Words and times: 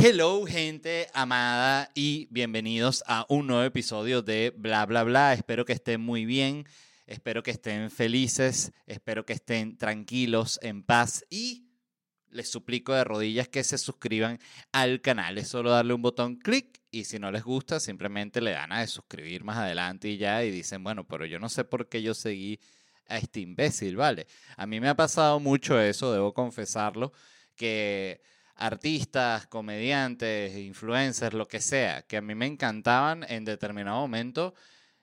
Hello, 0.00 0.46
gente 0.46 1.08
amada, 1.12 1.90
y 1.92 2.28
bienvenidos 2.30 3.02
a 3.08 3.26
un 3.28 3.48
nuevo 3.48 3.64
episodio 3.64 4.22
de 4.22 4.54
Bla 4.56 4.86
Bla 4.86 5.02
Bla. 5.02 5.34
Espero 5.34 5.64
que 5.64 5.72
estén 5.72 6.00
muy 6.00 6.24
bien, 6.24 6.68
espero 7.08 7.42
que 7.42 7.50
estén 7.50 7.90
felices, 7.90 8.70
espero 8.86 9.26
que 9.26 9.32
estén 9.32 9.76
tranquilos, 9.76 10.60
en 10.62 10.84
paz 10.84 11.24
y 11.30 11.66
les 12.30 12.48
suplico 12.48 12.94
de 12.94 13.02
rodillas 13.02 13.48
que 13.48 13.64
se 13.64 13.76
suscriban 13.76 14.38
al 14.70 15.00
canal. 15.00 15.36
Es 15.36 15.48
solo 15.48 15.70
darle 15.70 15.94
un 15.94 16.02
botón 16.02 16.36
clic 16.36 16.80
y 16.92 17.02
si 17.02 17.18
no 17.18 17.32
les 17.32 17.42
gusta, 17.42 17.80
simplemente 17.80 18.40
le 18.40 18.52
dan 18.52 18.70
a 18.70 18.86
suscribir 18.86 19.42
más 19.42 19.56
adelante 19.56 20.08
y 20.08 20.16
ya 20.16 20.44
y 20.44 20.52
dicen, 20.52 20.84
bueno, 20.84 21.08
pero 21.08 21.26
yo 21.26 21.40
no 21.40 21.48
sé 21.48 21.64
por 21.64 21.88
qué 21.88 22.02
yo 22.02 22.14
seguí 22.14 22.60
a 23.08 23.18
este 23.18 23.40
imbécil, 23.40 23.96
¿vale? 23.96 24.28
A 24.56 24.64
mí 24.64 24.78
me 24.78 24.90
ha 24.90 24.94
pasado 24.94 25.40
mucho 25.40 25.80
eso, 25.80 26.12
debo 26.12 26.32
confesarlo, 26.32 27.12
que 27.56 28.20
artistas, 28.58 29.46
comediantes, 29.46 30.56
influencers, 30.56 31.34
lo 31.34 31.48
que 31.48 31.60
sea, 31.60 32.02
que 32.02 32.16
a 32.18 32.22
mí 32.22 32.34
me 32.34 32.46
encantaban 32.46 33.24
en 33.28 33.44
determinado 33.44 34.00
momento, 34.00 34.54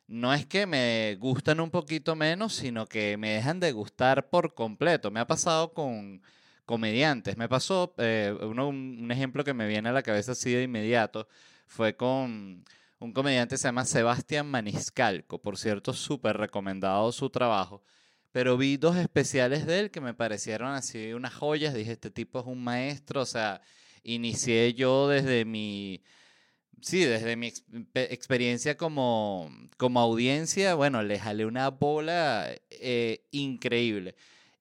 no 0.08 0.34
es 0.34 0.46
que 0.46 0.68
me 0.68 1.16
gustan 1.20 1.60
un 1.60 1.72
poquito 1.72 2.16
menos, 2.16 2.54
sino 2.54 2.86
que 2.88 3.18
me 3.18 3.32
dejan 3.32 3.60
de 3.60 3.72
gustar 3.72 4.30
por 4.30 4.54
completo. 4.54 5.12
Me 5.12 5.20
ha 5.20 5.28
pasado 5.28 5.74
con 5.74 6.22
comediantes. 6.66 7.38
Me 7.38 7.50
pasó, 7.50 7.94
eh, 7.98 8.36
un 8.42 9.10
ejemplo 9.12 9.44
que 9.44 9.54
me 9.54 9.68
viene 9.68 9.90
a 9.90 9.94
la 9.94 10.04
cabeza 10.04 10.34
así 10.34 10.54
de 10.54 10.64
inmediato, 10.64 11.28
fue 11.68 11.96
con 11.96 12.64
un 13.00 13.14
comediante 13.14 13.56
que 13.56 13.58
se 13.58 13.68
llama 13.68 13.86
Sebastián 13.86 14.48
Maniscalco. 14.48 15.42
Por 15.42 15.58
cierto, 15.58 15.94
súper 15.94 16.38
recomendado 16.38 17.12
su 17.12 17.30
trabajo. 17.30 17.84
Pero 18.36 18.58
vi 18.58 18.76
dos 18.76 18.98
especiales 18.98 19.66
de 19.66 19.80
él 19.80 19.92
que 19.92 20.02
me 20.02 20.14
parecieron 20.14 20.74
así 20.74 21.14
unas 21.14 21.34
joyas. 21.34 21.74
Dije, 21.74 21.94
este 21.94 22.12
tipo 22.12 22.42
es 22.42 22.46
un 22.46 22.62
maestro. 22.62 23.22
O 23.22 23.26
sea, 23.26 23.62
inicié 24.04 24.74
yo 24.74 25.08
desde 25.08 25.46
mi... 25.46 26.04
Sí, 26.82 27.06
desde 27.06 27.38
mi 27.38 27.54
experiencia 27.94 28.76
como, 28.76 29.50
como 29.78 30.02
audiencia, 30.02 30.76
bueno, 30.76 31.02
le 31.02 31.18
jalé 31.18 31.46
una 31.46 31.70
bola 31.70 32.54
eh, 32.72 33.24
increíble. 33.32 34.16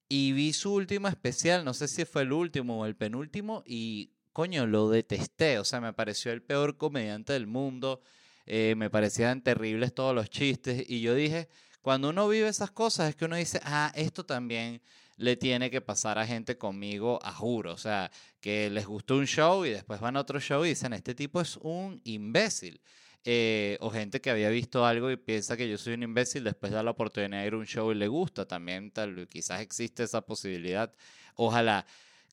Y 0.08 0.30
vi 0.30 0.52
su 0.52 0.72
último 0.72 1.08
especial, 1.08 1.64
no 1.64 1.74
sé 1.74 1.88
si 1.88 2.04
fue 2.04 2.22
el 2.22 2.32
último 2.32 2.78
o 2.78 2.86
el 2.86 2.94
penúltimo, 2.94 3.64
y 3.66 4.12
coño, 4.32 4.68
lo 4.68 4.88
detesté. 4.88 5.58
O 5.58 5.64
sea, 5.64 5.80
me 5.80 5.92
pareció 5.92 6.30
el 6.30 6.42
peor 6.42 6.76
comediante 6.76 7.32
del 7.32 7.48
mundo. 7.48 8.02
Eh, 8.46 8.74
me 8.76 8.88
parecían 8.88 9.42
terribles 9.42 9.92
todos 9.92 10.14
los 10.14 10.30
chistes. 10.30 10.84
Y 10.88 11.00
yo 11.00 11.16
dije, 11.16 11.48
cuando 11.84 12.08
uno 12.08 12.26
vive 12.26 12.48
esas 12.48 12.70
cosas, 12.70 13.10
es 13.10 13.14
que 13.14 13.26
uno 13.26 13.36
dice, 13.36 13.60
ah, 13.62 13.92
esto 13.94 14.24
también 14.24 14.80
le 15.18 15.36
tiene 15.36 15.70
que 15.70 15.82
pasar 15.82 16.18
a 16.18 16.26
gente 16.26 16.56
conmigo, 16.56 17.18
a 17.22 17.30
juro. 17.30 17.74
O 17.74 17.76
sea, 17.76 18.10
que 18.40 18.70
les 18.70 18.86
gustó 18.86 19.16
un 19.16 19.26
show 19.26 19.66
y 19.66 19.68
después 19.68 20.00
van 20.00 20.16
a 20.16 20.20
otro 20.20 20.40
show 20.40 20.64
y 20.64 20.70
dicen, 20.70 20.94
este 20.94 21.14
tipo 21.14 21.42
es 21.42 21.58
un 21.58 22.00
imbécil. 22.04 22.80
Eh, 23.26 23.76
o 23.82 23.90
gente 23.90 24.22
que 24.22 24.30
había 24.30 24.48
visto 24.48 24.86
algo 24.86 25.10
y 25.10 25.18
piensa 25.18 25.58
que 25.58 25.68
yo 25.68 25.76
soy 25.76 25.92
un 25.92 26.04
imbécil, 26.04 26.42
después 26.42 26.72
da 26.72 26.82
la 26.82 26.90
oportunidad 26.92 27.42
de 27.42 27.48
ir 27.48 27.52
a 27.52 27.58
un 27.58 27.66
show 27.66 27.92
y 27.92 27.96
le 27.96 28.08
gusta. 28.08 28.48
También 28.48 28.90
tal, 28.90 29.28
quizás 29.28 29.60
existe 29.60 30.04
esa 30.04 30.22
posibilidad. 30.22 30.90
Ojalá. 31.34 31.84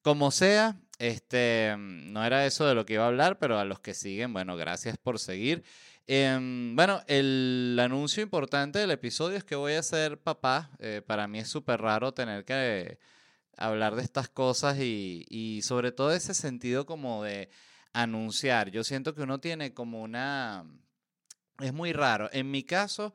Como 0.02 0.32
sea, 0.32 0.78
este, 0.98 1.76
no 1.78 2.24
era 2.26 2.46
eso 2.46 2.66
de 2.66 2.74
lo 2.74 2.86
que 2.86 2.94
iba 2.94 3.04
a 3.04 3.08
hablar, 3.08 3.38
pero 3.38 3.60
a 3.60 3.66
los 3.66 3.82
que 3.82 3.94
siguen, 3.94 4.32
bueno, 4.32 4.56
gracias 4.56 4.98
por 4.98 5.20
seguir. 5.20 5.64
Em, 6.08 6.76
bueno, 6.76 7.02
el 7.08 7.78
anuncio 7.82 8.22
importante 8.24 8.80
del 8.80 8.92
episodio 8.92 9.38
es 9.38 9.44
que 9.44 9.56
voy 9.56 9.74
a 9.74 9.84
ser 9.84 10.20
papá. 10.20 10.72
Eh, 10.80 11.02
para 11.06 11.28
mí 11.28 11.40
es 11.40 11.48
súper 11.50 11.82
raro 11.82 12.14
tener 12.14 12.44
que 12.46 13.00
hablar 13.58 13.96
de 13.96 14.02
estas 14.02 14.30
cosas 14.30 14.80
y, 14.80 15.26
y 15.30 15.62
sobre 15.62 15.92
todo 15.92 16.12
ese 16.12 16.34
sentido 16.34 16.86
como 16.86 17.24
de 17.24 17.50
anunciar. 17.94 18.72
Yo 18.72 18.84
siento 18.84 19.14
que 19.16 19.22
uno 19.22 19.40
tiene 19.40 19.74
como 19.74 20.02
una... 20.02 20.66
Es 21.60 21.74
muy 21.74 21.94
raro. 21.94 22.30
En 22.34 22.50
mi 22.50 22.64
caso, 22.64 23.14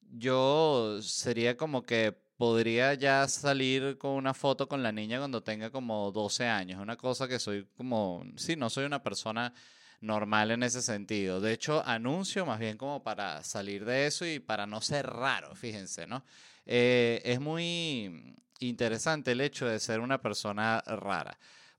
yo 0.00 1.00
sería 1.02 1.56
como 1.56 1.82
que 1.82 2.12
podría 2.36 2.94
ya 2.94 3.26
salir 3.26 3.98
con 3.98 4.12
una 4.12 4.32
foto 4.32 4.68
con 4.68 4.82
la 4.82 4.92
niña 4.92 5.18
cuando 5.18 5.42
tenga 5.42 5.70
como 5.70 6.12
12 6.12 6.46
años. 6.46 6.80
Una 6.80 6.96
cosa 6.96 7.26
que 7.26 7.38
soy 7.38 7.66
como, 7.76 8.24
sí, 8.36 8.54
no 8.56 8.70
soy 8.70 8.84
una 8.84 9.02
persona 9.02 9.52
normal 10.00 10.50
en 10.50 10.62
ese 10.62 10.82
sentido. 10.82 11.40
De 11.40 11.52
hecho, 11.52 11.84
anuncio 11.86 12.46
más 12.46 12.58
bien 12.58 12.76
como 12.76 13.02
para 13.02 13.42
salir 13.42 13.84
de 13.84 14.06
eso 14.06 14.26
y 14.26 14.38
para 14.38 14.66
no 14.66 14.80
ser 14.80 15.06
raro, 15.06 15.54
fíjense, 15.54 16.06
¿no? 16.06 16.24
Eh, 16.66 17.20
es 17.24 17.40
muy 17.40 18.36
interesante 18.60 19.32
el 19.32 19.40
hecho 19.40 19.66
de 19.66 19.78
ser 19.78 20.00
una 20.00 20.20
persona 20.20 20.82
rara 20.86 21.38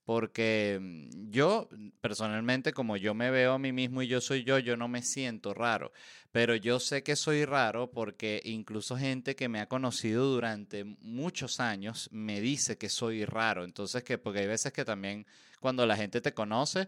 porque 0.09 0.79
mm, 0.81 1.29
yo 1.29 1.69
personalmente 2.01 2.73
como 2.73 2.97
yo 2.97 3.13
me 3.13 3.29
veo 3.29 3.53
a 3.53 3.59
mí 3.59 3.71
mismo 3.71 4.01
y 4.01 4.07
yo 4.07 4.21
soy 4.21 4.43
yo, 4.43 4.57
yo 4.57 4.75
no 4.75 4.87
me 4.87 5.03
siento 5.03 5.53
raro, 5.53 5.91
pero 6.31 6.55
yo 6.55 6.79
sé 6.79 7.03
que 7.03 7.15
soy 7.15 7.45
raro 7.45 7.91
porque 7.91 8.41
incluso 8.43 8.97
gente 8.97 9.35
que 9.35 9.47
me 9.47 9.59
ha 9.59 9.67
conocido 9.67 10.25
durante 10.25 10.83
muchos 10.83 11.59
años 11.59 12.09
me 12.11 12.41
dice 12.41 12.75
que 12.75 12.89
soy 12.89 13.23
raro, 13.23 13.63
entonces 13.63 14.03
que 14.03 14.17
porque 14.17 14.39
hay 14.39 14.47
veces 14.47 14.73
que 14.73 14.83
también 14.83 15.27
cuando 15.59 15.85
la 15.85 15.95
gente 15.95 16.21
te 16.21 16.33
conoce 16.33 16.87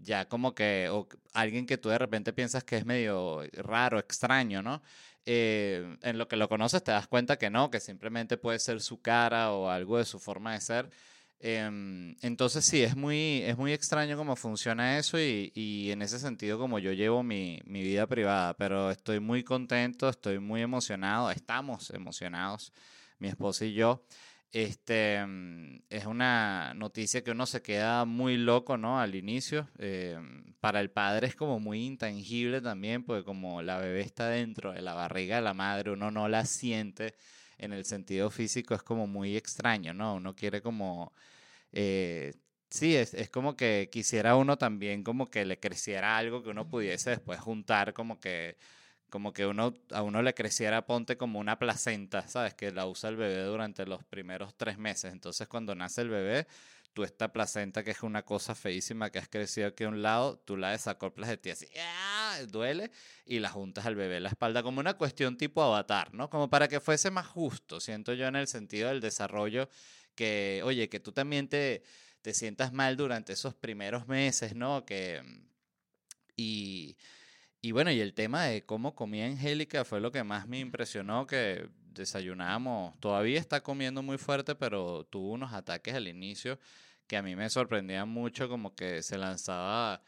ya 0.00 0.28
como 0.28 0.54
que 0.54 0.88
o 0.90 1.08
alguien 1.34 1.66
que 1.66 1.78
tú 1.78 1.88
de 1.88 1.98
repente 1.98 2.32
piensas 2.32 2.64
que 2.64 2.76
es 2.76 2.86
medio 2.86 3.42
raro, 3.52 3.98
extraño, 3.98 4.62
¿no? 4.62 4.82
Eh, 5.26 5.96
en 6.02 6.18
lo 6.18 6.28
que 6.28 6.36
lo 6.36 6.48
conoces 6.48 6.82
te 6.82 6.92
das 6.92 7.06
cuenta 7.06 7.38
que 7.38 7.50
no, 7.50 7.70
que 7.70 7.80
simplemente 7.80 8.36
puede 8.38 8.58
ser 8.58 8.80
su 8.80 9.00
cara 9.02 9.52
o 9.52 9.68
algo 9.68 9.98
de 9.98 10.04
su 10.04 10.18
forma 10.18 10.54
de 10.54 10.60
ser. 10.60 10.90
Em, 11.42 12.16
entonces 12.20 12.64
sí, 12.66 12.82
es 12.82 12.96
muy, 12.96 13.42
es 13.42 13.56
muy 13.56 13.72
extraño 13.72 14.16
cómo 14.16 14.36
funciona 14.36 14.98
eso 14.98 15.18
y, 15.18 15.50
y 15.54 15.90
en 15.90 16.02
ese 16.02 16.18
sentido 16.18 16.58
como 16.58 16.78
yo 16.78 16.92
llevo 16.92 17.22
mi, 17.22 17.60
mi, 17.64 17.82
vida 17.82 18.06
privada, 18.06 18.54
pero 18.56 18.90
estoy 18.90 19.20
muy 19.20 19.42
contento, 19.42 20.10
estoy 20.10 20.38
muy 20.38 20.60
emocionado, 20.60 21.30
estamos 21.30 21.90
emocionados, 21.90 22.72
mi 23.18 23.28
esposa 23.28 23.64
y 23.64 23.72
yo. 23.72 24.04
Este, 24.52 25.16
em, 25.16 25.80
es 25.90 26.06
una 26.06 26.74
noticia 26.74 27.22
que 27.22 27.30
uno 27.30 27.46
se 27.46 27.62
queda 27.62 28.04
muy 28.04 28.36
loco, 28.36 28.76
¿no? 28.76 29.00
Al 29.00 29.14
inicio. 29.14 29.68
Em, 29.78 30.54
para 30.60 30.80
el 30.80 30.90
padre 30.90 31.28
es 31.28 31.36
como 31.36 31.60
muy 31.60 31.84
intangible 31.86 32.60
también, 32.60 33.04
porque 33.04 33.24
como 33.24 33.62
la 33.62 33.78
bebé 33.78 34.00
está 34.00 34.28
dentro 34.28 34.72
de 34.72 34.82
la 34.82 34.94
barriga 34.94 35.36
de 35.36 35.42
la 35.42 35.54
madre, 35.54 35.92
uno 35.92 36.10
no 36.10 36.28
la 36.28 36.44
siente 36.46 37.14
en 37.58 37.72
el 37.72 37.84
sentido 37.84 38.30
físico 38.30 38.74
es 38.74 38.82
como 38.82 39.06
muy 39.06 39.36
extraño, 39.36 39.94
¿no? 39.94 40.14
Uno 40.16 40.34
quiere 40.34 40.62
como... 40.62 41.12
Eh, 41.72 42.34
sí, 42.70 42.96
es, 42.96 43.14
es, 43.14 43.30
como 43.30 43.56
que 43.56 43.88
quisiera 43.92 44.36
uno 44.36 44.58
también 44.58 45.04
como 45.04 45.30
que 45.30 45.44
le 45.44 45.60
creciera 45.60 46.16
algo 46.16 46.42
que 46.42 46.50
uno 46.50 46.68
pudiese 46.68 47.10
después 47.10 47.40
juntar, 47.40 47.92
como 47.94 48.18
que, 48.20 48.56
como 49.10 49.32
que 49.32 49.46
uno, 49.46 49.74
a 49.90 50.02
uno 50.02 50.22
le 50.22 50.34
creciera, 50.34 50.86
ponte 50.86 51.16
como 51.16 51.38
una 51.38 51.58
placenta, 51.58 52.26
¿sabes? 52.28 52.54
Que 52.54 52.70
la 52.72 52.86
usa 52.86 53.10
el 53.10 53.16
bebé 53.16 53.42
durante 53.42 53.86
los 53.86 54.04
primeros 54.04 54.54
tres 54.56 54.78
meses. 54.78 55.12
Entonces 55.12 55.48
cuando 55.48 55.74
nace 55.74 56.02
el 56.02 56.08
bebé, 56.08 56.46
tú 56.92 57.04
esta 57.04 57.32
placenta 57.32 57.84
que 57.84 57.90
es 57.90 58.02
una 58.02 58.24
cosa 58.24 58.54
feísima 58.54 59.10
que 59.10 59.18
has 59.18 59.28
crecido 59.28 59.68
aquí 59.68 59.84
a 59.84 59.88
un 59.88 60.02
lado, 60.02 60.38
tú 60.38 60.56
la 60.56 60.70
desacoplas 60.70 61.28
de 61.28 61.36
ti 61.36 61.50
así, 61.50 61.66
¡ah! 61.80 62.38
duele, 62.48 62.90
y 63.24 63.38
la 63.38 63.48
juntas 63.48 63.86
al 63.86 63.94
bebé 63.94 64.16
en 64.16 64.24
la 64.24 64.30
espalda 64.30 64.62
como 64.62 64.80
una 64.80 64.94
cuestión 64.94 65.36
tipo 65.36 65.62
avatar, 65.62 66.14
¿no? 66.14 66.30
Como 66.30 66.50
para 66.50 66.68
que 66.68 66.80
fuese 66.80 67.10
más 67.10 67.26
justo, 67.26 67.80
siento 67.80 68.14
yo 68.14 68.26
en 68.26 68.36
el 68.36 68.46
sentido 68.46 68.88
del 68.88 69.00
desarrollo, 69.00 69.68
que, 70.14 70.62
oye, 70.64 70.88
que 70.88 71.00
tú 71.00 71.12
también 71.12 71.48
te, 71.48 71.82
te 72.22 72.34
sientas 72.34 72.72
mal 72.72 72.96
durante 72.96 73.32
esos 73.32 73.54
primeros 73.54 74.08
meses, 74.08 74.54
¿no? 74.54 74.84
Que, 74.84 75.22
y, 76.36 76.96
y 77.62 77.72
bueno, 77.72 77.90
y 77.90 78.00
el 78.00 78.14
tema 78.14 78.44
de 78.44 78.64
cómo 78.64 78.94
comía 78.94 79.26
Angélica 79.26 79.84
fue 79.84 80.00
lo 80.00 80.10
que 80.12 80.24
más 80.24 80.48
me 80.48 80.58
impresionó, 80.58 81.26
que 81.26 81.68
desayunamos, 81.92 82.98
todavía 83.00 83.38
está 83.38 83.62
comiendo 83.62 84.02
muy 84.02 84.18
fuerte, 84.18 84.54
pero 84.54 85.04
tuvo 85.04 85.32
unos 85.32 85.52
ataques 85.52 85.94
al 85.94 86.08
inicio 86.08 86.58
que 87.06 87.16
a 87.16 87.22
mí 87.22 87.36
me 87.36 87.50
sorprendían 87.50 88.08
mucho, 88.08 88.48
como 88.48 88.74
que 88.74 89.02
se 89.02 89.18
lanzaba 89.18 90.02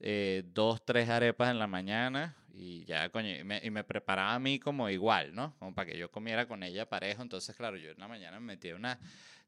eh, 0.00 0.44
dos, 0.46 0.84
tres 0.84 1.08
arepas 1.08 1.50
en 1.50 1.58
la 1.58 1.66
mañana 1.66 2.36
y 2.54 2.84
ya, 2.84 3.08
coño, 3.10 3.30
y 3.30 3.44
me, 3.44 3.60
y 3.62 3.70
me, 3.70 3.84
preparaba 3.84 4.34
a 4.34 4.38
mí 4.38 4.58
como 4.58 4.88
igual, 4.88 5.34
¿no? 5.34 5.54
Como 5.58 5.74
para 5.74 5.90
que 5.90 5.98
yo 5.98 6.10
comiera 6.10 6.46
con 6.46 6.62
ella 6.62 6.88
parejo. 6.88 7.22
Entonces, 7.22 7.54
claro, 7.56 7.76
yo 7.76 7.90
en 7.90 7.98
la 7.98 8.08
mañana 8.08 8.40
me 8.40 8.46
metí 8.46 8.72
una 8.72 8.98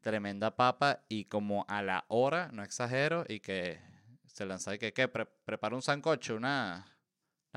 tremenda 0.00 0.54
papa 0.56 1.04
y 1.08 1.24
como 1.24 1.64
a 1.68 1.82
la 1.82 2.04
hora, 2.08 2.50
no 2.52 2.62
exagero, 2.62 3.24
y 3.28 3.40
que 3.40 3.78
se 4.26 4.44
lanzaba 4.44 4.74
y 4.74 4.78
que, 4.78 4.92
¿qué? 4.92 5.08
Pre 5.08 5.26
prepara 5.26 5.74
un 5.74 5.82
sancocho, 5.82 6.36
una, 6.36 6.84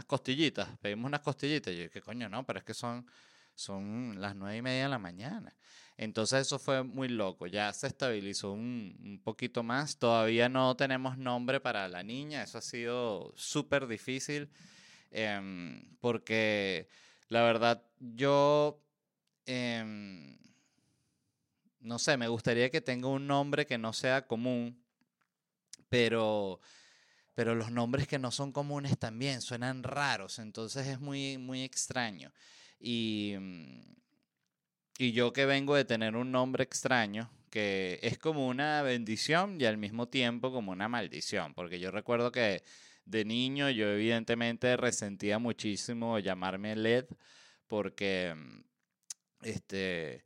unas 0.01 0.05
costillitas, 0.05 0.67
pedimos 0.79 1.05
unas 1.05 1.21
costillitas. 1.21 1.73
Y 1.73 1.83
yo, 1.83 1.91
¿qué 1.91 2.01
coño? 2.01 2.27
No, 2.27 2.43
pero 2.43 2.59
es 2.59 2.65
que 2.65 2.73
son 2.73 3.05
son 3.53 4.19
las 4.19 4.35
nueve 4.35 4.57
y 4.57 4.61
media 4.61 4.83
de 4.83 4.89
la 4.89 4.97
mañana. 4.97 5.55
Entonces 5.97 6.47
eso 6.47 6.57
fue 6.57 6.83
muy 6.83 7.09
loco, 7.09 7.45
ya 7.45 7.71
se 7.73 7.87
estabilizó 7.87 8.53
un, 8.53 8.97
un 9.03 9.21
poquito 9.21 9.61
más, 9.61 9.99
todavía 9.99 10.49
no 10.49 10.75
tenemos 10.75 11.17
nombre 11.17 11.59
para 11.59 11.87
la 11.87 12.01
niña, 12.01 12.41
eso 12.41 12.57
ha 12.57 12.61
sido 12.61 13.33
súper 13.35 13.85
difícil, 13.85 14.49
eh, 15.11 15.83
porque 15.99 16.87
la 17.27 17.43
verdad 17.43 17.83
yo, 17.99 18.81
eh, 19.45 20.35
no 21.81 21.99
sé, 21.99 22.17
me 22.17 22.29
gustaría 22.29 22.71
que 22.71 22.81
tenga 22.81 23.07
un 23.07 23.27
nombre 23.27 23.67
que 23.67 23.77
no 23.77 23.93
sea 23.93 24.25
común, 24.25 24.83
pero 25.89 26.61
pero 27.41 27.55
los 27.55 27.71
nombres 27.71 28.07
que 28.07 28.19
no 28.19 28.29
son 28.29 28.51
comunes 28.51 28.99
también 28.99 29.41
suenan 29.41 29.81
raros, 29.81 30.37
entonces 30.37 30.85
es 30.85 30.99
muy, 30.99 31.39
muy 31.39 31.63
extraño. 31.63 32.31
Y, 32.79 33.33
y 34.99 35.11
yo 35.11 35.33
que 35.33 35.47
vengo 35.47 35.73
de 35.73 35.83
tener 35.83 36.15
un 36.15 36.31
nombre 36.31 36.63
extraño, 36.63 37.31
que 37.49 37.97
es 38.03 38.19
como 38.19 38.47
una 38.47 38.83
bendición 38.83 39.59
y 39.59 39.65
al 39.65 39.79
mismo 39.79 40.07
tiempo 40.07 40.51
como 40.51 40.71
una 40.71 40.87
maldición, 40.87 41.55
porque 41.55 41.79
yo 41.79 41.89
recuerdo 41.89 42.31
que 42.31 42.61
de 43.05 43.25
niño 43.25 43.71
yo 43.71 43.89
evidentemente 43.89 44.77
resentía 44.77 45.39
muchísimo 45.39 46.19
llamarme 46.19 46.75
Led, 46.75 47.07
porque 47.65 48.35
este 49.41 50.25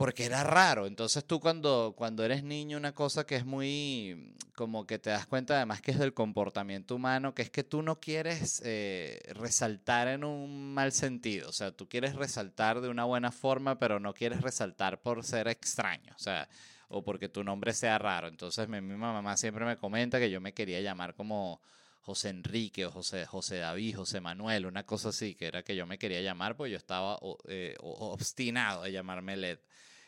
porque 0.00 0.24
era 0.24 0.44
raro. 0.44 0.86
Entonces 0.86 1.26
tú 1.26 1.40
cuando, 1.40 1.92
cuando 1.94 2.24
eres 2.24 2.42
niño, 2.42 2.78
una 2.78 2.94
cosa 2.94 3.26
que 3.26 3.36
es 3.36 3.44
muy, 3.44 4.34
como 4.54 4.86
que 4.86 4.98
te 4.98 5.10
das 5.10 5.26
cuenta 5.26 5.56
además 5.56 5.82
que 5.82 5.90
es 5.90 5.98
del 5.98 6.14
comportamiento 6.14 6.94
humano, 6.94 7.34
que 7.34 7.42
es 7.42 7.50
que 7.50 7.64
tú 7.64 7.82
no 7.82 8.00
quieres 8.00 8.62
eh, 8.64 9.20
resaltar 9.34 10.08
en 10.08 10.24
un 10.24 10.72
mal 10.72 10.92
sentido. 10.92 11.50
O 11.50 11.52
sea, 11.52 11.72
tú 11.72 11.86
quieres 11.86 12.14
resaltar 12.14 12.80
de 12.80 12.88
una 12.88 13.04
buena 13.04 13.30
forma, 13.30 13.78
pero 13.78 14.00
no 14.00 14.14
quieres 14.14 14.40
resaltar 14.40 15.02
por 15.02 15.22
ser 15.22 15.48
extraño. 15.48 16.14
O 16.16 16.18
sea, 16.18 16.48
o 16.88 17.04
porque 17.04 17.28
tu 17.28 17.44
nombre 17.44 17.74
sea 17.74 17.98
raro. 17.98 18.28
Entonces 18.28 18.70
mi 18.70 18.80
mamá 18.80 19.36
siempre 19.36 19.66
me 19.66 19.76
comenta 19.76 20.18
que 20.18 20.30
yo 20.30 20.40
me 20.40 20.54
quería 20.54 20.80
llamar 20.80 21.14
como 21.14 21.60
José 22.00 22.30
Enrique 22.30 22.86
o 22.86 22.90
José, 22.90 23.26
José 23.26 23.58
David, 23.58 23.96
José 23.96 24.22
Manuel, 24.22 24.64
una 24.64 24.86
cosa 24.86 25.10
así, 25.10 25.34
que 25.34 25.44
era 25.48 25.62
que 25.62 25.76
yo 25.76 25.86
me 25.86 25.98
quería 25.98 26.22
llamar, 26.22 26.56
pues 26.56 26.72
yo 26.72 26.78
estaba 26.78 27.18
eh, 27.48 27.76
obstinado 27.80 28.84
de 28.84 28.92
llamarme 28.92 29.36
Led. 29.36 29.58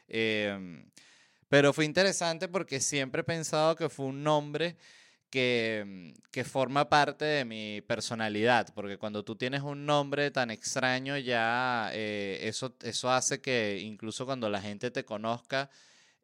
Em, 0.08 0.84
pero 1.49 1.72
fue 1.72 1.84
interesante 1.84 2.49
porque 2.49 2.81
siempre 2.81 3.20
he 3.22 3.25
pensado 3.25 3.76
que 3.76 3.88
fue 3.88 4.06
un 4.06 4.22
nombre 4.22 4.76
que, 5.31 6.14
que, 6.31 6.44
forma 6.44 6.88
parte 6.88 7.25
de 7.25 7.44
mi 7.44 7.81
personalidad, 7.82 8.69
porque 8.75 8.99
cuando 8.99 9.25
tú 9.25 9.37
tienes 9.37 9.62
un 9.62 9.87
nombre 9.87 10.31
tan 10.31 10.50
extraño 10.50 11.16
ya 11.19 11.90
eh, 11.94 12.40
eso, 12.43 12.75
eso 12.82 13.10
hace 13.10 13.40
que 13.40 13.81
incluso 13.81 14.26
cuando 14.26 14.50
la 14.50 14.60
gente 14.60 14.90
te 14.90 15.04
conozca, 15.04 15.70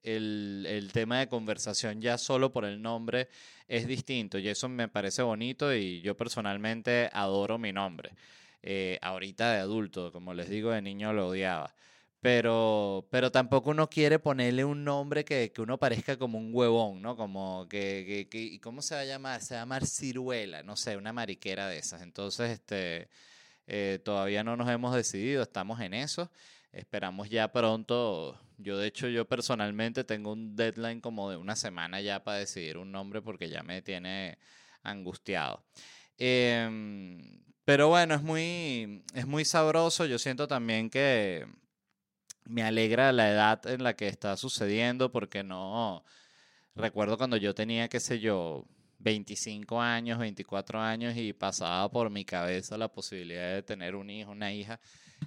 el, 0.03 0.67
el, 0.69 0.93
tema 0.93 1.21
de 1.21 1.29
conversación 1.29 2.01
ya 2.01 2.19
solo 2.19 2.53
por 2.53 2.65
el 2.65 2.81
nombre 2.81 3.29
es 3.67 3.87
distinto 3.87 4.39
y 4.39 4.49
eso 4.49 4.69
me 4.69 4.89
parece 4.89 5.23
bonito 5.23 5.75
y 5.75 6.01
yo 6.03 6.17
personalmente 6.17 7.11
adoro 7.13 7.59
mi 7.59 7.73
nombre. 7.73 8.13
Eh, 8.63 8.99
ahorita 9.03 9.53
de 9.53 9.61
adulto, 9.61 10.13
como 10.13 10.35
les 10.35 10.49
digo, 10.49 10.71
de 10.73 10.83
niño 10.83 11.13
lo 11.13 11.29
odiaba. 11.29 11.75
Pero, 12.21 13.07
pero 13.11 13.31
tampoco 13.31 13.71
uno 13.71 13.89
quiere 13.89 14.19
ponerle 14.19 14.65
un 14.65 14.83
nombre 14.83 15.25
que, 15.25 15.53
que 15.53 15.63
uno 15.63 15.79
parezca 15.79 16.17
como 16.19 16.39
un 16.39 16.51
huevón, 16.53 17.01
¿no? 17.01 17.17
Como 17.17 17.69
que, 17.69 18.27
que, 18.31 18.61
¿cómo 18.61 18.83
se 18.83 18.97
va 18.97 19.03
a 19.03 19.05
llamar? 19.05 19.41
Se 19.41 19.55
va 19.55 19.61
a 19.61 19.63
llamar 19.63 19.87
ciruela, 19.87 20.63
no 20.65 20.77
sé, 20.77 20.97
una 20.97 21.13
mariquera 21.13 21.69
de 21.69 21.79
esas. 21.79 22.03
Entonces, 22.03 22.51
este, 22.51 23.09
eh, 23.69 24.01
todavía 24.05 24.43
no 24.43 24.57
nos 24.57 24.69
hemos 24.69 24.95
decidido, 24.95 25.43
estamos 25.43 25.81
en 25.81 25.95
eso. 25.95 26.31
Esperamos 26.73 27.31
ya 27.31 27.53
pronto. 27.53 28.41
Yo, 28.59 28.79
de 28.79 28.89
hecho, 28.89 29.09
yo 29.09 29.27
personalmente 29.27 30.05
tengo 30.05 30.33
un 30.33 30.57
deadline 30.57 31.01
como 31.01 31.31
de 31.31 31.37
una 31.37 31.57
semana 31.57 32.01
ya 32.01 32.25
para 32.25 32.39
decidir 32.39 32.79
un 32.79 32.91
nombre 32.93 33.23
porque 33.23 33.49
ya 33.49 33.63
me 33.63 33.83
tiene 33.83 34.39
angustiado. 34.83 35.65
Em, 36.19 37.43
pero 37.65 37.89
bueno, 37.89 38.15
es 38.15 38.23
muy, 38.23 39.05
es 39.15 39.27
muy 39.27 39.45
sabroso. 39.45 40.07
Yo 40.07 40.19
siento 40.19 40.49
también 40.49 40.91
que 40.91 41.47
me 42.49 42.63
alegra 42.63 43.13
la 43.13 43.31
edad 43.31 43.67
en 43.67 43.83
la 43.85 43.95
que 43.95 44.09
está 44.09 44.37
sucediendo 44.37 45.13
porque 45.13 45.45
no 45.45 46.03
recuerdo 46.75 47.19
cuando 47.19 47.37
yo 47.37 47.55
tenía, 47.55 47.89
qué 47.89 48.01
sé 48.01 48.19
yo, 48.19 48.65
25 49.01 49.81
años, 49.81 50.19
24 50.19 50.81
años 50.81 51.17
y 51.17 51.33
pasaba 51.33 51.89
por 51.91 52.11
mi 52.11 52.25
cabeza 52.25 52.77
la 52.79 52.89
posibilidad 52.89 53.55
de 53.55 53.63
tener 53.63 53.95
un 53.95 54.11
hijo, 54.11 54.33
una 54.33 54.53
hija, 54.53 54.81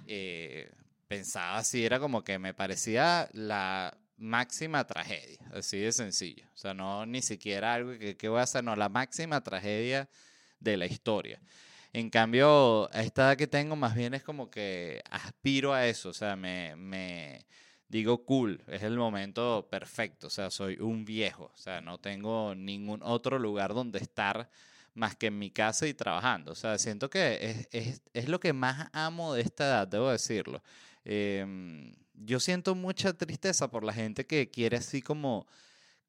eh, 0.06 0.70
pensaba 1.08 1.58
así, 1.58 1.84
era 1.84 2.00
como 2.00 2.22
que 2.24 2.38
me 2.38 2.54
parecía 2.54 3.28
la 3.32 3.96
máxima 4.16 4.84
tragedia, 4.84 5.38
así 5.52 5.78
de 5.78 5.92
sencillo. 5.92 6.46
O 6.54 6.58
sea, 6.58 6.74
no 6.74 7.06
ni 7.06 7.22
siquiera 7.22 7.74
algo 7.74 7.98
que, 7.98 8.16
que 8.16 8.28
voy 8.28 8.40
a 8.40 8.42
hacer, 8.42 8.64
no, 8.64 8.74
la 8.76 8.88
máxima 8.88 9.40
tragedia 9.42 10.08
de 10.58 10.76
la 10.76 10.86
historia. 10.86 11.40
En 11.92 12.08
cambio, 12.10 12.88
a 12.94 13.02
esta 13.02 13.22
edad 13.28 13.36
que 13.36 13.46
tengo, 13.46 13.76
más 13.76 13.94
bien 13.94 14.14
es 14.14 14.22
como 14.22 14.50
que 14.50 15.02
aspiro 15.10 15.74
a 15.74 15.86
eso, 15.86 16.08
o 16.08 16.14
sea, 16.14 16.36
me, 16.36 16.74
me 16.76 17.44
digo 17.88 18.24
cool, 18.24 18.62
es 18.68 18.82
el 18.82 18.96
momento 18.96 19.68
perfecto, 19.70 20.28
o 20.28 20.30
sea, 20.30 20.50
soy 20.50 20.78
un 20.80 21.04
viejo, 21.04 21.50
o 21.54 21.58
sea, 21.58 21.82
no 21.82 21.98
tengo 21.98 22.54
ningún 22.54 23.00
otro 23.02 23.38
lugar 23.38 23.74
donde 23.74 23.98
estar 23.98 24.48
más 24.94 25.16
que 25.16 25.26
en 25.26 25.38
mi 25.38 25.50
casa 25.50 25.86
y 25.86 25.92
trabajando, 25.94 26.52
o 26.52 26.54
sea, 26.54 26.78
siento 26.78 27.10
que 27.10 27.38
es, 27.40 27.68
es, 27.72 28.02
es 28.14 28.28
lo 28.28 28.40
que 28.40 28.54
más 28.54 28.88
amo 28.94 29.34
de 29.34 29.42
esta 29.42 29.64
edad, 29.66 29.88
debo 29.88 30.10
decirlo. 30.10 30.62
Em, 31.04 31.94
yo 32.14 32.40
siento 32.40 32.74
mucha 32.74 33.12
tristeza 33.12 33.70
por 33.70 33.84
la 33.84 33.92
gente 33.92 34.26
que 34.26 34.50
quiere 34.50 34.78
así 34.78 35.02
como 35.02 35.46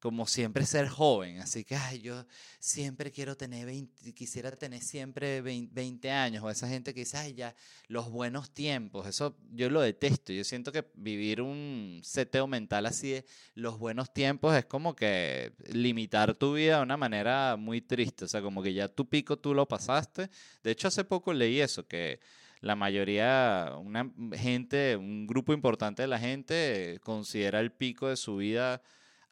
como 0.04 0.26
siempre 0.26 0.66
ser 0.66 0.86
joven, 0.86 1.38
así 1.38 1.64
que 1.64 1.76
ay, 1.76 1.98
yo 2.00 2.26
siempre 2.58 3.10
quiero 3.10 3.38
tener 3.38 3.64
20, 3.64 4.12
quisiera 4.12 4.50
tener 4.50 4.82
siempre 4.82 5.40
20, 5.40 6.10
años, 6.10 6.44
o 6.44 6.50
esa 6.50 6.68
gente 6.68 6.92
que 6.92 7.00
dice, 7.00 7.16
ay, 7.16 7.32
ya, 7.32 7.54
los 7.88 8.10
buenos 8.10 8.50
tiempos, 8.50 9.06
eso 9.06 9.34
yo 9.50 9.70
lo 9.70 9.80
detesto, 9.80 10.34
yo 10.34 10.44
siento 10.44 10.72
que 10.72 10.84
vivir 10.92 11.40
un 11.40 12.02
seteo 12.04 12.46
mental 12.46 12.84
así 12.84 13.12
de 13.12 13.24
los 13.54 13.78
buenos 13.78 14.12
tiempos 14.12 14.54
es 14.54 14.66
como 14.66 14.94
que 14.94 15.54
limitar 15.72 16.34
tu 16.34 16.52
vida 16.52 16.76
de 16.76 16.82
una 16.82 16.98
manera 16.98 17.56
muy 17.56 17.80
triste, 17.80 18.26
o 18.26 18.28
sea, 18.28 18.42
como 18.42 18.62
que 18.62 18.74
ya 18.74 18.88
tu 18.88 19.08
pico 19.08 19.38
tú 19.38 19.54
lo 19.54 19.66
pasaste, 19.66 20.28
de 20.62 20.70
hecho 20.70 20.88
hace 20.88 21.04
poco 21.04 21.32
leí 21.32 21.60
eso, 21.60 21.86
que 21.86 22.20
la 22.60 22.76
mayoría, 22.76 23.72
una 23.80 24.12
gente, 24.34 24.96
un 24.96 25.26
grupo 25.26 25.54
importante 25.54 26.02
de 26.02 26.08
la 26.08 26.18
gente 26.18 27.00
considera 27.02 27.60
el 27.60 27.72
pico 27.72 28.08
de 28.08 28.16
su 28.16 28.36
vida 28.36 28.82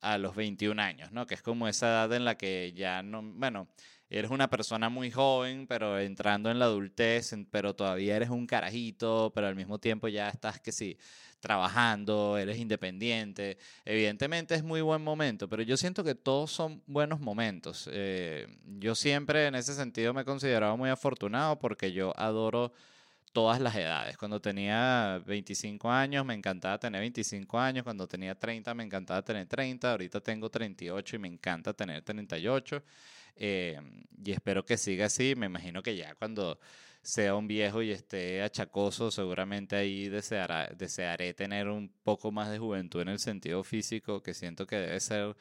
a 0.03 0.19
los 0.19 0.35
21 0.37 0.83
años, 0.83 1.13
¿no? 1.13 1.27
Que 1.27 1.35
es 1.35 1.43
como 1.43 1.69
esa 1.69 1.87
edad 1.89 2.13
en 2.13 2.25
la 2.25 2.37
que 2.37 2.73
ya 2.77 3.03
no, 3.03 3.23
bueno, 3.23 3.69
eres 4.11 4.31
una 4.31 4.51
persona 4.51 4.91
muy 4.91 5.11
joven, 5.11 5.67
pero 5.67 5.99
entrando 5.99 6.51
en 6.51 6.59
la 6.59 6.67
adultez, 6.67 7.35
pero 7.51 7.75
todavía 7.75 8.17
eres 8.17 8.29
un 8.29 8.47
carajito, 8.47 9.33
pero 9.35 9.47
al 9.47 9.55
mismo 9.55 9.79
tiempo 9.79 10.09
ya 10.09 10.29
estás 10.29 10.61
que 10.61 10.73
sí, 10.73 10.99
trabajando, 11.41 12.37
eres 12.37 12.59
independiente. 12.59 13.57
Evidentemente 13.85 14.55
es 14.55 14.63
muy 14.63 14.83
buen 14.83 15.03
momento, 15.03 15.49
pero 15.49 15.63
yo 15.63 15.77
siento 15.77 16.05
que 16.05 16.15
todos 16.15 16.51
son 16.51 16.83
buenos 16.87 17.21
momentos. 17.21 17.89
Eh, 17.91 18.49
yo 18.81 18.95
siempre 18.95 19.47
en 19.47 19.55
ese 19.55 19.75
sentido 19.75 20.13
me 20.13 20.23
he 20.23 20.25
considerado 20.27 20.77
muy 20.77 20.91
afortunado 20.91 21.59
porque 21.59 21.93
yo 21.93 22.13
adoro 22.19 22.73
todas 23.33 23.61
las 23.61 23.75
edades. 23.77 24.17
Cuando 24.17 24.41
tenía 24.41 25.23
25 25.27 25.91
años 25.91 26.25
me 26.25 26.35
encantaba 26.35 26.79
tener 26.79 27.01
25 27.01 27.59
años, 27.59 27.85
cuando 27.85 28.07
tenía 28.07 28.35
30 28.35 28.75
me 28.75 28.85
encantaba 28.85 29.23
tener 29.23 29.47
30, 29.47 29.91
ahorita 29.91 30.21
tengo 30.21 30.51
38 30.51 31.17
y 31.17 31.19
me 31.19 31.29
encanta 31.29 31.73
tener 31.73 32.03
38. 32.03 32.83
Eh, 33.37 33.81
y 34.25 34.33
espero 34.33 34.65
que 34.65 34.77
siga 34.77 35.07
así, 35.07 35.35
me 35.37 35.47
imagino 35.47 35.83
que 35.83 35.97
ya 35.97 36.15
cuando 36.15 36.59
sea 37.03 37.35
un 37.35 37.49
viejo 37.49 37.83
y 37.83 37.91
esté 37.91 38.43
achacoso, 38.43 39.11
seguramente 39.11 39.77
ahí 39.77 40.09
deseará, 40.09 40.69
desearé 40.77 41.35
tener 41.35 41.69
un 41.69 41.89
poco 42.05 42.31
más 42.31 42.51
de 42.51 42.59
juventud 42.59 43.01
en 43.03 43.09
el 43.09 43.19
sentido 43.19 43.65
físico, 43.65 44.23
que 44.23 44.35
siento 44.35 44.67
que 44.67 44.77
debe 44.77 45.01
ser 45.01 45.35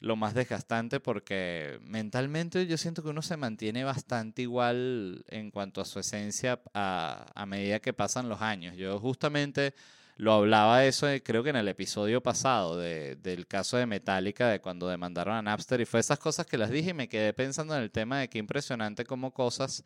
lo 0.00 0.16
más 0.16 0.34
desgastante 0.34 0.98
porque 0.98 1.78
mentalmente 1.82 2.66
yo 2.66 2.76
siento 2.78 3.02
que 3.02 3.10
uno 3.10 3.22
se 3.22 3.36
mantiene 3.36 3.84
bastante 3.84 4.42
igual 4.42 5.24
en 5.28 5.50
cuanto 5.50 5.80
a 5.80 5.84
su 5.84 6.00
esencia 6.00 6.60
a, 6.74 7.26
a 7.34 7.46
medida 7.46 7.80
que 7.80 7.92
pasan 7.92 8.28
los 8.28 8.40
años. 8.40 8.76
Yo 8.76 8.98
justamente 8.98 9.74
lo 10.20 10.34
hablaba 10.34 10.84
eso 10.84 11.08
eh, 11.08 11.22
creo 11.22 11.42
que 11.42 11.48
en 11.48 11.56
el 11.56 11.68
episodio 11.68 12.22
pasado 12.22 12.76
de, 12.76 13.16
del 13.16 13.46
caso 13.46 13.78
de 13.78 13.86
Metallica, 13.86 14.48
de 14.48 14.60
cuando 14.60 14.86
demandaron 14.86 15.34
a 15.34 15.40
Napster 15.40 15.80
y 15.80 15.86
fue 15.86 16.00
esas 16.00 16.18
cosas 16.18 16.46
que 16.46 16.58
las 16.58 16.70
dije 16.70 16.90
y 16.90 16.94
me 16.94 17.08
quedé 17.08 17.32
pensando 17.32 17.74
en 17.74 17.82
el 17.82 17.90
tema 17.90 18.20
de 18.20 18.28
qué 18.28 18.38
impresionante 18.38 19.04
como 19.06 19.32
cosas 19.32 19.82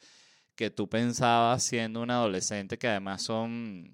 que 0.57 0.71
tú 0.71 0.89
pensabas 0.89 1.63
siendo 1.63 2.03
un 2.03 2.11
adolescente 2.11 2.79
que 2.79 2.89
además 2.89 3.23
son 3.23 3.93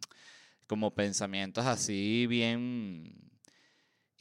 como 0.66 0.94
pensamientos 0.94 1.66
así 1.66 2.26
bien 2.26 3.29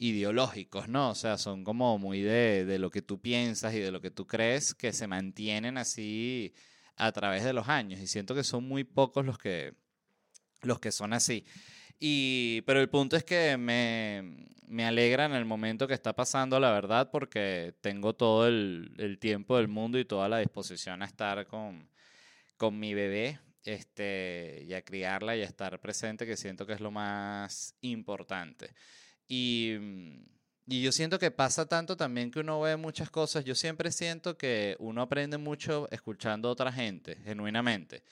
ideológicos, 0.00 0.88
¿no? 0.88 1.10
O 1.10 1.14
sea, 1.14 1.36
son 1.36 1.62
como 1.62 1.98
muy 1.98 2.22
de, 2.22 2.64
de, 2.64 2.78
lo 2.78 2.90
que 2.90 3.02
tú 3.02 3.20
piensas 3.20 3.74
y 3.74 3.80
de 3.80 3.92
lo 3.92 4.00
que 4.00 4.10
tú 4.10 4.26
crees 4.26 4.74
que 4.74 4.94
se 4.94 5.06
mantienen 5.06 5.76
así 5.76 6.54
a 6.96 7.12
través 7.12 7.44
de 7.44 7.52
los 7.52 7.68
años. 7.68 8.00
Y 8.00 8.06
siento 8.06 8.34
que 8.34 8.42
son 8.42 8.66
muy 8.66 8.82
pocos 8.84 9.26
los 9.26 9.38
que, 9.38 9.74
los 10.62 10.80
que 10.80 10.90
son 10.90 11.12
así. 11.12 11.44
Y, 11.98 12.62
pero 12.62 12.80
el 12.80 12.88
punto 12.88 13.14
es 13.14 13.24
que 13.24 13.58
me, 13.58 14.48
me 14.66 14.86
alegra 14.86 15.26
en 15.26 15.32
el 15.32 15.44
momento 15.44 15.86
que 15.86 15.92
está 15.92 16.14
pasando, 16.14 16.58
la 16.58 16.72
verdad, 16.72 17.10
porque 17.10 17.74
tengo 17.82 18.14
todo 18.14 18.48
el, 18.48 18.94
el 18.96 19.18
tiempo 19.18 19.58
del 19.58 19.68
mundo 19.68 19.98
y 19.98 20.06
toda 20.06 20.30
la 20.30 20.38
disposición 20.38 21.02
a 21.02 21.06
estar 21.06 21.46
con, 21.46 21.90
con 22.56 22.78
mi 22.78 22.94
bebé 22.94 23.38
este, 23.64 24.64
y 24.66 24.72
a 24.72 24.80
criarla 24.80 25.36
y 25.36 25.42
a 25.42 25.44
estar 25.44 25.78
presente, 25.78 26.24
que 26.24 26.38
siento 26.38 26.66
que 26.66 26.72
es 26.72 26.80
lo 26.80 26.90
más 26.90 27.74
importante. 27.82 28.70
Y, 29.30 29.76
y 30.66 30.82
yo 30.82 30.90
siento 30.90 31.20
que 31.20 31.30
pasa 31.30 31.66
tanto 31.66 31.96
también 31.96 32.32
que 32.32 32.40
uno 32.40 32.60
ve 32.60 32.76
muchas 32.76 33.10
cosas. 33.10 33.44
Yo 33.44 33.54
siempre 33.54 33.92
siento 33.92 34.36
que 34.36 34.74
uno 34.80 35.02
aprende 35.02 35.38
mucho 35.38 35.88
escuchando 35.92 36.48
a 36.48 36.52
otra 36.52 36.72
gente, 36.72 37.14
genuinamente. 37.24 38.02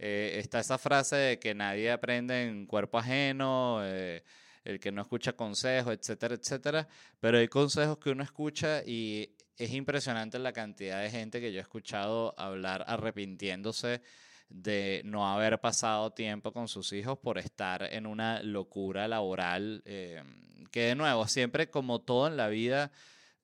Eh, 0.00 0.40
está 0.42 0.58
esa 0.58 0.76
frase 0.76 1.14
de 1.14 1.38
que 1.38 1.54
nadie 1.54 1.92
aprende 1.92 2.42
en 2.42 2.66
cuerpo 2.66 2.98
ajeno, 2.98 3.82
eh, 3.84 4.24
el 4.64 4.80
que 4.80 4.90
no 4.90 5.02
escucha 5.02 5.34
consejos, 5.34 5.94
etcétera, 5.94 6.34
etcétera. 6.34 6.88
Pero 7.20 7.38
hay 7.38 7.46
consejos 7.46 7.98
que 7.98 8.10
uno 8.10 8.24
escucha 8.24 8.82
y 8.84 9.30
es 9.56 9.70
impresionante 9.70 10.40
la 10.40 10.52
cantidad 10.52 11.00
de 11.00 11.10
gente 11.10 11.40
que 11.40 11.52
yo 11.52 11.60
he 11.60 11.62
escuchado 11.62 12.34
hablar 12.36 12.84
arrepintiéndose 12.88 14.02
de 14.48 15.02
no 15.04 15.28
haber 15.28 15.60
pasado 15.60 16.12
tiempo 16.12 16.52
con 16.52 16.68
sus 16.68 16.92
hijos 16.92 17.18
por 17.18 17.38
estar 17.38 17.82
en 17.82 18.06
una 18.06 18.42
locura 18.42 19.08
laboral, 19.08 19.82
eh, 19.84 20.22
que 20.70 20.82
de 20.82 20.94
nuevo, 20.94 21.26
siempre 21.28 21.70
como 21.70 22.00
todo 22.00 22.26
en 22.26 22.36
la 22.36 22.48
vida, 22.48 22.92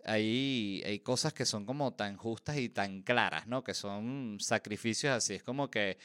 hay, 0.05 0.83
hay 0.87 1.01
cosas 1.01 1.33
que 1.33 1.47
son 1.47 1.67
como 1.67 1.95
tan 1.95 2.17
justas 2.17 2.59
y 2.59 2.69
tan 2.69 3.03
claras, 3.03 3.47
¿no? 3.47 3.63
Que 3.65 3.75
son 3.75 4.39
sacrificios 4.41 5.13
así, 5.13 5.35
es 5.35 5.43
como 5.43 5.71
que 5.71 5.99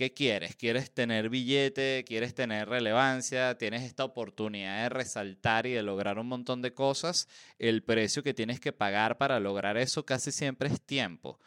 ¿Qué 0.00 0.14
quieres? 0.14 0.56
¿Quieres 0.56 0.94
tener 0.94 1.28
billete? 1.28 2.04
¿Quieres 2.08 2.34
tener 2.34 2.70
relevancia? 2.70 3.58
¿Tienes 3.58 3.82
esta 3.82 4.02
oportunidad 4.02 4.84
de 4.84 4.88
resaltar 4.88 5.66
y 5.66 5.72
de 5.72 5.82
lograr 5.82 6.18
un 6.18 6.26
montón 6.26 6.62
de 6.62 6.72
cosas? 6.72 7.28
El 7.58 7.82
precio 7.82 8.22
que 8.22 8.32
tienes 8.32 8.60
que 8.60 8.72
pagar 8.72 9.18
para 9.18 9.38
lograr 9.40 9.76
eso 9.76 10.06
casi 10.06 10.32
siempre 10.32 10.70
es 10.70 10.80
tiempo. 10.80 11.38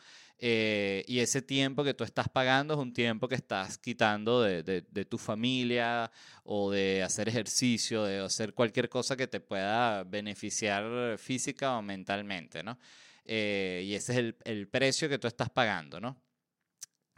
Eh, 0.46 1.06
y 1.08 1.20
ese 1.20 1.42
tiempo 1.42 1.86
que 1.86 1.94
tú 1.94 2.04
estás 2.04 2.28
pagando 2.28 2.74
es 2.74 2.80
un 2.82 2.92
tiempo 2.92 3.30
que 3.30 3.36
estás 3.36 3.78
quitando 3.78 4.42
de, 4.42 4.82
tu 5.10 5.18
familia 5.18 6.12
o 6.44 6.70
de 6.70 7.02
hacer 7.02 7.30
ejercicio, 7.30 8.04
de 8.04 8.20
hacer 8.20 8.54
cualquier 8.54 8.90
cosa 8.90 9.16
que 9.16 9.26
te 9.26 9.40
pueda 9.40 10.04
beneficiar 10.04 11.18
física 11.18 11.78
o 11.78 11.82
mentalmente, 11.82 12.62
¿no? 12.62 12.78
Eh, 13.24 13.84
y 13.86 13.94
ese 13.94 14.12
es 14.12 14.18
el, 14.18 14.36
el 14.44 14.68
precio 14.68 15.08
que 15.08 15.18
tú 15.18 15.28
estás 15.28 15.50
pagando, 15.50 16.02
¿no? 16.02 16.22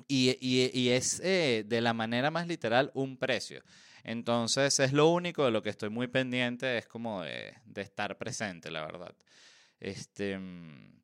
Y, 0.07 0.37
y, 0.39 0.89
es 0.89 1.19
eh, 1.21 1.63
de 1.65 1.81
la 1.81 1.93
manera 1.93 2.29
más 2.29 2.45
literal 2.45 2.91
un 2.93 3.17
precio. 3.17 3.63
Entonces 4.03 4.79
es 4.79 4.93
lo 4.93 5.07
único 5.09 5.45
de 5.45 5.49
lo 5.49 5.63
que 5.63 5.71
estoy 5.71 5.89
muy 5.89 6.05
pendiente, 6.05 6.77
es 6.77 6.85
como 6.85 7.23
de, 7.23 7.55
de 7.65 7.81
estar 7.81 8.19
presente, 8.19 8.69
la 8.69 8.85
verdad. 8.85 9.15
Este, 9.79 10.37
mm, 10.37 10.95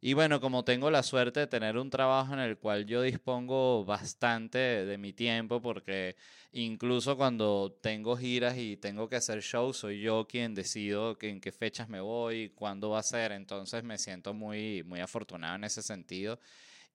y 0.00 0.12
bueno, 0.14 0.40
como 0.40 0.64
tengo 0.64 0.90
la 0.90 1.02
suerte 1.02 1.40
de 1.40 1.46
tener 1.48 1.76
un 1.76 1.90
trabajo 1.90 2.32
en 2.32 2.40
el 2.40 2.56
cual 2.58 2.86
yo 2.86 3.02
dispongo 3.02 3.84
bastante 3.84 4.58
de 4.58 4.98
mi 4.98 5.12
tiempo, 5.12 5.60
porque 5.60 6.16
incluso 6.52 7.16
cuando 7.16 7.76
tengo 7.80 8.16
giras 8.16 8.56
y 8.56 8.76
tengo 8.76 9.08
que 9.08 9.16
hacer 9.16 9.40
shows, 9.40 9.78
soy 9.78 10.00
yo 10.00 10.26
quien 10.28 10.54
decido 10.54 11.16
en 11.20 11.40
qué 11.40 11.50
fechas 11.50 11.88
me 11.88 12.00
voy, 12.00 12.50
cuándo 12.50 12.90
va 12.90 13.00
a 13.00 13.02
ser, 13.02 13.32
entonces 13.32 13.82
me 13.82 13.98
siento 13.98 14.34
muy, 14.34 14.84
muy 14.84 15.00
afortunado 15.00 15.56
en 15.56 15.64
ese 15.64 15.82
sentido. 15.82 16.38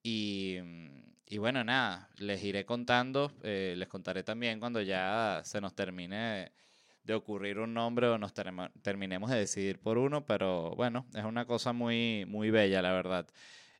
Y, 0.01 0.57
y 1.27 1.37
bueno, 1.39 1.63
nada, 1.63 2.09
les 2.17 2.43
iré 2.43 2.65
contando, 2.65 3.33
eh, 3.43 3.75
les 3.77 3.87
contaré 3.87 4.23
también 4.23 4.59
cuando 4.59 4.81
ya 4.81 5.41
se 5.43 5.59
nos 5.61 5.73
termine 5.75 6.51
de 7.03 7.13
ocurrir 7.13 7.59
un 7.59 7.73
nombre 7.73 8.07
o 8.07 8.17
nos 8.17 8.33
terminemos 8.81 9.29
de 9.29 9.37
decidir 9.37 9.79
por 9.79 9.97
uno, 9.97 10.25
pero 10.25 10.75
bueno, 10.75 11.05
es 11.13 11.23
una 11.25 11.45
cosa 11.45 11.73
muy, 11.73 12.25
muy 12.27 12.49
bella, 12.51 12.81
la 12.81 12.93
verdad. 12.93 13.27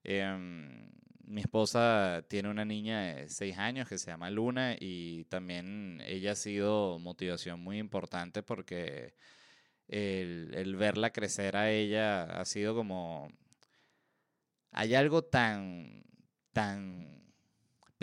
Em, 0.04 0.90
mi 1.26 1.42
esposa 1.42 2.26
tiene 2.28 2.50
una 2.50 2.66
niña 2.66 3.02
de 3.16 3.30
seis 3.30 3.58
años 3.58 3.88
que 3.88 3.98
se 3.98 4.12
llama 4.12 4.30
Luna 4.30 4.76
y 4.80 5.26
también 5.26 6.02
ella 6.06 6.34
ha 6.34 6.36
sido 6.36 7.00
motivación 7.00 7.60
muy 7.62 7.80
importante 7.80 8.44
porque 8.44 9.16
el, 9.88 10.52
el 10.56 10.76
verla 10.76 11.12
crecer 11.12 11.56
a 11.58 11.72
ella 11.72 12.24
ha 12.24 12.46
sido 12.46 12.76
como... 12.76 13.30
Hay 14.72 14.96
algo 14.96 15.24
tan 15.24 16.04
tan 16.54 17.23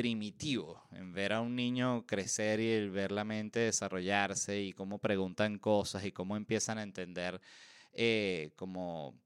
primitivo 0.01 0.83
en 0.93 1.13
ver 1.13 1.35
a 1.35 1.43
un 1.43 1.55
niño 1.55 2.07
crecer 2.07 2.59
y 2.59 2.71
el 2.71 2.91
ver 2.91 3.13
la 3.13 3.23
mente 3.23 3.61
desarrollarse 3.61 4.59
y 4.63 4.73
cómo 4.73 4.99
preguntan 4.99 5.59
cosas 5.59 6.07
y 6.07 6.13
cómo 6.13 6.39
empiezan 6.39 6.79
a 6.79 6.83
entender 6.83 7.39
eh, 7.93 8.51
como 8.57 9.21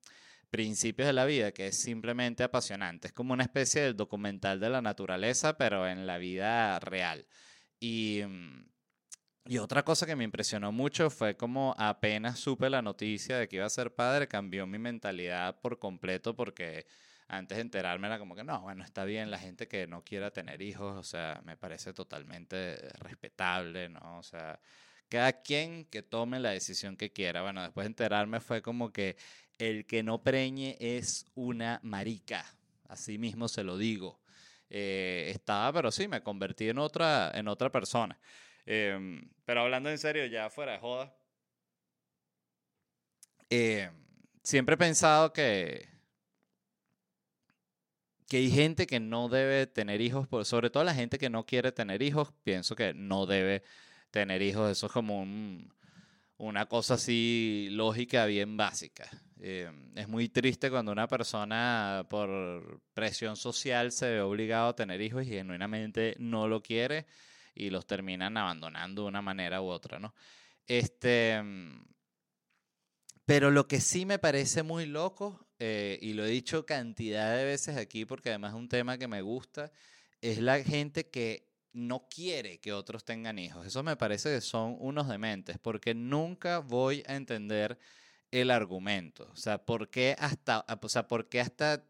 principios 0.50 1.06
de 1.06 1.12
la 1.12 1.26
vida, 1.26 1.52
que 1.52 1.68
es 1.68 1.78
simplemente 1.78 2.42
apasionante. 2.42 3.06
Es 3.06 3.12
como 3.12 3.34
una 3.34 3.44
especie 3.44 3.82
de 3.82 3.92
documental 3.92 4.58
de 4.58 4.68
la 4.68 4.82
naturaleza, 4.82 5.56
pero 5.56 5.86
en 5.86 6.08
la 6.08 6.18
vida 6.18 6.80
real. 6.80 7.24
Y, 7.78 8.22
mm, 8.26 8.64
y 9.46 9.58
otra 9.58 9.84
cosa 9.84 10.06
que 10.06 10.16
me 10.16 10.24
impresionó 10.24 10.72
mucho 10.72 11.08
fue 11.08 11.36
como 11.36 11.76
apenas 11.78 12.40
supe 12.40 12.68
la 12.68 12.82
noticia 12.82 13.38
de 13.38 13.46
que 13.46 13.56
iba 13.56 13.66
a 13.66 13.70
ser 13.70 13.94
padre, 13.94 14.26
cambió 14.26 14.66
mi 14.66 14.78
mentalidad 14.78 15.60
por 15.60 15.78
completo 15.78 16.34
porque 16.34 16.86
antes 17.36 17.56
de 17.56 17.62
enterarme 17.62 18.06
era 18.06 18.18
como 18.18 18.34
que 18.34 18.44
no, 18.44 18.60
bueno, 18.62 18.84
está 18.84 19.04
bien 19.04 19.30
la 19.30 19.38
gente 19.38 19.68
que 19.68 19.86
no 19.86 20.02
quiera 20.04 20.30
tener 20.30 20.62
hijos, 20.62 20.96
o 20.96 21.02
sea, 21.02 21.40
me 21.44 21.56
parece 21.56 21.92
totalmente 21.92 22.76
respetable, 22.98 23.88
¿no? 23.88 24.18
O 24.18 24.22
sea, 24.22 24.60
cada 25.08 25.42
quien 25.42 25.84
que 25.86 26.02
tome 26.02 26.40
la 26.40 26.50
decisión 26.50 26.96
que 26.96 27.12
quiera. 27.12 27.42
Bueno, 27.42 27.62
después 27.62 27.84
de 27.84 27.88
enterarme 27.88 28.40
fue 28.40 28.62
como 28.62 28.92
que 28.92 29.16
el 29.58 29.86
que 29.86 30.02
no 30.02 30.22
preñe 30.22 30.76
es 30.80 31.26
una 31.34 31.80
marica, 31.82 32.44
así 32.88 33.18
mismo 33.18 33.48
se 33.48 33.64
lo 33.64 33.78
digo. 33.78 34.20
Eh, 34.70 35.30
estaba, 35.34 35.72
pero 35.72 35.92
sí, 35.92 36.08
me 36.08 36.22
convertí 36.22 36.68
en 36.68 36.78
otra, 36.78 37.30
en 37.34 37.48
otra 37.48 37.70
persona. 37.70 38.18
Em, 38.66 39.30
pero 39.44 39.60
hablando 39.60 39.90
en 39.90 39.98
serio, 39.98 40.26
ya 40.26 40.50
fuera 40.50 40.72
de 40.72 40.78
joda, 40.78 41.14
eh, 43.50 43.90
siempre 44.42 44.74
he 44.74 44.78
pensado 44.78 45.32
que 45.32 45.93
que 48.34 48.38
hay 48.38 48.50
gente 48.50 48.88
que 48.88 48.98
no 48.98 49.28
debe 49.28 49.68
tener 49.68 50.00
hijos, 50.00 50.26
sobre 50.48 50.68
todo 50.68 50.82
la 50.82 50.92
gente 50.92 51.18
que 51.18 51.30
no 51.30 51.46
quiere 51.46 51.70
tener 51.70 52.02
hijos, 52.02 52.32
pienso 52.42 52.74
que 52.74 52.92
no 52.92 53.26
debe 53.26 53.62
tener 54.10 54.42
hijos. 54.42 54.72
Eso 54.72 54.86
es 54.86 54.92
como 54.92 55.24
una 56.36 56.66
cosa 56.66 56.94
así 56.94 57.68
lógica, 57.70 58.26
bien 58.26 58.56
básica. 58.56 59.08
Eh, 59.38 59.70
es 59.94 60.08
muy 60.08 60.28
triste 60.28 60.68
cuando 60.68 60.90
una 60.90 61.06
persona 61.06 62.06
por 62.10 62.80
presión 62.92 63.36
social 63.36 63.92
se 63.92 64.10
ve 64.10 64.20
obligado 64.20 64.70
a 64.70 64.74
tener 64.74 65.00
hijos 65.00 65.22
y 65.22 65.26
genuinamente 65.26 66.16
no 66.18 66.48
lo 66.48 66.60
quiere 66.60 67.06
y 67.54 67.70
los 67.70 67.86
terminan 67.86 68.36
abandonando 68.36 69.02
de 69.02 69.08
una 69.10 69.22
manera 69.22 69.62
u 69.62 69.66
otra, 69.66 70.00
¿no? 70.00 70.12
Este, 70.66 71.40
pero 73.26 73.52
lo 73.52 73.68
que 73.68 73.80
sí 73.80 74.04
me 74.04 74.18
parece 74.18 74.64
muy 74.64 74.86
loco, 74.86 75.46
eh, 75.66 75.98
y 76.02 76.12
lo 76.12 76.26
he 76.26 76.28
dicho 76.28 76.66
cantidad 76.66 77.34
de 77.34 77.46
veces 77.46 77.78
aquí 77.78 78.04
porque 78.04 78.28
además 78.28 78.52
es 78.52 78.58
un 78.58 78.68
tema 78.68 78.98
que 78.98 79.08
me 79.08 79.22
gusta, 79.22 79.72
es 80.20 80.38
la 80.38 80.62
gente 80.62 81.08
que 81.08 81.48
no 81.72 82.06
quiere 82.06 82.58
que 82.58 82.74
otros 82.74 83.02
tengan 83.06 83.38
hijos. 83.38 83.66
Eso 83.66 83.82
me 83.82 83.96
parece 83.96 84.28
que 84.28 84.42
son 84.42 84.76
unos 84.78 85.08
dementes, 85.08 85.56
porque 85.58 85.94
nunca 85.94 86.58
voy 86.58 87.02
a 87.06 87.16
entender 87.16 87.78
el 88.30 88.50
argumento. 88.50 89.26
O 89.32 89.36
sea, 89.36 89.64
¿por 89.64 89.88
qué 89.88 90.14
hasta, 90.18 90.66
o 90.82 90.88
sea, 90.90 91.08
¿por 91.08 91.30
qué 91.30 91.40
hasta, 91.40 91.82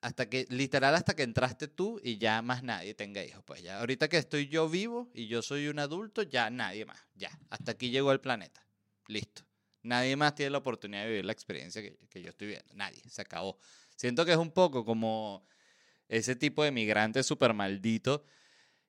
hasta 0.00 0.30
que, 0.30 0.46
literal, 0.48 0.94
hasta 0.94 1.14
que 1.14 1.22
entraste 1.22 1.68
tú 1.68 2.00
y 2.02 2.16
ya 2.16 2.40
más 2.40 2.62
nadie 2.62 2.94
tenga 2.94 3.22
hijos? 3.22 3.44
Pues 3.44 3.62
ya, 3.62 3.80
ahorita 3.80 4.08
que 4.08 4.16
estoy 4.16 4.48
yo 4.48 4.66
vivo 4.70 5.10
y 5.12 5.26
yo 5.26 5.42
soy 5.42 5.68
un 5.68 5.78
adulto, 5.78 6.22
ya 6.22 6.48
nadie 6.48 6.86
más. 6.86 7.00
Ya, 7.16 7.38
hasta 7.50 7.72
aquí 7.72 7.90
llegó 7.90 8.12
el 8.12 8.20
planeta. 8.20 8.64
Listo. 9.08 9.49
Nadie 9.82 10.16
más 10.16 10.34
tiene 10.34 10.50
la 10.50 10.58
oportunidad 10.58 11.02
de 11.02 11.08
vivir 11.08 11.24
la 11.24 11.32
experiencia 11.32 11.82
que, 11.82 12.22
yo 12.22 12.30
estoy 12.30 12.48
viendo. 12.48 12.74
Nadie, 12.74 13.02
se 13.08 13.22
acabó. 13.22 13.58
Siento 13.96 14.24
que 14.24 14.32
es 14.32 14.38
un 14.38 14.50
poco 14.50 14.84
como 14.84 15.46
ese 16.08 16.36
tipo 16.36 16.64
de 16.64 16.70
migrante 16.70 17.22
súper 17.22 17.54
maldito 17.54 18.24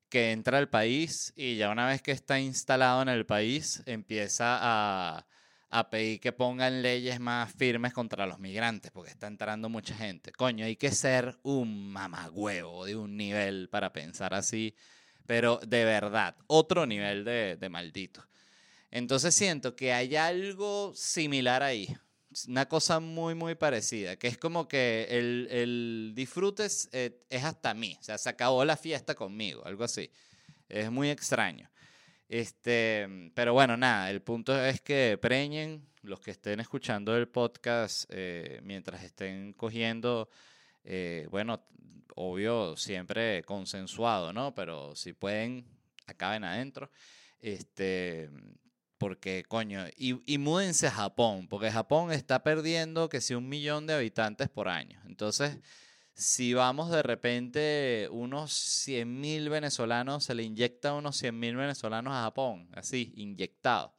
que 0.10 0.32
entra 0.32 0.58
al 0.58 0.70
país 0.70 1.32
y 1.36 1.56
ya 1.56 1.70
una 1.70 1.88
vez 1.88 2.02
que 2.02 2.12
está 2.12 2.40
instalado 2.40 3.02
en 3.02 3.10
el 3.10 3.26
país 3.26 3.82
empieza 3.86 4.58
a, 4.60 5.26
a 5.70 5.90
pedir 5.90 6.20
que 6.20 6.34
pongan 6.34 6.82
leyes 6.82 7.20
más 7.20 7.54
firmes 7.54 7.94
contra 7.94 8.26
los 8.26 8.40
migrantes 8.40 8.92
porque 8.92 9.12
está 9.12 9.28
entrando 9.28 9.70
mucha 9.70 9.96
gente. 9.96 10.34
Coño, 10.34 10.66
hay 10.66 10.76
que 10.76 10.92
ser 10.92 11.38
un 11.44 11.92
mamagüevo 11.92 12.86
de 12.86 12.98
un 12.98 13.16
nivel 13.16 13.70
para 13.70 13.94
pensar 13.94 14.34
así, 14.34 14.76
pero 15.26 15.62
de 15.66 15.86
verdad, 15.86 16.36
otro 16.48 16.86
nivel 16.86 17.24
de, 17.24 17.56
de 17.56 17.70
maldito. 17.70 18.26
Entonces 18.92 19.34
siento 19.34 19.76
que 19.76 19.94
hay 19.94 20.16
algo 20.18 20.94
similar 20.94 21.64
ahí, 21.64 21.88
una 22.48 22.68
cosa 22.68 23.00
muy, 23.00 23.36
muy 23.36 23.56
parecida, 23.56 24.18
que 24.18 24.28
es 24.28 24.38
como 24.38 24.68
que 24.68 25.08
el, 25.10 25.48
el 25.50 26.14
eh, 26.92 27.20
es, 27.30 27.44
hasta 27.44 27.74
mí, 27.74 27.98
o 28.00 28.04
sea, 28.04 28.18
se 28.18 28.30
acabó 28.30 28.64
la 28.66 28.78
fiesta 28.78 29.16
conmigo, 29.16 29.66
algo 29.66 29.84
así. 29.84 30.12
Es 30.70 30.92
muy 30.92 31.10
extraño. 31.10 31.70
Este, 32.30 33.32
pero 33.34 33.54
bueno, 33.54 33.76
nada, 33.76 34.10
el 34.10 34.22
punto 34.22 34.58
es 34.64 34.80
que 34.82 35.18
preñen 35.22 35.86
los 36.02 36.22
que 36.22 36.32
estén 36.32 36.60
escuchando 36.62 37.16
el 37.16 37.28
podcast 37.28 38.06
eh, 38.10 38.62
mientras 38.64 39.04
estén 39.04 39.54
cogiendo, 39.54 40.30
eh, 40.84 41.28
bueno, 41.30 41.66
obvio, 42.16 42.78
siempre 42.78 43.44
consensuado, 43.44 44.32
¿no? 44.32 44.56
Pero 44.56 44.96
si 44.96 45.14
pueden, 45.14 45.66
acaben 46.08 46.44
adentro. 46.44 46.90
Este, 47.40 48.30
porque, 49.02 49.44
coño, 49.48 49.88
y, 49.98 50.22
y 50.32 50.38
múdense 50.38 50.86
a 50.86 50.92
Japón, 50.92 51.48
porque 51.48 51.72
Japón 51.72 52.12
está 52.12 52.44
perdiendo 52.44 53.10
que 53.10 53.20
si 53.20 53.34
un 53.34 53.50
millón 53.50 53.88
de 53.88 53.96
habitantes 53.96 54.48
por 54.48 54.70
año. 54.70 55.02
Entonces, 55.08 55.58
si 56.14 56.54
vamos 56.54 56.92
de 56.92 57.02
repente 57.02 58.08
unos 58.12 58.54
100 58.54 59.20
mil 59.20 59.50
venezolanos, 59.50 60.26
se 60.26 60.36
le 60.36 60.44
inyecta 60.44 60.94
unos 60.94 61.18
100 61.18 61.40
mil 61.40 61.56
venezolanos 61.56 62.14
a 62.14 62.22
Japón, 62.22 62.70
así, 62.76 63.12
inyectados. 63.16 63.92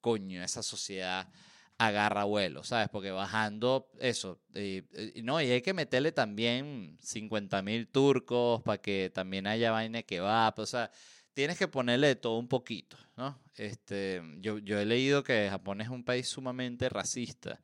Coño, 0.00 0.40
esa 0.44 0.62
sociedad 0.62 1.28
agarra 1.76 2.22
vuelo, 2.22 2.62
¿sabes? 2.62 2.88
Porque 2.88 3.10
bajando 3.10 3.90
eso, 3.98 4.40
y, 4.54 4.84
no, 5.24 5.40
y 5.40 5.50
hay 5.50 5.60
que 5.60 5.74
meterle 5.74 6.12
también 6.12 6.96
50 7.02 7.62
mil 7.62 7.88
turcos 7.88 8.62
para 8.62 8.80
que 8.80 9.10
también 9.12 9.48
haya 9.48 9.72
vaina 9.72 10.04
que 10.04 10.20
va, 10.20 10.54
o 10.56 10.66
sea, 10.66 10.92
tienes 11.36 11.58
que 11.58 11.68
ponerle 11.68 12.16
todo 12.16 12.38
un 12.38 12.48
poquito, 12.48 12.96
¿no? 13.14 13.38
Este, 13.56 14.22
yo, 14.38 14.56
yo 14.56 14.80
he 14.80 14.86
leído 14.86 15.22
que 15.22 15.50
Japón 15.50 15.82
es 15.82 15.90
un 15.90 16.02
país 16.02 16.26
sumamente 16.26 16.88
racista, 16.88 17.60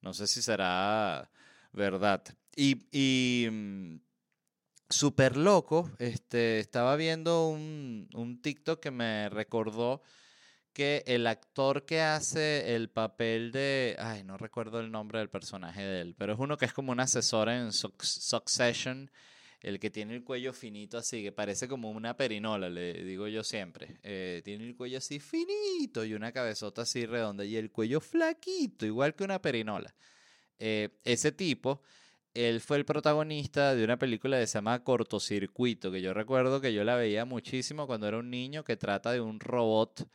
no 0.00 0.14
sé 0.14 0.28
si 0.28 0.40
será 0.40 1.28
verdad. 1.72 2.22
Y, 2.54 2.86
y 2.92 3.50
mm, 3.50 3.96
súper 4.88 5.36
loco, 5.36 5.90
este, 5.98 6.60
estaba 6.60 6.94
viendo 6.94 7.48
un, 7.48 8.08
un 8.14 8.40
TikTok 8.40 8.78
que 8.78 8.92
me 8.92 9.28
recordó 9.28 10.02
que 10.72 11.02
el 11.08 11.26
actor 11.26 11.84
que 11.84 12.02
hace 12.02 12.76
el 12.76 12.90
papel 12.90 13.50
de, 13.50 13.96
ay, 13.98 14.22
no 14.22 14.36
recuerdo 14.36 14.78
el 14.78 14.92
nombre 14.92 15.18
del 15.18 15.30
personaje 15.30 15.82
de 15.82 16.00
él, 16.00 16.14
pero 16.16 16.32
es 16.34 16.38
uno 16.38 16.56
que 16.56 16.66
es 16.66 16.72
como 16.72 16.92
un 16.92 17.00
asesor 17.00 17.48
en 17.48 17.72
Succession, 17.72 19.10
el 19.60 19.78
que 19.80 19.90
tiene 19.90 20.14
el 20.14 20.22
cuello 20.22 20.52
finito 20.52 20.98
así, 20.98 21.22
que 21.22 21.32
parece 21.32 21.66
como 21.68 21.90
una 21.90 22.16
perinola, 22.16 22.68
le 22.68 23.04
digo 23.04 23.26
yo 23.28 23.42
siempre. 23.42 23.98
Eh, 24.02 24.42
tiene 24.44 24.66
el 24.66 24.76
cuello 24.76 24.98
así 24.98 25.18
finito 25.18 26.04
y 26.04 26.14
una 26.14 26.32
cabezota 26.32 26.82
así 26.82 27.06
redonda 27.06 27.44
y 27.44 27.56
el 27.56 27.70
cuello 27.70 28.00
flaquito, 28.00 28.86
igual 28.86 29.14
que 29.14 29.24
una 29.24 29.40
perinola. 29.40 29.94
Eh, 30.58 30.90
ese 31.04 31.32
tipo, 31.32 31.82
él 32.34 32.60
fue 32.60 32.76
el 32.76 32.84
protagonista 32.84 33.74
de 33.74 33.84
una 33.84 33.98
película 33.98 34.38
que 34.38 34.46
se 34.46 34.58
llama 34.58 34.84
Cortocircuito, 34.84 35.90
que 35.90 36.02
yo 36.02 36.12
recuerdo 36.12 36.60
que 36.60 36.72
yo 36.72 36.84
la 36.84 36.96
veía 36.96 37.24
muchísimo 37.24 37.86
cuando 37.86 38.08
era 38.08 38.18
un 38.18 38.30
niño 38.30 38.62
que 38.62 38.76
trata 38.76 39.12
de 39.12 39.20
un 39.20 39.40
robot 39.40 40.06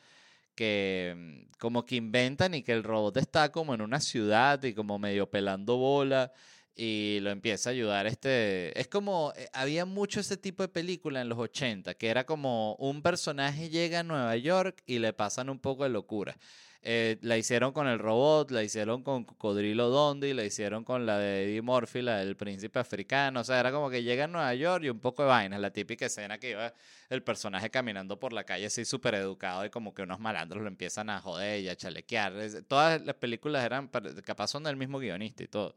que 0.56 1.14
mm, 1.18 1.58
como 1.58 1.86
que 1.86 1.96
inventan 1.96 2.54
y 2.54 2.64
que 2.64 2.74
el 2.74 2.84
robot 2.84 3.18
está 3.18 3.52
como 3.52 3.74
en 3.74 3.82
una 3.82 4.00
ciudad 4.00 4.62
y 4.64 4.74
como 4.74 5.00
medio 5.00 5.30
pelando 5.30 5.78
bola 5.78 6.32
y 6.76 7.20
lo 7.22 7.30
empieza 7.30 7.70
a 7.70 7.74
ayudar 7.74 8.08
este 8.08 8.80
es 8.80 8.88
como 8.88 9.34
eh, 9.36 9.50
había 9.54 9.86
mucho 9.86 10.20
ese 10.20 10.38
tipo 10.38 10.64
de 10.64 10.70
película 10.70 11.22
en 11.22 11.30
los 11.30 11.38
80 11.38 11.94
que 11.96 12.08
era 12.08 12.26
como 12.26 12.76
un 12.76 13.02
personaje 13.02 13.70
llega 13.70 14.00
a 14.00 14.04
Nueva 14.04 14.36
York 14.38 14.82
y 14.86 15.00
le 15.00 15.14
pasan 15.14 15.50
un 15.50 15.60
poco 15.60 15.84
de 15.84 15.90
locura 15.90 16.38
eh, 16.84 17.20
la 17.22 17.38
hicieron 17.38 17.74
con 17.74 17.88
el 17.88 18.00
robot, 18.00 18.50
la 18.50 18.64
hicieron 18.64 19.04
con 19.04 19.24
Cocodrilo 19.24 19.90
Dondi, 19.90 20.34
la 20.34 20.44
hicieron 20.44 20.84
con 20.84 21.06
la 21.06 21.20
de 21.20 21.44
Eddie 21.44 21.62
Murphy, 21.62 22.02
la 22.02 22.18
del 22.18 22.36
príncipe 22.36 22.80
africano. 22.80 23.42
O 23.42 23.44
sea, 23.44 23.60
era 23.60 23.72
como 23.72 23.90
que 23.92 24.02
llega 24.02 24.24
a 24.24 24.28
Nueva 24.28 24.54
York 24.56 24.86
y 24.86 24.90
un 24.90 25.00
poco 25.00 25.22
de 25.22 25.30
vainas. 25.30 25.60
La 25.60 25.72
típica 25.72 26.08
escena 26.08 26.40
que 26.40 26.52
iba 26.52 26.74
el 27.10 27.22
personaje 27.22 27.70
caminando 27.70 28.20
por 28.20 28.34
la 28.34 28.44
calle 28.46 28.66
así 28.66 28.84
súper 28.84 29.14
educado 29.16 29.64
y 29.64 29.70
como 29.70 29.94
que 29.94 30.02
unos 30.02 30.20
malandros 30.20 30.64
lo 30.64 30.68
empiezan 30.68 31.12
a 31.12 31.22
joder 31.22 31.62
y 31.62 31.70
a 31.70 31.76
chalequear. 31.76 32.34
Todas 32.68 33.02
las 33.06 33.16
películas 33.16 33.64
eran, 33.64 33.88
capaz 34.26 34.48
son 34.48 34.64
del 34.64 34.76
mismo 34.76 34.98
guionista 34.98 35.44
y 35.44 35.48
todo. 35.48 35.76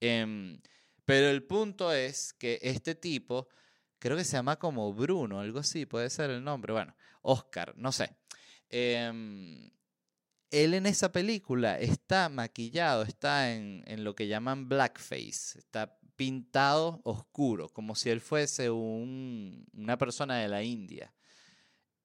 Em, 0.00 0.60
pero 1.04 1.28
el 1.28 1.42
punto 1.44 1.92
es 1.92 2.32
que 2.34 2.58
este 2.62 2.94
tipo, 2.94 3.48
creo 3.98 4.16
que 4.16 4.24
se 4.24 4.36
llama 4.36 4.58
como 4.58 4.92
Bruno, 4.92 5.40
algo 5.40 5.60
así, 5.60 5.86
puede 5.86 6.10
ser 6.10 6.30
el 6.30 6.44
nombre. 6.44 6.72
Bueno, 6.72 6.94
Oscar, 7.22 7.74
no 7.76 7.92
sé. 7.92 8.16
Eh, 8.70 9.70
él 10.50 10.74
en 10.74 10.86
esa 10.86 11.12
película 11.12 11.78
está 11.78 12.28
maquillado, 12.28 13.02
está 13.02 13.52
en, 13.52 13.84
lo 14.04 14.14
que 14.14 14.28
llaman 14.28 14.68
blackface, 14.68 15.58
está 15.58 15.98
pintado 16.16 17.00
oscuro, 17.04 17.68
como 17.68 17.94
si 17.94 18.10
él 18.10 18.20
fuese 18.20 18.70
una 18.70 19.98
persona 19.98 20.38
de 20.38 20.48
la 20.48 20.62
India. 20.62 21.12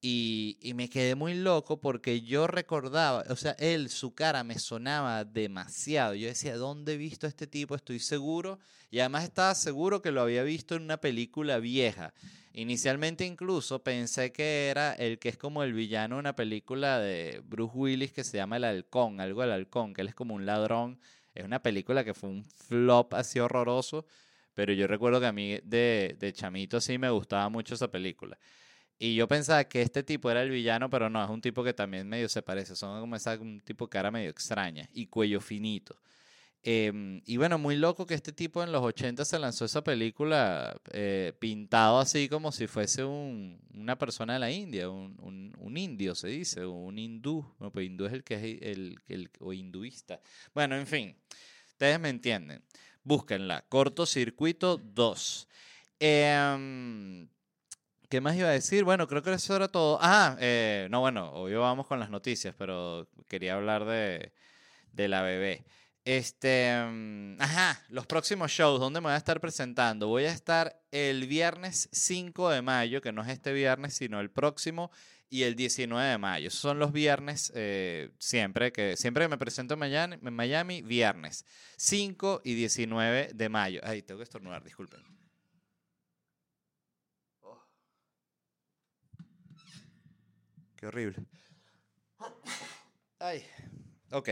Y, 0.05 0.57
y, 0.61 0.73
me 0.73 0.89
quedé 0.89 1.15
muy 1.15 1.33
loco 1.33 1.79
porque 1.79 2.23
yo 2.23 2.45
recordaba, 2.45 3.23
o 3.29 3.37
sea, 3.37 3.53
él, 3.57 3.89
su 3.89 4.13
cara 4.13 4.43
me 4.43 4.59
sonaba 4.59 5.23
demasiado. 5.23 6.13
Yo 6.13 6.27
decía, 6.27 6.57
¿dónde 6.57 6.95
he 6.95 6.97
visto 6.97 7.25
a 7.25 7.29
este 7.29 7.47
tipo? 7.47 7.73
Estoy 7.73 7.99
seguro. 7.99 8.59
Y 8.91 8.99
además 8.99 9.23
estaba 9.23 9.55
seguro 9.55 10.01
que 10.01 10.11
lo 10.11 10.21
había 10.21 10.43
visto 10.43 10.75
en 10.75 10.83
una 10.83 10.97
película 10.97 11.57
vieja. 11.59 12.13
Inicialmente 12.51 13.25
incluso 13.25 13.81
pensé 13.81 14.33
que 14.33 14.67
era 14.67 14.91
el 14.91 15.19
que 15.19 15.29
es 15.29 15.37
como 15.37 15.63
el 15.63 15.71
villano 15.71 16.15
de 16.15 16.19
una 16.19 16.35
película 16.35 16.99
de 16.99 17.41
Bruce 17.45 17.73
Willis 17.73 18.11
que 18.11 18.25
se 18.25 18.35
llama 18.35 18.57
El 18.57 18.65
Halcón, 18.65 19.21
algo 19.21 19.41
del 19.41 19.53
Halcón, 19.53 19.93
que 19.93 20.01
él 20.01 20.09
es 20.09 20.15
como 20.15 20.35
un 20.35 20.45
ladrón. 20.45 20.99
Es 21.33 21.45
una 21.45 21.63
película 21.63 22.03
que 22.03 22.13
fue 22.13 22.29
un 22.29 22.43
flop 22.43 23.13
así 23.13 23.39
horroroso, 23.39 24.05
pero 24.53 24.73
yo 24.73 24.85
recuerdo 24.85 25.21
que 25.21 25.27
a 25.27 25.31
mí 25.31 25.59
de, 25.63 26.17
de 26.19 26.33
chamito 26.33 26.81
sí 26.81 26.97
me 26.97 27.09
gustaba 27.09 27.47
mucho 27.47 27.73
esa 27.73 27.89
película. 27.89 28.37
Y 28.99 29.15
yo 29.15 29.27
pensaba 29.27 29.63
que 29.65 29.81
este 29.81 30.03
tipo 30.03 30.31
era 30.31 30.43
el 30.43 30.49
villano, 30.49 30.89
pero 30.89 31.09
no, 31.09 31.23
es 31.23 31.29
un 31.29 31.41
tipo 31.41 31.63
que 31.63 31.73
también 31.73 32.07
medio 32.07 32.29
se 32.29 32.41
parece. 32.41 32.75
Son 32.75 32.99
como 33.01 33.15
esa, 33.15 33.37
un 33.39 33.59
tipo 33.61 33.85
de 33.85 33.89
cara 33.89 34.11
medio 34.11 34.29
extraña 34.29 34.89
y 34.93 35.07
cuello 35.07 35.41
finito. 35.41 35.99
Em, 36.65 37.21
y 37.25 37.35
bueno, 37.35 37.57
muy 37.57 37.75
loco 37.75 38.05
que 38.05 38.13
este 38.13 38.31
tipo 38.31 38.63
en 38.63 38.71
los 38.71 38.81
80 38.81 39.25
se 39.25 39.37
lanzó 39.37 39.65
esa 39.65 39.83
película 39.83 40.79
eh, 40.93 41.33
pintado 41.37 41.99
así 41.99 42.29
como 42.29 42.53
si 42.53 42.67
fuese 42.67 43.03
un, 43.03 43.59
una 43.73 43.97
persona 43.97 44.33
de 44.33 44.39
la 44.39 44.49
India, 44.49 44.89
un, 44.89 45.53
un, 45.57 45.77
indio 45.77 46.15
se 46.15 46.29
dice, 46.29 46.65
un 46.65 46.97
hindú. 46.97 47.45
No, 47.59 47.69
pues 47.69 47.85
hindú 47.85 48.05
es 48.05 48.13
el 48.13 48.23
que 48.23 48.35
es 48.35 48.61
el, 48.61 48.97
el, 49.09 49.29
o 49.39 49.51
hinduista. 49.51 50.21
Bueno, 50.53 50.77
en 50.77 50.87
fin, 50.87 51.17
ustedes 51.67 51.99
me 51.99 52.07
entienden. 52.09 52.63
Búsquenla. 53.03 53.65
Cortocircuito 53.67 54.77
2. 54.77 55.47
Em, 55.99 57.27
¿Qué 58.13 58.21
más 58.21 58.35
iba 58.35 58.47
a 58.47 58.51
decir? 58.51 58.83
Bueno, 58.83 59.07
creo 59.07 59.23
que 59.23 59.33
eso 59.33 59.55
era 59.55 59.67
todo. 59.67 59.97
Ah, 59.99 60.37
eh, 60.39 60.87
no, 60.91 60.99
bueno, 60.99 61.31
hoy 61.31 61.55
vamos 61.55 61.87
con 61.87 61.99
las 61.99 62.11
noticias, 62.11 62.53
pero 62.55 63.07
quería 63.27 63.55
hablar 63.55 63.85
de, 63.85 64.31
de 64.91 65.07
la 65.07 65.23
bebé. 65.23 65.65
Este, 66.05 66.75
mm, 66.79 67.41
ajá, 67.41 67.81
los 67.89 68.05
próximos 68.05 68.51
shows, 68.51 68.79
¿dónde 68.79 69.01
me 69.01 69.05
voy 69.05 69.13
a 69.13 69.17
estar 69.17 69.41
presentando? 69.41 70.09
Voy 70.09 70.25
a 70.25 70.31
estar 70.31 70.79
el 70.91 71.25
viernes 71.25 71.89
5 71.91 72.51
de 72.51 72.61
mayo, 72.61 73.01
que 73.01 73.11
no 73.11 73.23
es 73.23 73.29
este 73.29 73.51
viernes, 73.51 73.95
sino 73.95 74.19
el 74.19 74.29
próximo, 74.29 74.91
y 75.31 75.41
el 75.41 75.55
19 75.55 76.07
de 76.07 76.17
mayo. 76.19 76.49
Esos 76.49 76.61
son 76.61 76.77
los 76.77 76.91
viernes, 76.91 77.51
eh, 77.55 78.11
siempre, 78.19 78.71
que, 78.71 78.95
siempre 78.95 79.23
que 79.23 79.29
me 79.29 79.39
presento 79.39 79.73
en 79.73 80.13
en 80.21 80.33
Miami, 80.35 80.83
viernes 80.83 81.45
5 81.77 82.41
y 82.43 82.53
19 82.53 83.31
de 83.33 83.49
mayo. 83.49 83.81
Ay, 83.83 84.03
tengo 84.03 84.19
que 84.19 84.25
estornudar, 84.25 84.63
disculpen. 84.63 85.22
Qué 90.83 90.87
horrible. 90.87 91.23
Ay, 93.17 93.41
ok. 94.11 94.31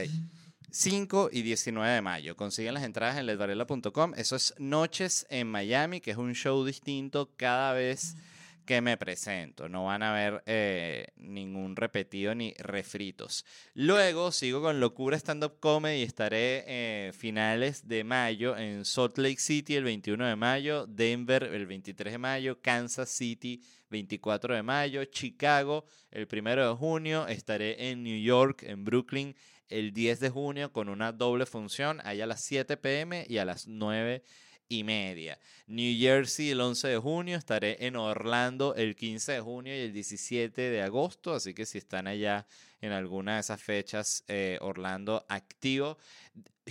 5 0.69 1.29
y 1.31 1.43
19 1.43 1.89
de 1.89 2.01
mayo. 2.01 2.35
Consiguen 2.35 2.73
las 2.73 2.83
entradas 2.83 3.17
en 3.17 3.25
ledvarela.com. 3.25 4.11
Eso 4.17 4.35
es 4.35 4.53
Noches 4.57 5.25
en 5.29 5.47
Miami, 5.47 6.01
que 6.01 6.11
es 6.11 6.17
un 6.17 6.35
show 6.35 6.65
distinto 6.65 7.31
cada 7.37 7.71
vez 7.71 8.17
que 8.65 8.81
me 8.81 8.97
presento. 8.97 9.69
No 9.69 9.85
van 9.85 10.03
a 10.03 10.11
ver 10.11 10.43
eh, 10.45 11.07
ningún 11.15 11.77
repetido 11.77 12.35
ni 12.35 12.53
refritos. 12.55 13.45
Luego 13.73 14.33
sigo 14.33 14.61
con 14.61 14.81
Locura 14.81 15.15
Stand 15.15 15.45
Up 15.45 15.59
Comedy 15.61 16.03
estaré 16.03 16.65
eh, 16.67 17.13
finales 17.13 17.87
de 17.87 18.03
mayo 18.03 18.57
en 18.57 18.83
Salt 18.83 19.17
Lake 19.19 19.39
City 19.39 19.75
el 19.75 19.85
21 19.85 20.25
de 20.25 20.35
mayo, 20.35 20.85
Denver 20.85 21.43
el 21.43 21.65
23 21.65 22.11
de 22.11 22.17
mayo, 22.17 22.61
Kansas 22.61 23.09
City 23.09 23.61
24 23.91 24.55
de 24.55 24.63
mayo, 24.63 25.05
Chicago 25.05 25.85
el 26.09 26.27
1 26.31 26.55
de 26.55 26.75
junio, 26.75 27.27
estaré 27.27 27.91
en 27.91 28.01
New 28.01 28.19
York, 28.19 28.63
en 28.63 28.83
Brooklyn 28.83 29.35
el 29.69 29.93
10 29.93 30.19
de 30.19 30.29
junio 30.29 30.73
con 30.73 30.89
una 30.89 31.11
doble 31.11 31.45
función, 31.45 32.01
ahí 32.03 32.21
a 32.21 32.25
las 32.25 32.41
7 32.41 32.75
pm 32.77 33.25
y 33.29 33.37
a 33.37 33.45
las 33.45 33.67
9 33.67 34.23
y 34.67 34.83
media. 34.83 35.37
New 35.67 35.97
Jersey 35.99 36.49
el 36.51 36.61
11 36.61 36.87
de 36.87 36.97
junio, 36.97 37.37
estaré 37.37 37.85
en 37.85 37.95
Orlando 37.97 38.73
el 38.75 38.95
15 38.95 39.33
de 39.33 39.41
junio 39.41 39.75
y 39.75 39.79
el 39.79 39.93
17 39.93 40.61
de 40.61 40.81
agosto, 40.81 41.33
así 41.33 41.53
que 41.53 41.65
si 41.65 41.77
están 41.77 42.07
allá 42.07 42.47
en 42.79 42.93
alguna 42.93 43.35
de 43.35 43.41
esas 43.41 43.61
fechas, 43.61 44.23
eh, 44.27 44.57
Orlando 44.61 45.25
activo. 45.29 45.97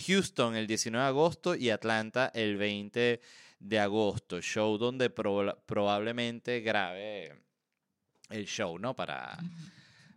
Houston 0.06 0.56
el 0.56 0.66
19 0.66 1.02
de 1.02 1.08
agosto 1.08 1.54
y 1.54 1.70
Atlanta 1.70 2.30
el 2.34 2.56
20 2.56 3.00
de 3.00 3.20
agosto, 3.78 4.40
show 4.40 4.78
donde 4.78 5.10
probablemente 5.10 6.60
grabe 6.60 7.34
el 8.30 8.46
show, 8.46 8.78
¿no? 8.78 8.94
Para, 8.94 9.38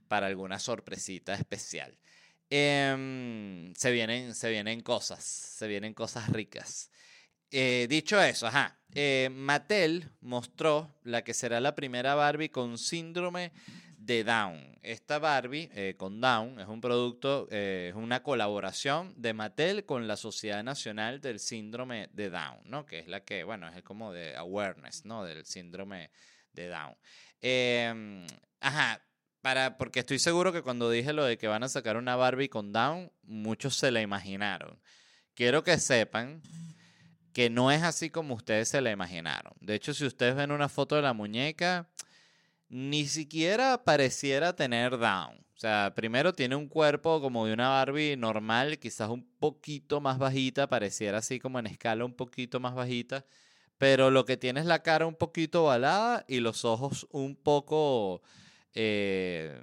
para 0.08 0.28
alguna 0.28 0.60
sorpresita 0.60 1.34
especial. 1.34 1.98
Em, 2.50 3.74
se, 3.74 3.92
vienen, 3.92 4.36
se 4.36 4.50
vienen 4.52 4.82
cosas, 4.82 5.24
se 5.24 5.68
vienen 5.68 5.94
cosas 5.94 6.30
ricas. 6.30 6.92
Eh, 7.50 7.88
dicho 7.90 8.22
eso, 8.22 8.48
ajá, 8.48 8.80
eh, 8.94 9.30
Mattel 9.32 10.10
mostró 10.22 10.96
la 11.04 11.24
que 11.24 11.34
será 11.34 11.60
la 11.60 11.76
primera 11.76 12.16
Barbie 12.16 12.50
con 12.50 12.78
síndrome 12.78 13.52
de 14.06 14.24
Down. 14.26 14.78
Esta 14.82 15.18
Barbie 15.18 15.70
eh, 15.74 15.96
con 15.98 16.20
Down 16.20 16.60
es 16.60 16.68
un 16.68 16.82
producto, 16.82 17.48
eh, 17.52 17.88
es 17.90 17.96
una 17.96 18.22
colaboración 18.22 19.14
de 19.16 19.34
Mattel 19.34 19.86
con 19.86 20.08
la 20.08 20.18
Sociedad 20.18 20.62
Nacional 20.62 21.22
del 21.22 21.40
Síndrome 21.40 22.10
de 22.12 22.30
Down, 22.30 22.60
¿no? 22.66 22.86
Que 22.86 23.00
es 23.00 23.08
la 23.08 23.22
que, 23.22 23.46
bueno, 23.46 23.70
es 23.70 23.82
como 23.82 24.12
de 24.12 24.36
awareness, 24.36 25.06
¿no? 25.06 25.24
Del 25.24 25.46
síndrome 25.46 26.12
de 26.52 26.68
Down. 26.68 26.98
Em, 27.40 28.28
ajá, 28.60 29.02
para, 29.42 29.78
porque 29.78 30.02
estoy 30.02 30.20
seguro 30.20 30.52
que 30.52 30.62
cuando 30.62 30.90
dije 30.90 31.14
lo 31.14 31.24
de 31.24 31.38
que 31.38 31.48
van 31.48 31.64
a 31.64 31.70
sacar 31.70 31.96
una 31.96 32.18
Barbie 32.18 32.50
con 32.50 32.74
Down, 32.74 33.10
muchos 33.24 33.76
se 33.76 33.90
la 33.90 34.02
imaginaron. 34.02 34.82
Quiero 35.34 35.64
que 35.64 35.78
sepan 35.80 36.42
que 37.32 37.50
no 37.50 37.72
es 37.72 37.84
así 37.84 38.10
como 38.10 38.36
ustedes 38.36 38.68
se 38.68 38.82
la 38.82 38.92
imaginaron. 38.92 39.54
De 39.62 39.76
hecho, 39.76 39.94
si 39.94 40.06
ustedes 40.06 40.36
ven 40.36 40.52
una 40.52 40.68
foto 40.68 40.96
de 40.96 41.02
la 41.02 41.14
muñeca, 41.14 41.90
ni 42.74 43.06
siquiera 43.06 43.84
pareciera 43.84 44.56
tener 44.56 44.98
down. 44.98 45.38
O 45.56 45.60
sea, 45.60 45.94
primero 45.96 46.34
tiene 46.34 46.56
un 46.56 46.68
cuerpo 46.68 47.22
como 47.22 47.46
de 47.46 47.54
una 47.54 47.70
Barbie 47.70 48.18
normal, 48.18 48.80
quizás 48.80 49.10
un 49.10 49.24
poquito 49.40 50.02
más 50.02 50.18
bajita, 50.18 50.68
pareciera 50.68 51.20
así 51.20 51.40
como 51.40 51.60
en 51.60 51.68
escala 51.68 52.04
un 52.04 52.16
poquito 52.16 52.60
más 52.60 52.74
bajita, 52.74 53.26
pero 53.78 54.10
lo 54.10 54.26
que 54.26 54.38
tiene 54.38 54.60
es 54.60 54.66
la 54.66 54.82
cara 54.82 55.06
un 55.06 55.16
poquito 55.16 55.66
ovalada 55.66 56.26
y 56.28 56.40
los 56.40 56.66
ojos 56.66 57.08
un 57.12 57.36
poco 57.36 58.24
eh, 58.74 59.62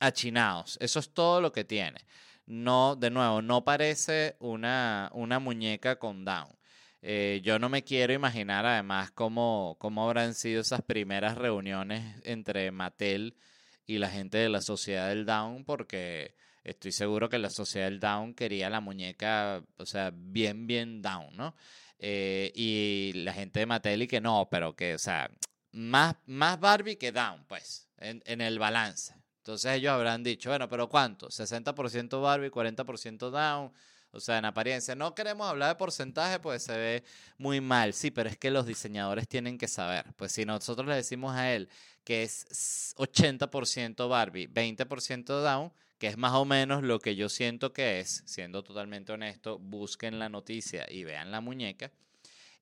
achinados. 0.00 0.78
Eso 0.80 0.98
es 0.98 1.12
todo 1.12 1.42
lo 1.42 1.52
que 1.52 1.64
tiene 1.64 2.06
no, 2.46 2.96
de 2.96 3.10
nuevo, 3.10 3.42
no 3.42 3.64
parece 3.64 4.36
una, 4.38 5.10
una 5.12 5.38
muñeca 5.38 5.98
con 5.98 6.24
down. 6.24 6.48
Eh, 7.02 7.40
yo 7.44 7.58
no 7.58 7.68
me 7.68 7.84
quiero 7.84 8.12
imaginar 8.12 8.66
además 8.66 9.10
cómo, 9.10 9.76
cómo 9.78 10.04
habrán 10.04 10.34
sido 10.34 10.62
esas 10.62 10.82
primeras 10.82 11.36
reuniones 11.36 12.20
entre 12.24 12.70
Mattel 12.70 13.36
y 13.86 13.98
la 13.98 14.10
gente 14.10 14.38
de 14.38 14.48
la 14.48 14.60
Sociedad 14.60 15.08
del 15.08 15.26
Down, 15.26 15.64
porque 15.64 16.34
estoy 16.64 16.92
seguro 16.92 17.28
que 17.28 17.38
la 17.38 17.50
Sociedad 17.50 17.86
del 17.86 18.00
Down 18.00 18.34
quería 18.34 18.70
la 18.70 18.80
muñeca, 18.80 19.62
o 19.76 19.86
sea, 19.86 20.12
bien, 20.12 20.66
bien 20.66 21.00
down, 21.02 21.36
¿no? 21.36 21.54
Eh, 21.98 22.52
y 22.54 23.12
la 23.14 23.32
gente 23.32 23.60
de 23.60 23.66
Mattel 23.66 24.02
y 24.02 24.08
que 24.08 24.20
no, 24.20 24.48
pero 24.50 24.74
que, 24.74 24.94
o 24.94 24.98
sea, 24.98 25.30
más, 25.72 26.16
más 26.26 26.58
Barbie 26.58 26.96
que 26.96 27.12
down, 27.12 27.44
pues, 27.46 27.88
en, 27.98 28.22
en 28.26 28.40
el 28.40 28.58
balance. 28.58 29.14
Entonces 29.38 29.76
ellos 29.76 29.92
habrán 29.92 30.24
dicho, 30.24 30.50
bueno, 30.50 30.68
pero 30.68 30.88
¿cuánto? 30.88 31.28
60% 31.28 32.20
Barbie, 32.20 32.50
40% 32.50 33.30
Down. 33.30 33.72
O 34.12 34.20
sea, 34.20 34.38
en 34.38 34.46
apariencia, 34.46 34.94
no 34.94 35.14
queremos 35.14 35.46
hablar 35.46 35.68
de 35.68 35.74
porcentaje, 35.76 36.38
pues 36.40 36.62
se 36.62 36.76
ve 36.76 37.04
muy 37.38 37.60
mal. 37.60 37.92
Sí, 37.92 38.10
pero 38.10 38.28
es 38.28 38.38
que 38.38 38.50
los 38.50 38.66
diseñadores 38.66 39.28
tienen 39.28 39.58
que 39.58 39.68
saber. 39.68 40.06
Pues 40.16 40.32
si 40.32 40.44
nosotros 40.44 40.86
le 40.86 40.94
decimos 40.94 41.34
a 41.34 41.52
él 41.52 41.68
que 42.04 42.22
es 42.22 42.94
80% 42.96 44.08
Barbie, 44.08 44.46
20% 44.46 45.42
Down, 45.42 45.72
que 45.98 46.06
es 46.06 46.16
más 46.16 46.34
o 46.34 46.44
menos 46.44 46.82
lo 46.82 47.00
que 47.00 47.16
yo 47.16 47.28
siento 47.28 47.72
que 47.72 48.00
es, 48.00 48.22
siendo 48.26 48.62
totalmente 48.62 49.12
honesto, 49.12 49.58
busquen 49.58 50.18
la 50.18 50.28
noticia 50.28 50.86
y 50.88 51.04
vean 51.04 51.30
la 51.30 51.40
muñeca. 51.40 51.90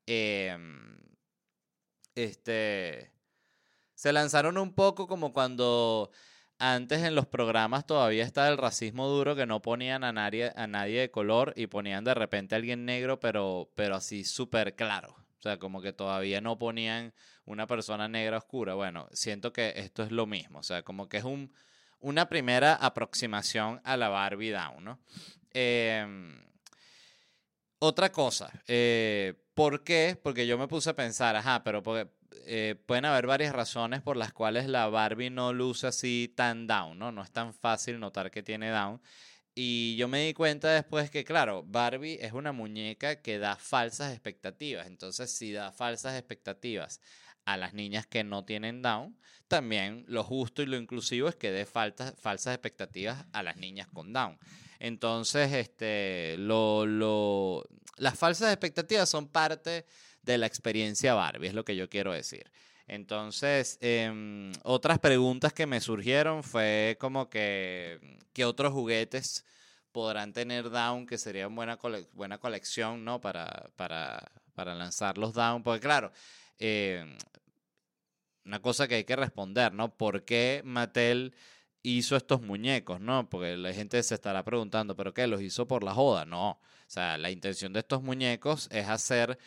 Em, 0.07 0.99
este, 2.15 3.11
se 3.95 4.13
lanzaron 4.13 4.59
un 4.59 4.73
poco 4.75 5.07
como 5.07 5.33
cuando 5.33 6.11
antes 6.59 7.03
en 7.03 7.15
los 7.15 7.27
programas 7.27 7.87
todavía 7.87 8.25
estaba 8.25 8.49
el 8.49 8.59
racismo 8.59 9.09
duro 9.09 9.37
que 9.37 9.47
no 9.47 9.63
ponían 9.63 10.05
a 10.05 10.13
nadie, 10.13 10.53
a 10.57 10.67
nadie 10.67 11.01
de 11.01 11.11
color 11.11 11.53
y 11.57 11.67
ponían 11.67 12.05
de 12.05 12.15
repente 12.15 12.55
a 12.55 12.59
alguien 12.59 12.85
negro, 12.85 13.21
pero, 13.21 13.71
pero 13.75 13.97
así 13.97 14.25
súper 14.25 14.75
claro. 14.75 15.17
O 15.39 15.43
sea, 15.43 15.59
como 15.59 15.83
que 15.83 15.93
todavía 15.93 16.41
no 16.41 16.59
ponían 16.59 17.13
una 17.45 17.67
persona 17.67 18.09
negra 18.09 18.39
oscura. 18.39 18.75
Bueno, 18.75 19.09
siento 19.13 19.53
que 19.53 19.75
esto 19.77 20.03
es 20.03 20.11
lo 20.11 20.27
mismo. 20.27 20.61
O 20.61 20.63
sea, 20.63 20.83
como 20.83 21.09
que 21.09 21.19
es 21.19 21.25
un, 21.25 21.53
una 22.01 22.29
primera 22.29 22.75
aproximación 22.75 23.81
a 23.85 23.97
la 23.97 24.09
Barbie 24.09 24.53
Down, 24.53 24.85
¿no? 24.85 25.01
Em, 25.53 26.43
otra 27.79 28.11
cosa, 28.11 28.51
eh, 28.67 29.35
¿por 29.55 29.85
qué? 29.85 30.19
Porque 30.23 30.47
yo 30.47 30.57
me 30.57 30.69
puse 30.69 30.91
a 30.91 30.97
pensar, 30.97 31.37
ajá, 31.37 31.63
pero 31.63 31.83
porque, 31.83 32.11
eh, 32.47 32.77
pueden 32.87 33.05
haber 33.05 33.27
varias 33.27 33.55
razones 33.55 34.03
por 34.03 34.17
las 34.17 34.33
cuales 34.33 34.69
la 34.69 34.89
Barbie 34.89 35.31
no 35.31 35.53
luce 35.53 35.87
así 35.87 36.33
tan 36.35 36.67
down, 36.67 36.99
¿no? 36.99 37.13
No 37.13 37.23
es 37.23 37.31
tan 37.31 37.55
fácil 37.55 37.99
notar 38.01 38.31
que 38.31 38.43
tiene 38.43 38.71
down. 38.71 39.01
Y 39.55 39.95
yo 39.97 40.09
me 40.09 40.27
di 40.27 40.35
cuenta 40.35 40.73
después 40.73 41.11
que, 41.11 41.25
claro, 41.25 41.63
Barbie 41.65 42.19
es 42.21 42.33
una 42.33 42.53
muñeca 42.53 43.23
que 43.23 43.39
da 43.39 43.57
falsas 43.57 44.13
expectativas. 44.13 44.87
Entonces, 44.89 45.31
si 45.31 45.53
da 45.53 45.71
falsas 45.71 46.19
expectativas 46.19 47.01
a 47.45 47.57
las 47.57 47.73
niñas 47.73 48.07
que 48.07 48.25
no 48.25 48.45
tienen 48.45 48.83
down, 48.83 49.17
también 49.47 50.05
lo 50.09 50.25
justo 50.25 50.63
y 50.63 50.67
lo 50.67 50.77
inclusivo 50.77 51.29
es 51.29 51.37
que 51.37 51.53
dé 51.53 51.67
faltas, 51.67 52.15
falsas 52.19 52.55
expectativas 52.55 53.27
a 53.33 53.43
las 53.43 53.57
niñas 53.57 53.87
con 53.93 54.13
down. 54.13 54.39
Entonces, 54.81 55.53
este, 55.53 56.37
lo, 56.39 56.85
lo, 56.85 57.65
las 57.97 58.19
falsas 58.19 58.53
expectativas 58.53 59.09
son 59.09 59.29
parte 59.29 59.87
de 60.25 60.39
la 60.39 60.47
experiencia 60.47 61.15
Barbie, 61.15 61.49
es 61.49 61.55
lo 61.55 61.65
que 61.65 61.77
yo 61.77 61.89
quiero 61.89 62.13
decir. 62.13 62.51
Entonces, 62.87 63.79
em, 63.81 64.53
otras 64.63 64.99
preguntas 64.99 65.53
que 65.53 65.67
me 65.67 65.81
surgieron 65.81 66.43
fue 66.43 66.97
como 67.01 67.31
que, 67.31 68.19
¿qué 68.33 68.45
otros 68.45 68.73
juguetes 68.73 69.45
podrán 69.93 70.33
tener 70.33 70.71
Down 70.71 71.07
que 71.07 71.19
sería 71.19 71.47
buena, 71.47 71.79
buena 72.13 72.39
colección, 72.39 73.05
¿no? 73.05 73.21
Para, 73.21 73.71
para, 73.77 74.21
para 74.55 74.75
lanzar 74.75 75.19
los 75.19 75.35
Down. 75.35 75.63
Porque 75.63 75.81
claro, 75.81 76.13
em, 76.59 77.17
una 78.45 78.61
cosa 78.61 78.89
que 78.89 78.97
hay 78.97 79.05
que 79.05 79.17
responder, 79.17 79.73
¿no? 79.73 79.97
¿Por 79.97 80.25
qué 80.25 80.63
Mattel 80.65 81.35
hizo 81.83 82.17
estos 82.17 82.43
muñecos, 82.43 83.01
¿no? 83.01 83.29
Porque 83.31 83.57
la 83.57 83.73
gente 83.73 84.03
se 84.03 84.15
estará 84.15 84.43
preguntando, 84.45 84.97
¿pero 84.97 85.15
qué? 85.15 85.27
¿Los 85.27 85.43
hizo 85.43 85.69
por 85.69 85.85
la 85.85 85.95
joda? 85.95 86.25
No. 86.25 86.51
O 86.51 86.91
sea, 86.95 87.17
la 87.19 87.31
intención 87.31 87.73
de 87.73 87.81
estos 87.81 88.03
muñecos 88.03 88.69
es 88.71 88.89
hacer 88.89 89.39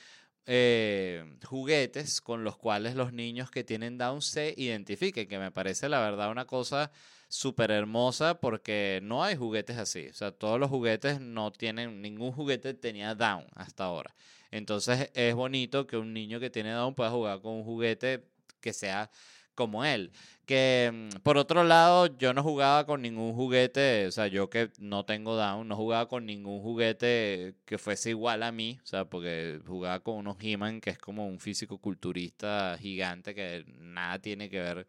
eh, 0.48 1.26
juguetes 1.46 2.22
con 2.22 2.44
los 2.44 2.58
cuales 2.58 2.96
los 2.96 3.12
niños 3.14 3.52
que 3.52 3.64
tienen 3.64 3.98
Down 3.98 4.22
se 4.22 4.54
identifiquen, 4.58 5.28
que 5.28 5.38
me 5.38 5.52
parece 5.52 5.90
la 5.90 6.00
verdad 6.00 6.32
una 6.32 6.46
cosa 6.46 6.90
súper 7.28 7.72
hermosa 7.72 8.40
porque 8.40 9.02
no 9.04 9.24
hay 9.24 9.36
juguetes 9.36 9.78
así. 9.78 10.08
O 10.08 10.14
sea, 10.14 10.32
todos 10.32 10.60
los 10.60 10.70
juguetes 10.70 11.20
no 11.20 11.52
tienen, 11.52 12.02
ningún 12.02 12.32
juguete 12.32 12.74
tenía 12.74 13.14
Down 13.14 13.46
hasta 13.56 13.84
ahora. 13.84 14.16
Entonces 14.50 15.12
es 15.14 15.36
bonito 15.36 15.86
que 15.86 15.98
un 15.98 16.14
niño 16.14 16.40
que 16.40 16.50
tiene 16.50 16.72
Down 16.72 16.96
pueda 16.96 17.12
jugar 17.12 17.42
con 17.42 17.54
un 17.54 17.64
juguete 17.64 18.24
que 18.62 18.72
sea 18.74 19.12
como 19.58 19.84
él. 19.84 20.12
Que 20.46 21.10
mm, 21.14 21.20
por 21.24 21.38
otro 21.38 21.64
lado, 21.66 22.08
yo 22.18 22.34
no 22.34 22.44
jugaba 22.44 22.86
con 22.86 23.02
ningún 23.02 23.34
juguete, 23.34 24.08
o 24.08 24.12
sea, 24.12 24.28
yo 24.28 24.50
que 24.50 24.70
no 24.80 25.04
tengo 25.04 25.36
down, 25.36 25.68
no 25.68 25.76
jugaba 25.76 26.08
con 26.08 26.26
ningún 26.26 26.62
juguete 26.62 27.56
que 27.66 27.78
fuese 27.78 28.12
igual 28.12 28.44
a 28.44 28.52
mí, 28.54 28.80
o 28.84 28.88
sea, 28.88 29.06
porque 29.06 29.60
jugaba 29.68 30.00
con 30.02 30.16
unos 30.16 30.38
He-Man, 30.40 30.80
que 30.80 30.92
es 30.92 31.00
como 31.00 31.28
un 31.28 31.40
físico 31.40 31.80
culturista 31.80 32.78
gigante 32.80 33.36
que 33.36 33.66
nada 33.80 34.20
tiene 34.20 34.50
que 34.50 34.60
ver 34.62 34.88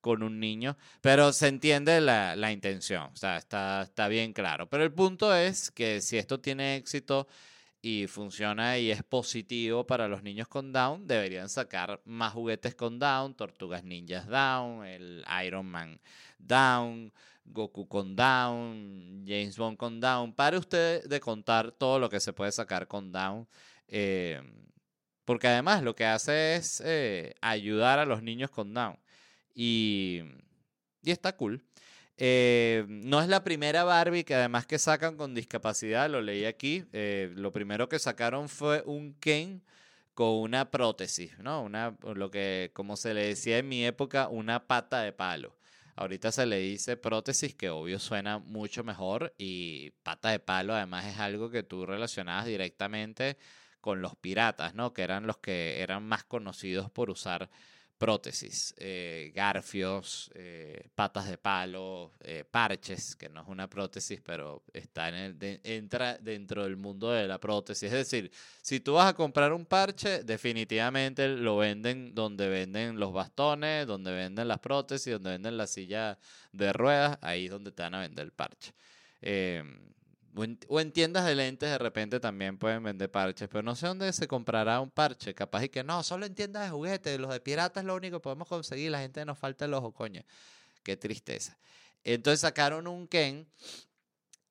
con 0.00 0.22
un 0.22 0.40
niño, 0.40 0.76
pero 1.00 1.32
se 1.32 1.48
entiende 1.48 2.00
la, 2.00 2.36
la 2.36 2.52
intención, 2.52 3.10
o 3.12 3.16
sea, 3.16 3.38
está, 3.38 3.82
está 3.82 4.08
bien 4.08 4.32
claro. 4.32 4.68
Pero 4.68 4.84
el 4.84 4.92
punto 4.92 5.34
es 5.34 5.70
que 5.70 6.00
si 6.00 6.18
esto 6.18 6.40
tiene 6.40 6.76
éxito, 6.76 7.28
y 7.82 8.06
funciona 8.06 8.78
y 8.78 8.92
es 8.92 9.02
positivo 9.02 9.84
para 9.84 10.06
los 10.06 10.22
niños 10.22 10.46
con 10.46 10.72
Down, 10.72 11.06
deberían 11.08 11.48
sacar 11.48 12.00
más 12.04 12.32
juguetes 12.32 12.76
con 12.76 13.00
Down, 13.00 13.34
Tortugas 13.34 13.82
Ninjas 13.82 14.28
Down, 14.28 14.86
el 14.86 15.24
Iron 15.44 15.66
Man 15.66 16.00
Down, 16.38 17.12
Goku 17.44 17.88
con 17.88 18.14
Down, 18.14 19.24
James 19.26 19.56
Bond 19.58 19.76
con 19.76 20.00
Down. 20.00 20.32
Para 20.32 20.58
usted 20.58 21.04
de 21.04 21.20
contar 21.20 21.72
todo 21.72 21.98
lo 21.98 22.08
que 22.08 22.20
se 22.20 22.32
puede 22.32 22.52
sacar 22.52 22.86
con 22.86 23.10
Down. 23.10 23.48
Eh, 23.88 24.40
porque 25.24 25.48
además 25.48 25.82
lo 25.82 25.94
que 25.94 26.04
hace 26.04 26.56
es 26.56 26.80
eh, 26.84 27.34
ayudar 27.40 27.98
a 27.98 28.06
los 28.06 28.22
niños 28.22 28.50
con 28.50 28.72
Down. 28.72 28.96
Y, 29.54 30.22
y 31.02 31.10
está 31.10 31.36
cool. 31.36 31.64
Eh, 32.16 32.84
no 32.88 33.20
es 33.20 33.28
la 33.28 33.42
primera 33.42 33.84
Barbie 33.84 34.24
que 34.24 34.34
además 34.34 34.66
que 34.66 34.78
sacan 34.78 35.16
con 35.16 35.34
discapacidad, 35.34 36.10
lo 36.10 36.20
leí 36.20 36.44
aquí. 36.44 36.84
Eh, 36.92 37.32
lo 37.34 37.52
primero 37.52 37.88
que 37.88 37.98
sacaron 37.98 38.48
fue 38.48 38.82
un 38.86 39.14
Ken 39.14 39.62
con 40.14 40.28
una 40.28 40.70
prótesis, 40.70 41.38
¿no? 41.38 41.62
Una, 41.62 41.96
lo 42.14 42.30
que, 42.30 42.70
como 42.74 42.96
se 42.96 43.14
le 43.14 43.26
decía 43.26 43.58
en 43.58 43.68
mi 43.68 43.84
época, 43.84 44.28
una 44.28 44.66
pata 44.66 45.00
de 45.02 45.12
palo. 45.12 45.56
Ahorita 45.96 46.32
se 46.32 46.46
le 46.46 46.58
dice 46.58 46.96
prótesis, 46.96 47.54
que 47.54 47.70
obvio 47.70 47.98
suena 47.98 48.38
mucho 48.38 48.84
mejor, 48.84 49.34
y 49.38 49.90
pata 50.02 50.30
de 50.30 50.38
palo 50.38 50.74
además 50.74 51.06
es 51.06 51.18
algo 51.18 51.50
que 51.50 51.62
tú 51.62 51.86
relacionabas 51.86 52.46
directamente 52.46 53.36
con 53.80 54.00
los 54.00 54.16
piratas, 54.16 54.74
¿no? 54.74 54.92
Que 54.92 55.02
eran 55.02 55.26
los 55.26 55.38
que 55.38 55.82
eran 55.82 56.04
más 56.04 56.24
conocidos 56.24 56.90
por 56.90 57.10
usar 57.10 57.50
prótesis, 58.02 58.74
eh, 58.78 59.30
garfios, 59.32 60.28
eh, 60.34 60.88
patas 60.92 61.30
de 61.30 61.38
palo, 61.38 62.10
eh, 62.18 62.44
parches, 62.50 63.14
que 63.14 63.28
no 63.28 63.42
es 63.42 63.46
una 63.46 63.70
prótesis, 63.70 64.20
pero 64.20 64.64
está 64.72 65.08
en 65.08 65.14
el, 65.14 65.60
entra 65.62 66.18
dentro 66.18 66.64
del 66.64 66.76
mundo 66.76 67.12
de 67.12 67.28
la 67.28 67.38
prótesis. 67.38 67.84
Es 67.84 67.92
decir, 67.92 68.32
si 68.60 68.80
tú 68.80 68.94
vas 68.94 69.06
a 69.06 69.14
comprar 69.14 69.52
un 69.52 69.64
parche, 69.64 70.24
definitivamente 70.24 71.28
lo 71.28 71.58
venden 71.58 72.12
donde 72.12 72.48
venden 72.48 72.98
los 72.98 73.12
bastones, 73.12 73.86
donde 73.86 74.10
venden 74.10 74.48
las 74.48 74.58
prótesis, 74.58 75.12
donde 75.12 75.30
venden 75.30 75.56
la 75.56 75.68
silla 75.68 76.18
de 76.50 76.72
ruedas, 76.72 77.18
ahí 77.20 77.44
es 77.44 77.52
donde 77.52 77.70
te 77.70 77.84
van 77.84 77.94
a 77.94 78.00
vender 78.00 78.24
el 78.24 78.32
parche. 78.32 78.72
O 80.34 80.80
en, 80.80 80.92
tiendas 80.92 81.26
de 81.26 81.34
lentes 81.34 81.68
de 81.68 81.76
repente 81.76 82.18
también 82.18 82.56
pueden 82.56 82.82
vender 82.82 83.10
parches, 83.10 83.48
pero 83.48 83.62
no 83.62 83.74
sé 83.76 83.86
dónde 83.86 84.10
se 84.14 84.26
comprará 84.26 84.80
un 84.80 84.90
parche. 84.90 85.34
Capaz 85.34 85.64
y 85.64 85.68
que 85.68 85.84
no, 85.84 86.02
solo 86.02 86.24
en 86.24 86.34
tiendas 86.34 86.64
de 86.64 86.70
juguetes, 86.70 87.20
los 87.20 87.30
de 87.30 87.40
piratas 87.40 87.84
lo 87.84 87.94
único 87.94 88.18
que 88.18 88.22
podemos 88.22 88.48
conseguir, 88.48 88.90
la 88.90 89.00
gente 89.00 89.24
nos 89.26 89.38
falta 89.38 89.66
el 89.66 89.74
ojo, 89.74 89.92
coño. 89.92 90.22
Qué 90.82 90.96
tristeza. 90.96 91.58
Entonces 92.02 92.40
sacaron 92.40 92.86
un 92.86 93.06
Ken. 93.08 93.46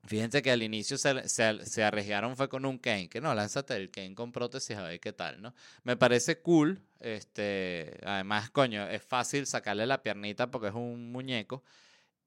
Fíjense 0.03 0.41
que 0.41 0.51
al 0.51 0.63
inicio 0.63 0.97
se, 0.97 1.27
se, 1.29 1.83
arriesgaron 1.83 2.35
fue 2.35 2.47
con 2.47 2.65
un 2.65 2.79
Ken, 2.79 3.09
que 3.09 3.21
no, 3.21 3.33
lánzate 3.33 3.75
el 3.75 3.89
Ken 3.91 4.15
con 4.15 4.31
prótesis 4.31 4.77
a 4.77 4.83
ver 4.83 4.99
qué 4.99 5.13
tal, 5.13 5.41
¿no? 5.41 5.53
Me 5.83 5.95
parece 5.95 6.41
cool, 6.41 6.81
este, 6.99 7.99
además, 8.03 8.49
coño, 8.49 8.87
es 8.87 9.03
fácil 9.03 9.45
sacarle 9.45 9.85
la 9.85 10.01
piernita 10.01 10.49
porque 10.49 10.69
es 10.69 10.73
un 10.73 11.11
muñeco. 11.11 11.63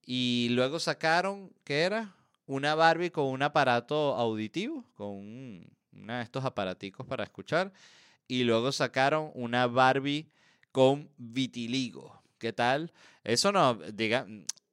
Y 0.05 0.49
luego 0.51 0.79
sacaron, 0.79 1.51
¿qué 1.63 1.81
era? 1.81 2.15
Una 2.45 2.75
Barbie 2.75 3.11
con 3.11 3.25
un 3.25 3.41
aparato 3.41 4.15
auditivo, 4.15 4.85
con 4.95 5.07
un, 5.07 5.69
de 5.91 6.21
estos 6.21 6.45
aparaticos 6.45 7.05
para 7.05 7.23
escuchar, 7.23 7.71
y 8.27 8.43
luego 8.43 8.71
sacaron 8.71 9.31
una 9.33 9.67
Barbie 9.67 10.29
con 10.71 11.09
vitiligo. 11.17 12.21
¿Qué 12.37 12.53
tal? 12.53 12.91
Eso 13.23 13.51
no, 13.51 13.75
diga, 13.75 14.27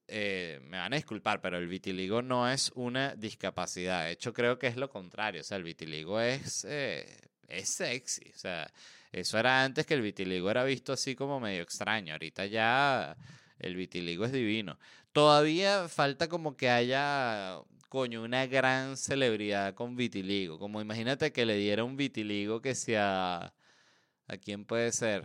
eh, 0.08 0.60
me 0.64 0.76
van 0.76 0.92
a 0.92 0.96
disculpar, 0.96 1.40
pero 1.40 1.56
el 1.56 1.68
vitiligo 1.68 2.20
no 2.20 2.50
es 2.50 2.70
una 2.74 3.14
discapacidad. 3.14 4.04
De 4.04 4.12
hecho, 4.12 4.32
creo 4.32 4.58
que 4.58 4.66
es 4.66 4.76
lo 4.76 4.90
contrario. 4.90 5.40
O 5.40 5.44
sea, 5.44 5.56
el 5.56 5.62
vitiligo 5.62 6.20
es, 6.20 6.66
eh, 6.68 7.06
es 7.48 7.70
sexy. 7.70 8.30
O 8.34 8.38
sea, 8.38 8.70
eso 9.10 9.38
era 9.38 9.64
antes 9.64 9.86
que 9.86 9.94
el 9.94 10.02
vitiligo 10.02 10.50
era 10.50 10.64
visto 10.64 10.92
así 10.92 11.14
como 11.14 11.40
medio 11.40 11.62
extraño. 11.62 12.12
Ahorita 12.12 12.46
ya 12.46 13.16
el 13.58 13.76
vitiligo 13.76 14.24
es 14.24 14.32
divino. 14.32 14.78
Todavía 15.12 15.88
falta 15.88 16.28
como 16.28 16.56
que 16.56 16.70
haya, 16.70 17.58
coño, 17.88 18.22
una 18.22 18.46
gran 18.46 18.96
celebridad 18.96 19.74
con 19.74 19.96
vitiligo. 19.96 20.58
Como 20.58 20.80
imagínate 20.80 21.32
que 21.32 21.46
le 21.46 21.56
diera 21.56 21.84
un 21.84 21.96
vitiligo 21.96 22.60
que 22.62 22.74
sea... 22.74 23.54
¿A 24.28 24.36
quién 24.38 24.64
puede 24.64 24.92
ser? 24.92 25.24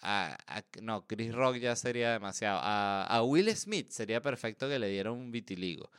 A, 0.00 0.36
no, 0.80 1.06
Chris 1.06 1.32
Rock 1.34 1.56
ya 1.58 1.76
sería 1.76 2.12
demasiado. 2.12 2.60
A, 2.62 3.22
Will 3.24 3.54
Smith 3.56 3.90
sería 3.90 4.22
perfecto 4.22 4.68
que 4.68 4.78
le 4.78 4.88
diera 4.88 5.12
un 5.12 5.30
vitiligo. 5.30 5.90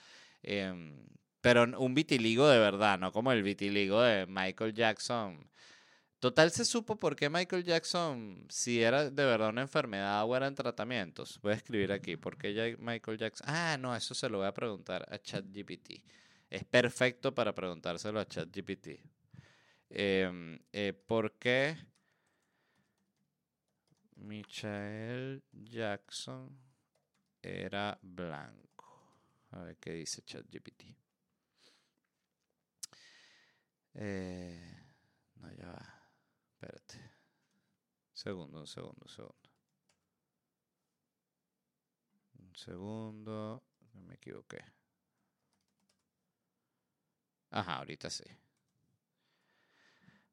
Em, 0.41 1.07
pero 1.41 1.63
un 1.79 1.93
vitiligo 1.93 2.47
de 2.47 2.59
verdad, 2.59 2.99
no 2.99 3.11
como 3.11 3.31
el 3.31 3.43
vitiligo 3.43 4.01
de 4.01 4.25
Michael 4.27 4.73
Jackson 4.73 5.49
Total 6.23 6.49
se 6.51 6.63
supo 6.63 6.95
por 6.95 7.17
qué 7.17 7.29
Michael 7.29 7.65
Jackson, 7.65 8.45
si 8.47 8.81
era 8.81 9.09
de 9.09 9.25
verdad 9.25 9.49
una 9.49 9.59
enfermedad 9.59 10.23
o 10.23 10.33
eran 10.37 10.55
tratamientos. 10.55 11.37
Voy 11.41 11.51
a 11.51 11.55
escribir 11.55 11.91
aquí, 11.91 12.15
¿por 12.15 12.37
qué 12.37 12.77
Michael 12.79 13.17
Jackson? 13.17 13.45
Ah, 13.49 13.75
no, 13.77 13.93
eso 13.93 14.15
se 14.15 14.29
lo 14.29 14.37
voy 14.37 14.47
a 14.47 14.53
preguntar 14.53 15.05
a 15.11 15.21
ChatGPT. 15.21 16.01
Es 16.49 16.63
perfecto 16.63 17.35
para 17.35 17.53
preguntárselo 17.53 18.21
a 18.21 18.25
ChatGPT. 18.25 19.01
Em, 19.89 20.57
eh, 20.71 20.93
¿Por 20.93 21.33
qué 21.33 21.75
Michael 24.15 25.43
Jackson 25.51 26.57
era 27.41 27.99
blanco? 28.01 29.19
A 29.51 29.59
ver 29.59 29.75
qué 29.75 29.91
dice 29.91 30.21
ChatGPT. 30.21 30.83
Eh, 33.95 34.85
no, 35.35 35.53
ya 35.53 35.67
va. 35.67 36.02
Espérate. 36.63 37.11
Segundo, 38.13 38.59
un 38.59 38.67
segundo, 38.67 39.01
un 39.01 39.09
segundo. 39.09 39.49
Un 42.39 42.55
segundo. 42.55 43.63
Me 43.93 44.13
equivoqué. 44.13 44.63
Ajá, 47.51 47.77
ahorita 47.77 48.09
sí. 48.09 48.23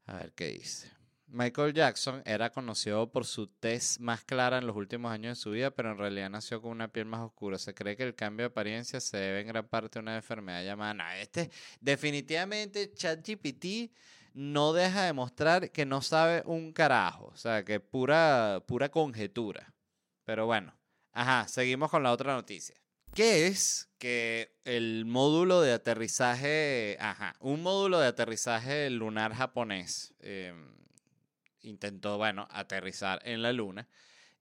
A 0.07 0.19
ver 0.19 0.33
qué 0.33 0.47
dice. 0.49 0.93
Michael 1.27 1.75
Jackson 1.75 2.23
era 2.25 2.51
conocido 2.51 3.11
por 3.11 3.25
su 3.25 3.49
tez 3.49 3.99
más 4.01 4.25
clara 4.25 4.59
en 4.59 4.67
los 4.67 4.77
últimos 4.77 5.13
años 5.13 5.37
de 5.37 5.43
su 5.43 5.51
vida, 5.51 5.73
pero 5.73 5.91
en 5.91 5.99
realidad 5.99 6.31
nació 6.31 6.63
con 6.63 6.71
una 6.71 6.89
piel 6.89 7.07
más 7.07 7.21
oscura. 7.21 7.59
Se 7.59 7.75
cree 7.75 7.97
que 7.97 8.05
el 8.05 8.15
cambio 8.15 8.45
de 8.45 8.51
apariencia 8.51 9.01
se 9.01 9.17
debe 9.17 9.41
en 9.41 9.49
gran 9.49 9.67
parte 9.67 9.99
a 9.99 10.03
una 10.03 10.17
enfermedad 10.17 10.65
llamada. 10.65 11.19
este, 11.19 11.51
definitivamente, 11.81 12.93
ChatGPT 12.93 13.91
no 14.35 14.73
deja 14.73 15.05
de 15.05 15.13
mostrar 15.13 15.71
que 15.71 15.87
no 15.87 16.03
sabe 16.03 16.43
un 16.47 16.73
carajo. 16.73 17.27
O 17.33 17.37
sea, 17.37 17.65
que 17.65 17.81
pura, 17.81 18.63
pura 18.67 18.91
conjetura. 18.91 19.75
Pero 20.25 20.47
bueno, 20.47 20.75
ajá, 21.13 21.49
seguimos 21.49 21.91
con 21.91 22.03
la 22.03 22.13
otra 22.13 22.35
noticia. 22.35 22.77
¿Qué 23.15 23.49
es 23.49 23.91
que 23.99 24.57
el 24.65 25.05
módulo 25.05 25.61
de 25.61 25.73
aterrizaje, 25.73 26.97
ajá, 27.01 27.35
un 27.41 27.63
módulo 27.63 27.99
de 27.99 28.07
aterrizaje 28.07 28.89
lunar 28.89 29.35
japonés 29.35 30.15
em, 30.21 30.77
intentó, 31.63 32.17
bueno, 32.17 32.47
aterrizar 32.51 33.21
en 33.25 33.43
la 33.43 33.53
luna 33.53 33.89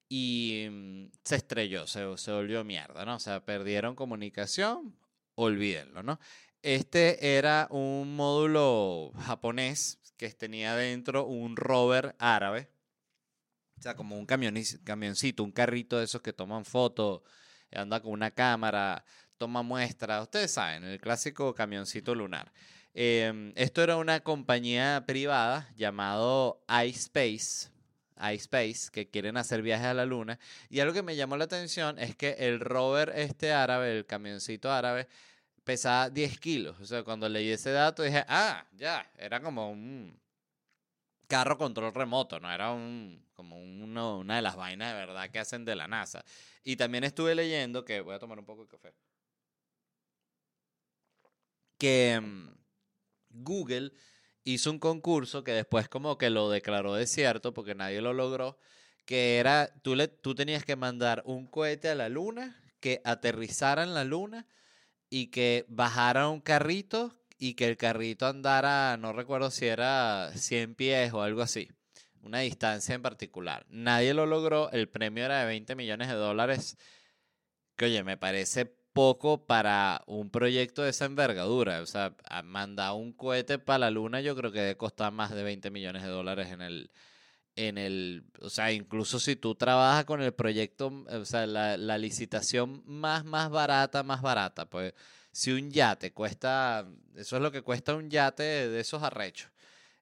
y 0.08 0.68
mm, 0.70 1.06
se 1.24 1.38
estrelló, 1.38 1.88
se, 1.88 2.06
se 2.18 2.32
volvió 2.32 2.64
mierda, 2.64 3.06
¿no? 3.06 3.16
O 3.16 3.20
sea, 3.20 3.44
perdieron 3.44 3.96
comunicación, 3.96 4.96
olvídenlo, 5.36 6.04
¿no? 6.04 6.20
Este 6.62 7.38
era 7.38 7.68
un 7.72 8.18
módulo 8.18 9.14
japonés 9.18 9.98
que 10.18 10.30
tenía 10.32 10.76
dentro 10.76 11.26
un 11.26 11.56
rover 11.56 12.16
árabe. 12.20 12.70
O 13.78 13.82
sea, 13.82 13.96
como 13.96 14.18
un 14.18 14.26
camioncito, 14.26 15.42
un 15.42 15.54
carrito 15.54 15.98
de 15.98 16.04
esos 16.04 16.22
que 16.22 16.34
toman 16.34 16.66
fotos, 16.66 17.22
anda 17.72 18.02
con 18.02 18.12
una 18.12 18.32
cámara, 18.32 19.06
toma 19.38 19.64
muestras. 19.64 20.24
Ustedes 20.24 20.52
saben, 20.52 20.84
el 20.84 21.00
clásico 21.00 21.56
camioncito 21.56 22.14
lunar. 22.14 22.52
Em, 22.94 23.54
esto 23.56 23.82
era 23.82 23.96
una 23.96 24.20
compañía 24.20 25.06
privada 25.08 25.70
llamado 25.78 26.62
iSpace, 26.86 27.70
iSpace, 28.34 28.90
que 28.92 29.10
quieren 29.10 29.38
hacer 29.38 29.62
viajes 29.62 29.88
a 29.88 29.94
la 29.94 30.06
luna. 30.06 30.40
Y 30.70 30.82
algo 30.82 30.94
que 30.94 31.04
me 31.04 31.16
llamó 31.16 31.38
la 31.38 31.46
atención 31.46 31.98
es 32.00 32.18
que 32.18 32.32
el 32.40 32.60
rover 32.60 33.14
este 33.16 33.54
árabe, 33.54 33.98
el 33.98 34.06
camioncito 34.06 34.70
árabe, 34.70 35.08
pesaba 35.64 36.10
10 36.10 36.40
kilos. 36.40 36.80
O 36.80 36.86
sea, 36.86 37.04
cuando 37.04 37.28
leí 37.30 37.50
ese 37.50 37.72
dato 37.72 38.04
dije, 38.04 38.24
ah, 38.28 38.66
ya, 38.74 39.10
era 39.18 39.42
como 39.42 39.72
un 39.72 40.20
carro 41.28 41.58
control 41.58 41.94
remoto, 41.94 42.40
no 42.40 42.52
era 42.52 42.72
un, 42.72 43.24
como 43.34 43.62
una 43.62 44.38
de 44.38 44.42
las 44.42 44.56
vainas 44.56 44.94
de 44.94 45.00
verdad 45.00 45.30
que 45.30 45.40
hacen 45.40 45.64
de 45.64 45.76
la 45.76 45.88
NASA. 45.88 46.26
Y 46.64 46.76
también 46.76 47.04
estuve 47.04 47.36
leyendo 47.36 47.86
que, 47.86 48.02
voy 48.02 48.16
a 48.16 48.20
tomar 48.20 48.40
un 48.40 48.46
poco 48.46 48.64
de 48.64 48.70
café, 48.70 48.94
que 51.78 52.20
mm, 52.20 52.50
Google 53.30 53.94
hizo 54.44 54.72
un 54.72 54.80
concurso 54.80 55.44
que 55.44 55.52
después 55.52 55.88
como 55.88 56.18
que 56.18 56.30
lo 56.30 56.50
declaró 56.50 56.96
desierto 56.96 57.54
porque 57.54 57.76
nadie 57.76 58.02
lo 58.02 58.14
logró, 58.14 58.58
que 59.06 59.38
era, 59.38 59.74
tú, 59.82 59.96
le, 59.96 60.08
tú 60.08 60.36
tenías 60.36 60.66
que 60.66 60.76
mandar 60.76 61.22
un 61.26 61.48
cohete 61.48 61.90
a 61.90 61.96
la 61.96 62.10
luna, 62.10 62.62
que 62.80 63.02
aterrizara 63.04 63.84
en 63.84 63.94
la 63.94 64.04
luna 64.04 64.48
y 65.10 65.28
que 65.28 65.66
bajara 65.68 66.30
un 66.30 66.42
carrito 66.42 67.16
y 67.38 67.54
que 67.54 67.68
el 67.68 67.78
carrito 67.78 68.28
andara, 68.28 68.98
no 68.98 69.14
recuerdo 69.14 69.50
si 69.50 69.66
era 69.66 70.32
100 70.36 70.76
pies 70.76 71.14
o 71.14 71.22
algo 71.22 71.42
así, 71.42 71.70
una 72.22 72.40
distancia 72.40 72.96
en 72.96 73.02
particular. 73.02 73.66
Nadie 73.70 74.14
lo 74.14 74.26
logró, 74.26 74.70
el 74.72 74.90
premio 74.90 75.26
era 75.26 75.40
de 75.40 75.46
20 75.46 75.76
millones 75.76 76.10
de 76.10 76.16
dólares, 76.16 76.78
que 77.76 77.86
oye, 77.86 78.04
me 78.04 78.18
parece 78.18 78.66
poco 78.66 79.46
para 79.46 80.04
un 80.08 80.30
proyecto 80.30 80.84
de 80.84 80.90
esa 80.90 81.06
envergadura. 81.06 81.82
O 81.82 81.86
sea, 81.86 82.16
mandar 82.44 82.94
un 82.94 83.14
cohete 83.14 83.60
para 83.60 83.80
la 83.80 83.92
luna 83.92 84.20
yo 84.22 84.36
creo 84.36 84.52
que 84.52 84.60
debe 84.60 84.78
costar 84.78 85.14
más 85.14 85.32
de 85.32 85.44
20 85.44 85.72
millones 85.72 86.04
de 86.04 86.10
dólares 86.10 86.50
en 86.52 86.62
el, 86.62 86.92
en 87.68 87.78
el, 87.78 88.24
o 88.42 88.50
sea, 88.50 88.72
incluso 88.72 89.20
si 89.20 89.36
tú 89.36 89.54
trabajas 89.54 90.06
con 90.06 90.22
el 90.22 90.34
proyecto, 90.34 91.04
o 91.10 91.26
sea, 91.26 91.46
la, 91.46 91.76
la, 91.76 91.98
licitación 91.98 92.82
más, 92.86 93.26
más 93.26 93.50
barata, 93.50 94.02
más 94.02 94.22
barata, 94.22 94.70
pues 94.70 94.94
si 95.34 95.52
un 95.52 95.70
yate 95.70 96.14
cuesta, 96.14 96.88
eso 97.16 97.36
es 97.36 97.42
lo 97.42 97.52
que 97.52 97.62
cuesta 97.62 97.96
un 97.96 98.10
yate 98.10 98.44
de 98.44 98.80
esos 98.80 99.04
arrechos. 99.04 99.52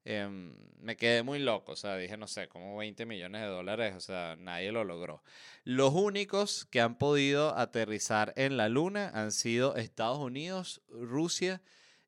Em, 0.05 0.55
me 0.79 0.95
quedé 0.95 1.23
muy 1.23 1.39
loco, 1.39 1.71
o 1.71 1.75
sea, 1.75 1.97
dije, 1.97 2.15
no 2.15 2.27
sé, 2.27 2.47
como 2.47 2.77
20 2.77 3.07
millones 3.07 3.41
de 3.41 3.47
dólares, 3.47 3.95
o 3.95 3.99
sea, 3.99 4.35
nadie 4.37 4.71
lo 4.71 4.83
logró. 4.83 5.23
Los 5.63 5.93
únicos 5.95 6.65
que 6.65 6.79
han 6.79 6.97
podido 6.97 7.57
aterrizar 7.57 8.33
en 8.37 8.55
la 8.55 8.69
Luna 8.69 9.09
han 9.15 9.31
sido 9.31 9.75
Estados 9.75 10.19
Unidos, 10.19 10.81
Rusia 10.89 11.61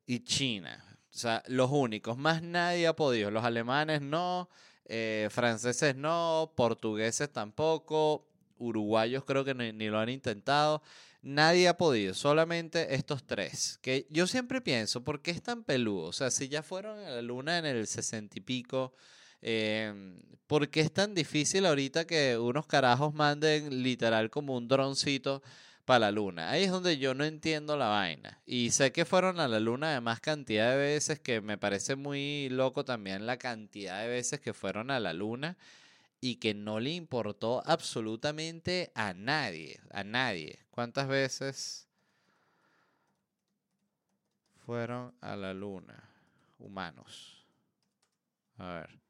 y 0.06 0.20
China. 0.20 0.82
O 1.12 1.18
sea, 1.18 1.42
los 1.48 1.70
únicos, 1.72 2.16
más 2.16 2.40
nadie 2.40 2.86
ha 2.86 2.94
podido. 2.94 3.32
Los 3.32 3.44
alemanes 3.44 4.00
no, 4.00 4.48
eh, 4.92 5.28
franceses 5.30 5.94
no, 5.94 6.52
portugueses 6.56 7.30
tampoco, 7.32 8.26
uruguayos 8.58 9.24
creo 9.24 9.44
que 9.44 9.54
ni, 9.54 9.88
lo 9.88 10.00
han 10.00 10.08
intentado. 10.08 10.82
Nadie 11.22 11.68
ha 11.68 11.76
podido, 11.76 12.12
solamente 12.12 12.92
estos 12.96 13.24
tres. 13.24 13.78
Que 13.82 14.08
yo 14.10 14.26
siempre 14.26 14.60
pienso, 14.60 15.04
¿por 15.04 15.22
qué 15.22 15.30
es 15.30 15.42
tan 15.42 15.62
peludo? 15.62 16.08
O 16.08 16.12
sea, 16.12 16.32
si 16.32 16.48
ya 16.48 16.64
fueron 16.64 16.98
a 16.98 17.10
la 17.10 17.22
luna 17.22 17.58
en 17.58 17.66
el 17.66 17.86
sesenta 17.86 18.38
y 18.38 18.40
pico, 18.40 18.92
eh, 19.42 20.18
¿por 20.48 20.68
qué 20.68 20.80
es 20.80 20.92
tan 20.92 21.14
difícil 21.14 21.66
ahorita 21.66 22.04
que 22.04 22.36
unos 22.36 22.66
carajos 22.66 23.14
manden 23.14 23.84
literal 23.84 24.28
como 24.28 24.56
un 24.56 24.66
droncito 24.66 25.40
para 25.84 26.00
la 26.00 26.10
luna? 26.10 26.50
Ahí 26.50 26.64
es 26.64 26.70
donde 26.70 26.98
yo 26.98 27.14
no 27.14 27.24
entiendo 27.24 27.76
la 27.76 27.88
vaina. 27.88 28.40
Y 28.46 28.70
sé 28.70 28.92
que 28.92 29.04
fueron 29.04 29.40
a 29.40 29.48
la 29.48 29.60
luna 29.60 29.90
además 29.90 30.20
cantidad 30.20 30.70
de 30.70 30.76
veces, 30.76 31.18
que 31.18 31.40
me 31.40 31.58
parece 31.58 31.96
muy 31.96 32.48
loco 32.50 32.84
también 32.84 33.26
la 33.26 33.38
cantidad 33.38 34.02
de 34.02 34.08
veces 34.08 34.40
que 34.40 34.52
fueron 34.52 34.90
a 34.90 35.00
la 35.00 35.12
luna 35.12 35.56
y 36.20 36.36
que 36.36 36.54
no 36.54 36.80
le 36.80 36.90
importó 36.90 37.62
absolutamente 37.66 38.92
a 38.94 39.14
nadie, 39.14 39.80
a 39.90 40.04
nadie. 40.04 40.58
¿Cuántas 40.70 41.08
veces 41.08 41.88
fueron 44.66 45.14
a 45.20 45.36
la 45.36 45.54
luna 45.54 46.08
humanos? 46.58 47.46
A 48.58 48.74
ver. 48.74 49.00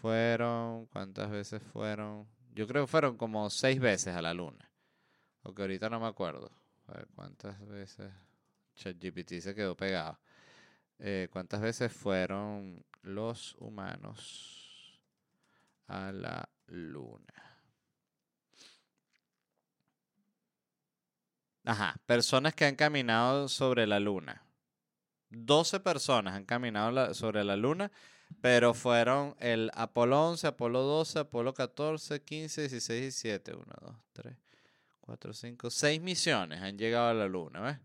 Fueron, 0.00 0.86
¿cuántas 0.86 1.30
veces 1.30 1.62
fueron? 1.72 2.26
Yo 2.54 2.66
creo 2.66 2.84
que 2.84 2.90
fueron 2.90 3.16
como 3.16 3.50
seis 3.50 3.78
veces 3.80 4.14
a 4.14 4.22
la 4.22 4.32
luna. 4.32 4.67
Porque 5.48 5.62
ahorita 5.62 5.88
no 5.88 5.98
me 5.98 6.06
acuerdo. 6.06 6.50
A 6.88 6.92
ver, 6.92 7.08
¿cuántas 7.14 7.58
veces? 7.66 8.12
ChatGPT 8.76 9.40
se 9.40 9.54
quedó 9.54 9.74
pegado. 9.74 10.18
Eh, 10.98 11.28
¿Cuántas 11.32 11.62
veces 11.62 11.90
fueron 11.90 12.84
los 13.00 13.54
humanos? 13.54 14.66
a 15.86 16.12
la 16.12 16.46
luna. 16.66 17.32
Ajá, 21.64 21.96
personas 22.04 22.54
que 22.54 22.66
han 22.66 22.76
caminado 22.76 23.48
sobre 23.48 23.86
la 23.86 24.00
luna. 24.00 24.42
12 25.30 25.80
personas 25.80 26.34
han 26.34 26.44
caminado 26.44 27.14
sobre 27.14 27.42
la 27.42 27.56
luna, 27.56 27.90
pero 28.42 28.74
fueron 28.74 29.34
el 29.40 29.70
Apolo 29.72 30.28
11, 30.28 30.46
Apolo 30.48 30.82
12, 30.82 31.20
Apolo 31.20 31.54
14, 31.54 32.22
15, 32.22 32.60
16 32.68 32.98
y 32.98 33.00
17. 33.00 33.54
1, 33.54 33.64
2, 33.80 33.96
3, 34.12 34.36
4, 35.08 35.32
5, 35.32 35.70
6 35.70 36.02
misiones 36.02 36.60
han 36.60 36.76
llegado 36.76 37.08
a 37.08 37.14
la 37.14 37.26
luna, 37.26 37.62
¿ves? 37.62 37.78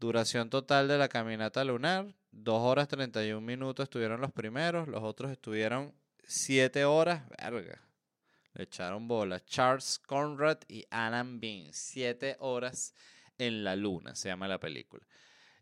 Duración 0.00 0.48
total 0.48 0.88
de 0.88 0.96
la 0.96 1.10
caminata 1.10 1.62
lunar, 1.62 2.14
2 2.30 2.62
horas 2.62 2.88
31 2.88 3.42
minutos 3.42 3.84
estuvieron 3.84 4.22
los 4.22 4.32
primeros, 4.32 4.88
los 4.88 5.02
otros 5.02 5.30
estuvieron 5.30 5.92
siete 6.26 6.86
horas, 6.86 7.28
verga. 7.28 7.82
Le 8.54 8.64
echaron 8.64 9.06
bola. 9.06 9.44
Charles 9.44 9.98
Conrad 9.98 10.56
y 10.68 10.86
Alan 10.88 11.38
Bean. 11.38 11.68
Siete 11.74 12.38
horas 12.40 12.94
en 13.36 13.62
la 13.62 13.76
luna, 13.76 14.14
se 14.14 14.30
llama 14.30 14.48
la 14.48 14.58
película. 14.58 15.06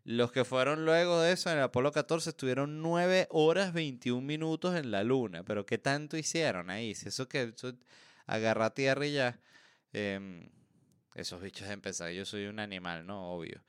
Los 0.05 0.31
que 0.31 0.45
fueron 0.45 0.85
luego 0.85 1.19
de 1.19 1.33
eso 1.33 1.51
en 1.51 1.57
el 1.57 1.63
Apolo 1.63 1.91
14 1.91 2.29
estuvieron 2.29 2.81
nueve 2.81 3.27
horas 3.29 3.73
21 3.73 4.21
minutos 4.21 4.73
en 4.77 4.91
la 4.91 5.03
luna. 5.03 5.43
Pero 5.43 5.65
¿qué 5.65 5.79
tanto 5.79 6.15
hicieron 6.15 6.69
ahí? 6.69 6.95
Si 6.95 7.09
eso 7.09 7.27
que 7.27 7.53
agarra 8.25 8.73
tierra 8.73 9.05
y 9.05 9.11
ya. 9.11 9.37
Em, 9.91 10.49
esos 11.17 11.41
bichos 11.41 11.67
empezaron. 11.69 12.13
Yo 12.13 12.25
soy 12.25 12.45
un 12.45 12.59
animal, 12.59 13.05
¿no? 13.05 13.31
Obvio. 13.33 13.61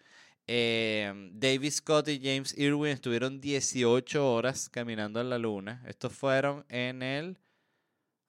Eh, 0.47 1.13
David 1.33 1.73
Scott 1.73 2.09
y 2.09 2.21
James 2.23 2.57
Irwin 2.57 2.93
estuvieron 2.93 3.41
18 3.41 4.33
horas 4.33 4.69
caminando 4.69 5.21
en 5.21 5.31
la 5.31 5.39
luna. 5.39 5.83
Estos 5.87 6.13
fueron 6.13 6.65
en 6.69 7.03
el, 7.03 7.39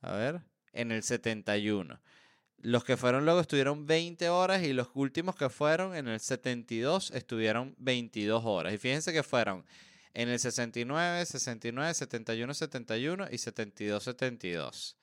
a 0.01 0.13
ver, 0.13 0.41
en 0.73 0.91
el 0.91 1.03
71. 1.03 1.99
Los 2.61 2.83
que 2.83 2.97
fueron 2.97 3.25
luego 3.25 3.39
estuvieron 3.39 3.85
20 3.85 4.29
horas 4.29 4.63
y 4.63 4.73
los 4.73 4.89
últimos 4.93 5.35
que 5.35 5.49
fueron 5.49 5.95
en 5.95 6.07
el 6.07 6.19
72 6.19 7.11
estuvieron 7.11 7.75
22 7.77 8.43
horas. 8.45 8.73
Y 8.73 8.77
fíjense 8.77 9.13
que 9.13 9.23
fueron 9.23 9.65
en 10.13 10.29
el 10.29 10.39
69, 10.39 11.25
69, 11.25 11.93
71, 11.93 12.53
71 12.53 13.27
y 13.31 13.37
72, 13.37 14.03
72. 14.03 14.97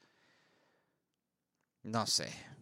No 1.83 2.07
sé. 2.07 2.56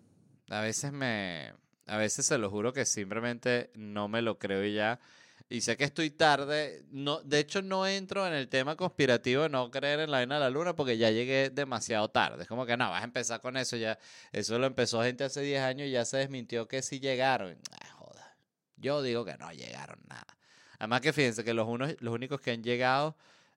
A 0.54 0.60
veces 0.60 0.92
me, 0.92 1.52
a 1.86 1.96
veces 1.96 2.26
se 2.26 2.38
lo 2.38 2.48
juro 2.48 2.72
que 2.72 2.84
simplemente 2.84 3.70
no 3.74 4.08
me 4.08 4.22
lo 4.22 4.38
creo 4.38 4.64
y 4.64 4.74
ya. 4.74 5.00
Y 5.48 5.60
sé 5.60 5.76
que 5.76 5.84
estoy 5.84 6.10
tarde. 6.10 6.84
No, 6.90 7.20
de 7.22 7.40
hecho, 7.40 7.60
no 7.60 7.86
entro 7.86 8.26
en 8.26 8.32
el 8.32 8.48
tema 8.48 8.76
conspirativo 8.76 9.42
de 9.42 9.48
no 9.50 9.70
creer 9.70 10.00
en 10.00 10.10
la 10.10 10.18
vaina 10.18 10.36
de 10.36 10.40
la 10.40 10.50
luna 10.50 10.74
porque 10.74 10.96
ya 10.96 11.10
llegué 11.10 11.50
demasiado 11.50 12.08
tarde. 12.08 12.42
Es 12.42 12.48
como 12.48 12.66
que 12.66 12.76
no, 12.76 12.90
vas 12.90 13.02
a 13.02 13.04
empezar 13.04 13.40
con 13.40 13.56
eso 13.56 13.76
ya. 13.76 13.98
Eso 14.32 14.58
lo 14.58 14.66
empezó 14.66 15.02
gente 15.02 15.24
hace 15.24 15.42
10 15.42 15.62
años 15.62 15.88
y 15.88 15.90
ya 15.90 16.04
se 16.04 16.18
desmintió 16.18 16.66
que 16.66 16.82
sí 16.82 17.00
llegaron. 17.00 17.58
Ah, 17.72 17.90
joda. 17.98 18.36
Yo 18.76 19.02
digo 19.02 19.24
que 19.24 19.36
no 19.36 19.52
llegaron 19.52 19.98
nada. 20.08 20.38
Además 20.78 21.00
que 21.00 21.12
fíjense 21.12 21.44
que 21.44 21.52
los, 21.52 21.68
unos, 21.68 21.94
los 22.00 22.14
únicos 22.14 22.40
que 22.40 22.52
han 22.52 22.62
llegado 22.62 23.16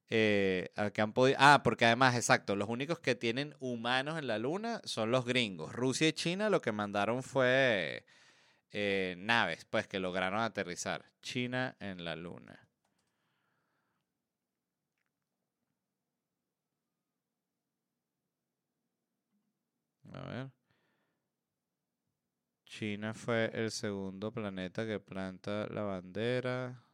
eh, 0.10 0.70
que 0.93 1.02
han 1.02 1.13
podido, 1.13 1.38
ah, 1.39 1.62
porque 1.63 1.86
además, 1.86 2.15
exacto, 2.15 2.56
los 2.56 2.70
únicos 2.70 3.00
que 3.00 3.15
tienen 3.15 3.56
humanos 3.60 4.17
en 4.17 4.28
la 4.28 4.38
luna 4.38 4.82
son 4.86 5.12
los 5.12 5.26
gringos. 5.26 5.74
Rusia 5.74 6.08
y 6.08 6.13
China 6.13 6.50
lo 6.50 6.62
que 6.62 6.72
mandaron 6.72 7.24
fue 7.24 8.06
eh, 8.72 9.15
naves, 9.20 9.65
pues 9.65 9.88
que 9.88 10.00
lograron 10.00 10.41
aterrizar. 10.41 11.06
China 11.22 11.76
en 11.80 12.06
la 12.06 12.15
luna. 12.15 12.67
A 20.13 20.22
ver. 20.22 20.52
China 22.65 23.13
fue 23.15 23.50
el 23.54 23.72
segundo 23.72 24.32
planeta 24.32 24.86
que 24.86 25.00
planta 25.00 25.67
la 25.70 25.82
bandera. 25.82 26.87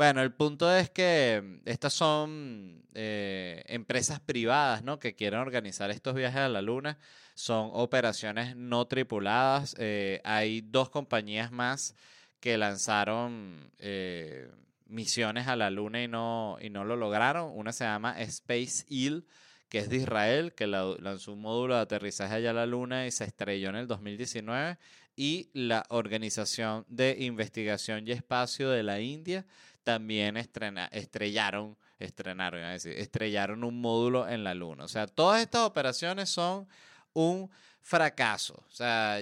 Bueno, 0.00 0.22
el 0.22 0.32
punto 0.32 0.74
es 0.74 0.88
que 0.88 1.42
mm, 1.44 1.68
estas 1.68 1.92
son 1.92 2.82
eh, 2.94 3.62
empresas 3.66 4.18
privadas 4.18 4.82
¿no? 4.82 4.98
que 4.98 5.14
quieren 5.14 5.40
organizar 5.40 5.90
estos 5.90 6.14
viajes 6.14 6.40
a 6.40 6.48
la 6.48 6.62
Luna. 6.62 6.98
Son 7.34 7.68
operaciones 7.74 8.56
no 8.56 8.86
tripuladas. 8.86 9.76
Eh, 9.78 10.22
hay 10.24 10.62
dos 10.62 10.88
compañías 10.88 11.52
más 11.52 11.94
que 12.40 12.56
lanzaron 12.56 13.70
eh, 13.78 14.50
misiones 14.86 15.48
a 15.48 15.56
la 15.56 15.68
Luna 15.68 16.02
y 16.02 16.08
no, 16.08 16.56
y 16.62 16.70
no 16.70 16.84
lo 16.84 16.96
lograron. 16.96 17.52
Una 17.54 17.70
se 17.72 17.84
llama 17.84 18.18
Space 18.22 18.86
Hill, 18.88 19.26
que 19.70 19.78
es 19.78 19.88
de 19.88 19.96
Israel, 19.96 20.52
que 20.52 20.66
lanzó 20.66 21.32
un 21.32 21.40
módulo 21.40 21.76
de 21.76 21.80
aterrizaje 21.80 22.34
allá 22.34 22.50
a 22.50 22.52
la 22.52 22.66
Luna 22.66 23.06
y 23.06 23.10
se 23.10 23.24
estrelló 23.24 23.70
en 23.70 23.76
el 23.76 23.86
2019. 23.86 24.76
Y 25.16 25.48
la 25.54 25.86
Organización 25.88 26.84
de 26.88 27.16
Investigación 27.20 28.06
y 28.06 28.10
Espacio 28.10 28.68
de 28.68 28.82
la 28.82 29.00
India 29.00 29.46
también 29.84 30.36
estrellaron, 30.36 31.76
estrenaron, 31.98 32.60
estrellaron 32.62 33.64
un 33.64 33.80
módulo 33.80 34.28
en 34.28 34.44
la 34.44 34.54
Luna. 34.54 34.84
O 34.84 34.88
sea, 34.88 35.06
todas 35.06 35.40
estas 35.40 35.62
operaciones 35.62 36.28
son 36.28 36.66
un 37.12 37.48
fracaso. 37.80 38.54
O 38.68 38.70
sea, 38.70 39.18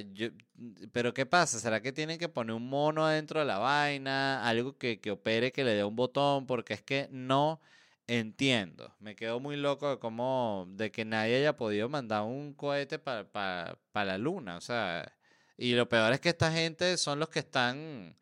pero 0.92 1.12
¿qué 1.14 1.26
pasa? 1.26 1.58
¿Será 1.58 1.80
que 1.80 1.92
tienen 1.92 2.18
que 2.18 2.28
poner 2.28 2.54
un 2.54 2.68
mono 2.68 3.06
dentro 3.06 3.40
de 3.40 3.46
la 3.46 3.58
vaina? 3.58 4.46
Algo 4.48 4.76
que, 4.78 5.00
opere, 5.10 5.52
que 5.52 5.64
le 5.64 5.74
dé 5.74 5.84
un 5.84 5.96
botón, 5.96 6.46
porque 6.46 6.74
es 6.74 6.82
que 6.82 7.08
no 7.10 7.60
entiendo. 8.08 8.94
Me 9.00 9.14
quedo 9.14 9.40
muy 9.40 9.56
loco 9.56 9.90
de 9.90 9.98
cómo, 10.00 10.66
de 10.70 10.90
que 10.90 11.04
nadie 11.04 11.36
haya 11.36 11.56
podido 11.56 11.88
mandar 11.88 12.22
un 12.22 12.54
cohete 12.54 12.98
para 12.98 13.78
la 13.94 14.18
luna. 14.18 14.56
O 14.56 14.60
sea, 14.60 15.12
y 15.56 15.74
lo 15.74 15.88
peor 15.88 16.12
es 16.12 16.20
que 16.20 16.30
esta 16.30 16.52
gente 16.52 16.96
son 16.96 17.20
los 17.20 17.28
que 17.28 17.40
están 17.40 18.16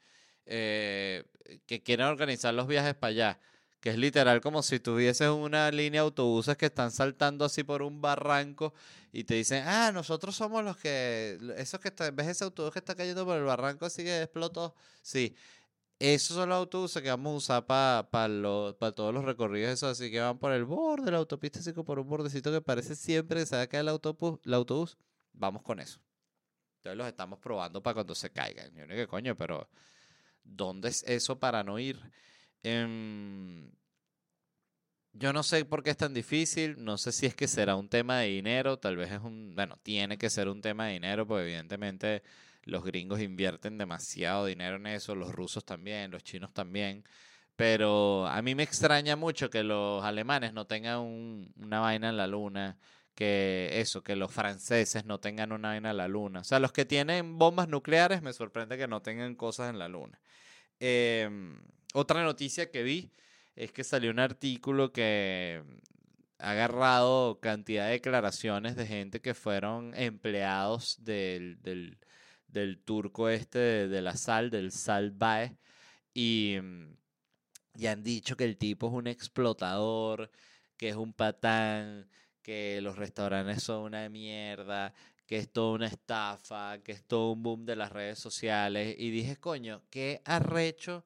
eh, 0.47 1.25
que 1.67 1.83
quieren 1.83 2.07
organizar 2.07 2.55
los 2.55 2.67
viajes 2.67 2.95
para 2.95 3.11
allá. 3.11 3.41
Que 3.81 3.91
es 3.91 3.99
literal 3.99 4.41
como 4.41 4.63
si 4.63 4.81
tuvieses 4.81 5.29
una 5.29 5.71
línea 5.71 6.01
de 6.01 6.07
autobuses 6.07 6.57
que 6.57 6.67
están 6.67 6.91
saltando 6.91 7.45
así 7.45 7.63
por 7.63 7.83
un 7.83 8.01
barranco 8.01 8.75
y 9.13 9.25
te 9.25 9.35
dicen, 9.35 9.65
ah, 9.67 9.93
nosotros 9.93 10.35
somos 10.35 10.65
los 10.65 10.77
que, 10.77 11.39
esos 11.57 11.81
que 11.81 11.89
están, 11.89 12.15
¿ves 12.17 12.27
ese 12.29 12.45
autobús 12.45 12.73
que 12.73 12.81
está 12.81 12.95
cayendo 12.95 13.25
por 13.25 13.37
el 13.37 13.45
barranco 13.45 13.87
así 13.87 14.03
que 14.05 14.23
explotó? 14.23 14.75
Sí, 15.03 15.37
esos 15.99 16.37
son 16.37 16.49
los 16.51 16.59
autobuses 16.59 17.03
que 17.03 17.09
vamos 17.09 17.35
a 17.35 17.37
usar 17.37 17.67
para 17.67 18.09
para 18.11 18.93
todos 18.93 19.15
los 19.15 19.25
recorridos, 19.25 19.73
eso 19.73 19.89
así 19.89 20.11
que 20.11 20.21
van 20.21 20.39
por 20.39 20.53
el 20.53 20.65
borde 20.65 21.07
de 21.07 21.11
la 21.13 21.19
autopista, 21.19 21.61
así 21.61 21.73
como 21.73 21.85
por 21.85 21.99
un 21.99 22.09
bordecito 22.09 22.53
que 22.53 22.61
parece 22.61 22.95
siempre 22.97 23.41
que 23.41 23.47
se 23.47 23.57
va 23.57 23.63
a 23.63 23.67
caer 23.67 23.83
el 23.83 23.89
autobús, 23.91 24.41
el 24.45 24.55
autobús. 24.55 24.99
Vamos 25.33 25.63
con 25.63 25.81
eso. 25.81 26.01
Entonces 26.79 26.99
los 26.99 27.07
estamos 27.09 27.39
probando 27.41 27.83
para 27.83 27.95
cuando 27.95 28.15
se 28.15 28.31
caigan. 28.31 28.73
Yo 28.75 28.87
no 28.87 28.95
qué 28.95 29.07
coño, 29.07 29.37
pero 29.37 29.69
¿Dónde 30.47 30.89
es 30.89 31.03
eso 31.05 31.39
para 31.39 31.65
no 31.65 31.79
ir? 31.79 32.01
Em, 32.63 33.71
Yo 35.13 35.33
no 35.33 35.43
sé 35.43 35.65
por 35.65 35.83
qué 35.83 35.91
es 35.91 35.97
tan 35.97 36.13
difícil, 36.13 36.77
no 36.85 36.99
sé 36.99 37.11
si 37.11 37.25
es 37.27 37.35
que 37.35 37.49
será 37.49 37.75
un 37.77 37.89
tema 37.89 38.19
de 38.21 38.29
dinero, 38.29 38.79
tal 38.79 38.97
vez 38.97 39.11
es 39.11 39.21
un, 39.21 39.55
bueno, 39.55 39.79
tiene 39.83 40.19
que 40.19 40.29
ser 40.29 40.49
un 40.49 40.61
tema 40.61 40.87
de 40.87 40.95
dinero, 40.95 41.27
porque 41.27 41.45
evidentemente 41.45 42.23
los 42.67 42.85
gringos 42.85 43.21
invierten 43.21 43.79
demasiado 43.79 44.47
dinero 44.47 44.77
en 44.77 44.87
eso, 44.89 45.15
los 45.15 45.33
rusos 45.33 45.65
también, 45.65 46.11
los 46.11 46.23
chinos 46.25 46.53
también, 46.53 47.05
pero 47.57 48.27
a 48.27 48.43
mí 48.43 48.55
me 48.55 48.63
extraña 48.65 49.17
mucho 49.17 49.51
que 49.51 49.63
los 49.65 50.05
alemanes 50.05 50.53
no 50.53 50.67
tengan 50.67 50.99
una 51.57 51.81
vaina 51.81 52.11
en 52.11 52.17
la 52.19 52.27
luna, 52.27 52.79
que 53.15 53.71
eso, 53.81 54.03
que 54.03 54.15
los 54.17 54.33
franceses 54.33 55.07
no 55.07 55.21
tengan 55.21 55.53
una 55.53 55.69
vaina 55.69 55.91
en 55.91 55.97
la 55.97 56.09
luna. 56.09 56.41
O 56.41 56.45
sea, 56.45 56.61
los 56.61 56.73
que 56.73 56.85
tienen 56.85 57.39
bombas 57.39 57.69
nucleares 57.69 58.21
me 58.23 58.35
sorprende 58.35 58.77
que 58.77 58.89
no 58.89 59.01
tengan 59.01 59.35
cosas 59.37 59.71
en 59.71 59.79
la 59.79 59.89
luna. 59.89 60.21
Em, 60.81 61.59
otra 61.95 62.23
noticia 62.25 62.71
que 62.71 62.83
vi 62.83 63.11
es 63.57 63.73
que 63.73 63.85
salió 63.85 64.11
un 64.11 64.19
artículo 64.19 64.93
que 64.93 65.63
ha 66.39 66.51
agarrado 66.51 67.41
cantidad 67.41 67.87
de 67.87 67.93
declaraciones 67.93 68.77
de 68.77 68.87
gente 68.87 69.21
que 69.23 69.35
fueron 69.35 69.95
empleados 69.95 71.03
del, 71.05 71.59
del, 71.63 71.99
turco 72.85 73.29
este 73.29 73.89
de, 73.89 74.03
la 74.03 74.17
sal, 74.17 74.51
del 74.51 74.73
Salvae, 74.73 75.57
y, 76.15 76.57
y 77.75 77.87
han 77.87 78.03
dicho 78.03 78.37
que 78.37 78.45
el 78.45 78.57
tipo 78.57 78.89
es 78.89 78.93
un 78.95 79.07
explotador, 79.07 80.31
que 80.77 80.91
es 80.91 80.97
un 80.97 81.13
patán, 81.13 82.09
que 82.43 82.81
los 82.83 82.97
restaurantes 82.97 83.63
son 83.63 83.83
una 83.85 84.09
mierda, 84.09 84.95
que 85.27 85.39
es 85.39 85.53
toda 85.53 85.75
una 85.75 85.87
estafa, 85.89 86.79
que 86.83 86.93
es 86.93 87.05
todo 87.05 87.33
un 87.33 87.43
boom 87.43 87.67
de 87.67 87.77
las 87.77 87.93
redes 87.93 88.19
sociales. 88.19 88.95
Y 88.99 89.11
dije, 89.11 89.37
coño, 89.37 89.83
qué 89.91 90.23
arrecho 90.25 91.05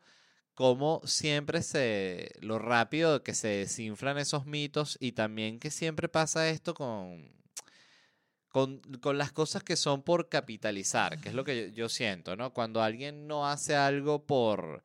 como 0.60 1.00
siempre 1.06 1.62
se, 1.62 2.32
lo 2.40 2.58
rápido 2.58 3.22
que 3.22 3.32
se 3.34 3.48
desinflan 3.48 4.18
esos 4.18 4.44
mitos 4.44 4.98
y 5.00 5.12
también 5.12 5.58
que 5.58 5.70
siempre 5.70 6.08
pasa 6.08 6.50
esto 6.50 6.74
con, 6.74 7.39
con, 8.50 8.82
las 9.14 9.32
cosas 9.32 9.62
que 9.62 9.76
son 9.76 10.02
por 10.02 10.28
capitalizar, 10.28 11.20
que 11.20 11.30
es 11.30 11.34
lo 11.34 11.44
que 11.44 11.72
yo, 11.72 11.88
siento, 11.88 12.36
¿no? 12.36 12.52
Cuando 12.52 12.82
alguien 12.82 13.26
no 13.26 13.46
hace 13.46 13.76
algo 13.76 14.26
por 14.26 14.82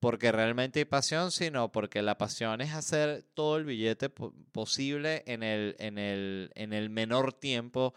porque 0.00 0.30
realmente 0.30 0.78
hay 0.78 0.84
pasión, 0.84 1.32
sino 1.32 1.72
porque 1.72 2.02
la 2.02 2.18
pasión 2.18 2.60
es 2.60 2.72
hacer 2.72 3.24
todo 3.34 3.56
el 3.56 3.64
billete 3.64 4.08
posible 4.10 5.24
en 5.26 5.42
el, 5.42 5.74
en 5.80 5.98
el, 5.98 6.52
en 6.54 6.72
el 6.72 6.88
menor 6.88 7.32
tiempo 7.32 7.94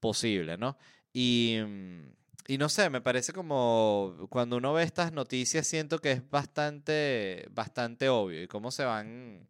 posible, 0.00 0.58
¿no? 0.58 0.76
Y 1.12 1.58
mm, 1.64 2.08
y 2.46 2.58
no 2.58 2.68
sé, 2.68 2.90
me 2.90 3.00
parece 3.00 3.32
como 3.32 4.26
cuando 4.28 4.58
uno 4.58 4.74
ve 4.74 4.82
estas 4.82 5.12
noticias 5.12 5.66
siento 5.66 5.98
que 6.00 6.12
es 6.12 6.30
bastante, 6.30 7.48
bastante 7.50 8.10
obvio 8.10 8.42
y 8.42 8.48
cómo 8.48 8.70
se 8.70 8.84
van, 8.84 9.48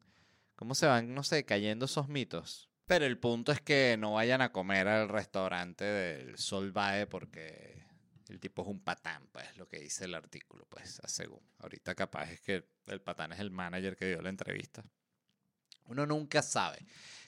cómo 0.55 0.77
se 0.77 0.87
van, 0.87 1.12
no 1.12 1.25
sé, 1.25 1.45
cayendo 1.45 1.87
esos 1.87 2.09
mitos. 2.09 2.69
Pero 2.87 3.07
el 3.07 3.18
punto 3.18 3.53
es 3.53 3.61
que 3.61 3.97
no 3.99 4.14
vayan 4.14 4.43
a 4.43 4.53
comer 4.53 4.89
al 4.89 5.09
restaurante 5.09 5.85
del 5.85 6.37
Solvae 6.39 7.07
porque 7.07 7.85
el 8.28 8.41
tipo 8.41 8.62
es 8.62 8.68
un 8.68 8.80
patán, 8.80 9.26
pues, 9.32 9.57
lo 9.57 9.68
que 9.68 9.78
dice 9.78 10.05
el 10.05 10.14
artículo, 10.14 10.66
pues, 10.68 11.01
según. 11.07 11.41
Ahorita 11.59 11.95
capaz 11.95 12.30
es 12.30 12.41
que 12.41 12.64
el 12.87 13.01
patán 13.01 13.32
es 13.32 13.41
el 13.41 13.51
manager 13.51 13.97
que 13.97 14.09
dio 14.09 14.22
la 14.22 14.28
entrevista. 14.28 14.85
Uno 15.87 16.07
nunca 16.07 16.43
sabe. 16.43 16.85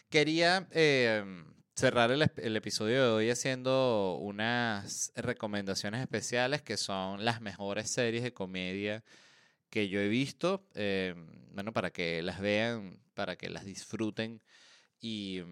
Quería 0.08 0.66
eh, 0.70 1.24
cerrar 1.74 2.10
el, 2.10 2.56
episodio 2.56 3.02
de 3.02 3.08
hoy 3.10 3.30
haciendo 3.30 4.16
unas 4.20 5.12
recomendaciones 5.14 6.00
especiales 6.00 6.62
que 6.62 6.76
son 6.76 7.24
las 7.24 7.40
mejores 7.40 7.90
series 7.90 8.22
de 8.22 8.32
comedia 8.32 9.04
que 9.68 9.88
yo 9.88 10.00
he 10.00 10.08
visto. 10.08 10.66
Eh, 10.74 11.14
bueno, 11.52 11.72
para 11.72 11.90
que 11.90 12.22
las 12.22 12.40
vean, 12.40 12.98
para 13.14 13.36
que 13.36 13.50
las 13.50 13.64
disfruten. 13.64 14.40
Y, 15.00 15.42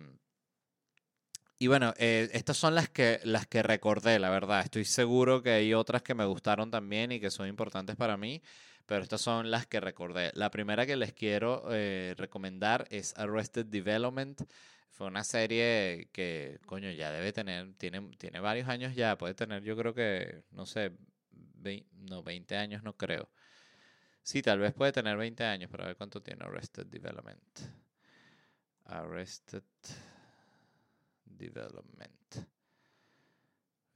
y 1.59 1.66
bueno, 1.66 1.95
eh, 1.99 2.28
estas 2.32 2.57
son 2.57 2.74
las 2.74 2.88
que, 2.88 3.20
las 3.24 3.47
que 3.47 3.62
recordé, 3.62 4.18
la 4.18 4.30
verdad. 4.30 4.61
Estoy 4.61 4.84
seguro 4.84 5.42
que 5.42 5.51
hay 5.51 5.74
otras 5.74 6.03
que 6.03 6.14
me 6.14 6.24
gustaron 6.24 6.70
también 6.70 7.12
y 7.12 7.20
que 7.20 7.30
son 7.30 7.49
importantes 7.49 7.97
para 7.97 8.16
mí. 8.16 8.42
Pero 8.86 9.03
estas 9.03 9.20
son 9.22 9.51
las 9.51 9.66
que 9.66 9.80
recordé. 9.80 10.30
La 10.34 10.51
primera 10.51 10.84
que 10.86 10.97
les 10.97 11.12
quiero 11.14 11.64
eh, 11.70 12.14
recomendar 12.18 12.86
es 12.90 13.14
Arrested 13.16 13.66
Development. 13.66 14.42
Fue 14.90 15.07
una 15.07 15.24
serie 15.24 16.09
que, 16.12 16.61
coño, 16.66 16.90
ya 16.90 17.11
debe 17.11 17.32
tener, 17.32 17.74
tiene, 17.78 18.01
tiene 18.18 18.40
varios 18.40 18.68
años 18.68 18.95
ya, 18.95 19.16
puede 19.18 19.34
tener 19.34 19.62
yo 19.62 19.76
creo 19.76 19.95
que, 19.95 20.42
no 20.53 20.66
sé, 20.66 20.92
no, 22.09 22.22
20 22.22 22.57
años 22.57 22.82
no 22.82 22.97
creo. 22.97 23.28
Sí, 24.22 24.42
tal 24.42 24.59
vez 24.59 24.72
puede 24.74 24.92
tener 24.92 25.16
20 25.16 25.45
años, 25.45 25.70
pero 25.70 25.84
a 25.84 25.86
ver 25.88 25.97
cuánto 25.97 26.22
tiene 26.22 26.45
Arrested 26.45 26.86
Development. 26.86 27.84
Arrested 28.87 29.62
Development. 31.24 32.11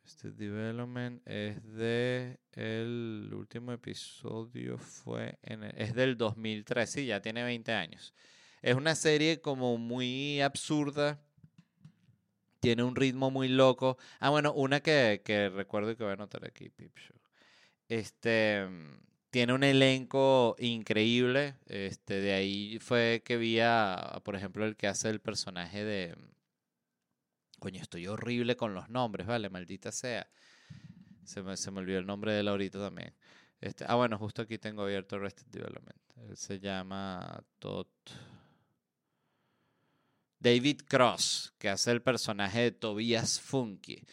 Arrested 0.03 0.33
Development 0.33 1.23
es 1.27 1.63
de 1.75 2.39
el 2.53 3.31
último 3.35 3.73
episodio 3.73 4.79
fue 4.79 5.39
en 5.43 5.65
es 5.65 5.95
del 5.95 6.17
2003, 6.17 6.91
sí, 6.91 7.07
ya 7.07 7.21
tiene 7.21 7.43
20 7.43 7.73
años. 7.73 8.15
Es 8.63 8.75
una 8.75 8.95
serie 8.95 9.41
como 9.41 9.77
muy 9.79 10.41
absurda. 10.41 11.21
Tiene 12.61 12.83
un 12.83 12.97
ritmo 12.97 13.31
muy 13.31 13.47
loco. 13.47 13.99
Ah, 14.19 14.31
bueno, 14.31 14.53
una 14.53 14.81
que, 14.81 15.23
que 15.25 15.49
recuerdo 15.49 15.97
que 15.97 16.03
voy 16.03 16.11
a 16.11 16.15
anotar 16.15 16.45
aquí, 16.45 16.69
Pip 16.71 16.99
Show. 16.99 17.17
Este 17.89 18.67
tiene 19.31 19.53
un 19.53 19.65
elenco 19.65 20.57
increíble. 20.59 21.57
Este, 21.67 22.21
de 22.21 22.33
ahí 22.33 22.79
fue 22.81 23.23
que 23.25 23.37
vi 23.37 23.61
a, 23.61 24.21
por 24.25 24.37
ejemplo, 24.37 24.65
el 24.65 24.77
que 24.77 24.87
hace 24.87 25.11
el 25.11 25.21
personaje 25.21 25.85
de. 25.85 26.17
Coño, 27.59 27.81
estoy 27.83 28.07
horrible 28.07 28.57
con 28.57 28.75
los 28.75 28.89
nombres, 28.89 29.27
¿vale? 29.27 29.51
Maldita 29.51 29.93
sea. 29.93 30.29
Se 31.25 31.43
me, 31.43 31.57
se 31.57 31.71
me 31.71 31.81
olvidó 31.81 31.99
el 31.99 32.07
nombre 32.07 32.33
de 32.33 32.41
él 32.41 32.71
también. 32.71 33.15
Este, 33.61 33.85
ah, 33.89 33.97
bueno, 33.97 34.17
justo 34.19 34.43
aquí 34.43 34.59
tengo 34.59 34.83
abierto 34.83 35.17
Arrested 35.17 35.47
Development. 35.47 35.99
Él 36.29 36.37
se 36.37 36.61
llama 36.61 37.43
Todd. 37.59 37.87
David 40.39 40.83
Cross, 40.87 41.53
que 41.59 41.69
hace 41.69 41.91
el 41.91 42.01
personaje 42.01 42.61
de 42.61 42.71
Tobias 42.71 43.41
Funky. 43.41 44.05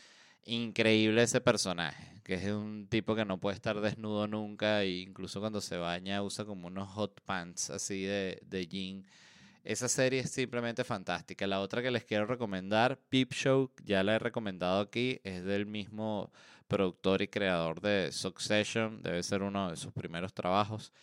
Increíble 0.47 1.23
ese 1.23 1.41
personaje, 1.41 2.21
que 2.23 2.35
es 2.35 2.45
un 2.45 2.87
tipo 2.87 3.15
que 3.15 3.25
no 3.25 3.39
puede 3.39 3.55
estar 3.55 3.81
desnudo 3.81 4.27
nunca 4.27 4.83
e 4.83 4.99
incluso 4.99 5.39
cuando 5.39 5.59
se 5.59 5.77
baña 5.77 6.21
usa 6.21 6.45
como 6.45 6.67
unos 6.67 6.87
hot 6.89 7.19
pants 7.21 7.71
así 7.71 8.03
de, 8.03 8.39
de 8.45 8.67
jean. 8.67 9.05
Esa 9.63 9.89
serie 9.89 10.19
es 10.19 10.29
simplemente 10.29 10.83
fantástica. 10.83 11.47
La 11.47 11.61
otra 11.61 11.81
que 11.81 11.89
les 11.89 12.05
quiero 12.05 12.27
recomendar, 12.27 12.99
Peep 13.09 13.33
Show, 13.33 13.71
ya 13.83 14.03
la 14.03 14.15
he 14.15 14.19
recomendado 14.19 14.81
aquí, 14.81 15.19
es 15.23 15.43
del 15.43 15.65
mismo 15.65 16.31
productor 16.67 17.23
y 17.23 17.27
creador 17.27 17.81
de 17.81 18.11
Succession, 18.11 19.01
debe 19.01 19.23
ser 19.23 19.41
uno 19.41 19.71
de 19.71 19.77
sus 19.77 19.93
primeros 19.93 20.33
trabajos. 20.33 20.93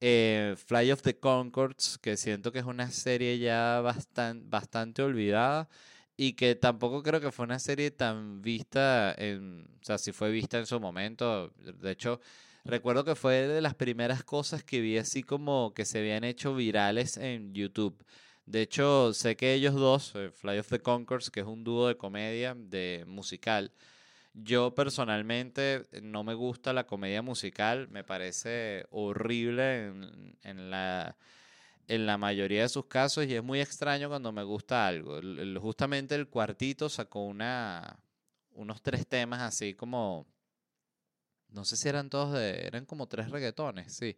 Eh, 0.00 0.54
Fly 0.66 0.92
of 0.92 1.02
the 1.02 1.18
Concords, 1.18 1.98
que 1.98 2.16
siento 2.16 2.52
que 2.52 2.60
es 2.60 2.64
una 2.64 2.90
serie 2.92 3.38
ya 3.38 3.80
bastante, 3.80 4.46
bastante 4.48 5.02
olvidada 5.02 5.68
y 6.16 6.34
que 6.34 6.54
tampoco 6.54 7.02
creo 7.02 7.20
que 7.20 7.32
fue 7.32 7.44
una 7.44 7.58
serie 7.58 7.90
tan 7.90 8.42
vista, 8.42 9.14
en, 9.16 9.66
o 9.80 9.84
sea, 9.84 9.98
si 9.98 10.12
fue 10.12 10.30
vista 10.30 10.58
en 10.58 10.66
su 10.66 10.78
momento. 10.80 11.50
De 11.58 11.90
hecho, 11.90 12.20
recuerdo 12.64 13.04
que 13.04 13.14
fue 13.14 13.48
de 13.48 13.60
las 13.60 13.74
primeras 13.74 14.24
cosas 14.24 14.62
que 14.64 14.80
vi 14.80 14.98
así 14.98 15.22
como 15.22 15.72
que 15.74 15.84
se 15.84 15.98
habían 16.00 16.24
hecho 16.24 16.54
virales 16.54 17.16
en 17.16 17.54
YouTube. 17.54 18.04
De 18.46 18.62
hecho, 18.62 19.14
sé 19.14 19.36
que 19.36 19.54
ellos 19.54 19.74
dos, 19.74 20.12
eh, 20.16 20.30
Fly 20.30 20.58
of 20.58 20.68
the 20.68 20.80
Concords, 20.80 21.30
que 21.30 21.40
es 21.40 21.46
un 21.46 21.64
dúo 21.64 21.88
de 21.88 21.96
comedia, 21.96 22.54
de 22.56 23.04
musical, 23.06 23.72
yo 24.34 24.74
personalmente 24.74 25.84
no 26.02 26.24
me 26.24 26.34
gusta 26.34 26.72
la 26.72 26.86
comedia 26.86 27.22
musical, 27.22 27.88
me 27.90 28.02
parece 28.02 28.86
horrible 28.90 29.92
en, 30.42 30.70
la, 30.70 31.16
en 31.88 32.06
la 32.06 32.16
mayoría 32.18 32.62
de 32.62 32.68
sus 32.68 32.86
casos 32.86 33.26
y 33.26 33.34
es 33.34 33.42
muy 33.42 33.60
extraño 33.60 34.08
cuando 34.08 34.32
me 34.32 34.42
gusta 34.42 34.86
algo. 34.86 35.20
justamente 35.60 36.14
el 36.14 36.28
cuartito 36.28 36.88
sacó 36.88 37.24
una, 37.24 37.98
unos 38.54 38.82
tres 38.82 39.06
temas 39.06 39.40
así 39.40 39.74
como, 39.74 40.26
no 41.48 41.64
sé 41.64 41.76
si 41.76 41.88
eran 41.88 42.08
todos 42.08 42.34
de, 42.34 42.66
eran 42.66 42.86
como 42.86 43.06
tres 43.06 43.30
reggaetones, 43.30 43.94
sí, 43.94 44.16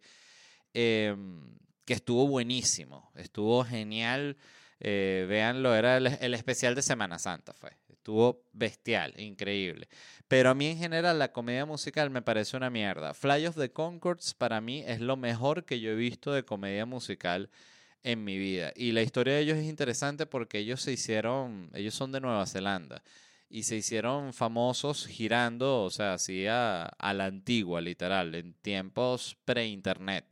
em, 0.73 1.57
que 1.85 1.93
estuvo 1.93 2.27
buenísimo, 2.27 3.11
estuvo 3.15 3.63
genial. 3.63 4.37
Eh, 4.79 5.25
véanlo, 5.27 5.75
era 5.75 5.97
el, 5.97 6.33
especial 6.33 6.75
de 6.75 6.81
Semana 6.81 7.19
Santa, 7.19 7.53
fue. 7.53 7.71
Estuvo 7.89 8.43
bestial, 8.53 9.13
increíble. 9.19 9.87
Pero 10.27 10.51
a 10.51 10.55
mí 10.55 10.67
en 10.67 10.77
general 10.77 11.17
la 11.17 11.31
comedia 11.31 11.65
musical 11.65 12.09
me 12.11 12.21
parece 12.21 12.55
una 12.55 12.69
mierda. 12.69 13.13
Fly 13.13 13.47
of 13.47 13.55
the 13.55 13.71
Concords 13.71 14.33
para 14.33 14.61
mí 14.61 14.83
es 14.85 15.01
lo 15.01 15.17
mejor 15.17 15.65
que 15.65 15.79
yo 15.79 15.91
he 15.91 15.95
visto 15.95 16.31
de 16.31 16.45
comedia 16.45 16.85
musical 16.85 17.49
en 18.03 18.23
mi 18.23 18.37
vida. 18.37 18.71
Y 18.75 18.91
la 18.91 19.01
historia 19.01 19.33
de 19.33 19.39
ellos 19.41 19.57
es 19.57 19.65
interesante 19.65 20.27
porque 20.27 20.59
ellos 20.59 20.81
se 20.81 20.91
hicieron, 20.91 21.71
ellos 21.73 21.95
son 21.95 22.11
de 22.11 22.21
Nueva 22.21 22.45
Zelanda 22.45 23.01
y 23.49 23.63
se 23.63 23.77
hicieron 23.77 24.33
famosos 24.33 25.07
girando, 25.07 25.83
o 25.83 25.89
sea, 25.89 26.13
así 26.13 26.45
a, 26.47 26.83
a 26.83 27.13
la 27.13 27.25
antigua, 27.25 27.81
literal, 27.81 28.35
en 28.35 28.53
tiempos 28.53 29.37
pre-internet. 29.45 30.25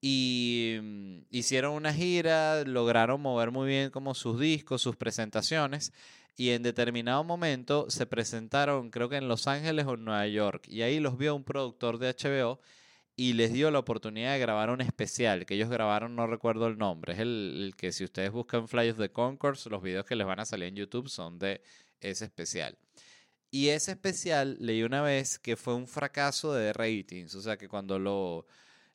Y 0.00 0.78
mm, 0.82 1.18
hicieron 1.30 1.74
una 1.74 1.92
gira, 1.92 2.64
lograron 2.64 3.20
mover 3.20 3.50
muy 3.50 3.68
bien 3.68 3.90
como 3.90 4.14
sus 4.14 4.40
discos, 4.40 4.82
sus 4.82 4.96
presentaciones. 4.96 5.92
Y 6.36 6.50
en 6.50 6.62
determinado 6.62 7.22
momento 7.24 7.90
se 7.90 8.06
presentaron, 8.06 8.90
creo 8.90 9.08
que 9.08 9.16
en 9.16 9.28
Los 9.28 9.46
Ángeles 9.46 9.86
o 9.86 9.94
en 9.94 10.04
Nueva 10.04 10.26
York. 10.26 10.66
Y 10.68 10.82
ahí 10.82 11.00
los 11.00 11.18
vio 11.18 11.34
un 11.34 11.44
productor 11.44 11.98
de 11.98 12.14
HBO 12.14 12.60
y 13.20 13.34
les 13.34 13.52
dio 13.52 13.70
la 13.70 13.80
oportunidad 13.80 14.32
de 14.32 14.38
grabar 14.38 14.70
un 14.70 14.80
especial 14.80 15.44
que 15.44 15.54
ellos 15.54 15.68
grabaron, 15.68 16.16
no 16.16 16.26
recuerdo 16.26 16.66
el 16.68 16.78
nombre. 16.78 17.12
Es 17.12 17.18
el, 17.18 17.74
que 17.76 17.92
si 17.92 18.04
ustedes 18.04 18.30
buscan 18.30 18.68
Fly 18.68 18.88
of 18.88 18.98
the 18.98 19.10
Concourse, 19.10 19.68
los 19.68 19.82
videos 19.82 20.06
que 20.06 20.16
les 20.16 20.26
van 20.26 20.40
a 20.40 20.46
salir 20.46 20.68
en 20.68 20.76
YouTube 20.76 21.10
son 21.10 21.38
de 21.38 21.60
ese 22.00 22.24
especial. 22.24 22.78
Y 23.50 23.68
ese 23.68 23.90
especial 23.90 24.56
leí 24.60 24.82
una 24.82 25.02
vez 25.02 25.38
que 25.38 25.56
fue 25.56 25.74
un 25.74 25.86
fracaso 25.86 26.54
de 26.54 26.72
ratings. 26.72 27.34
O 27.34 27.42
sea 27.42 27.58
que 27.58 27.68
cuando 27.68 27.98
lo, 27.98 28.46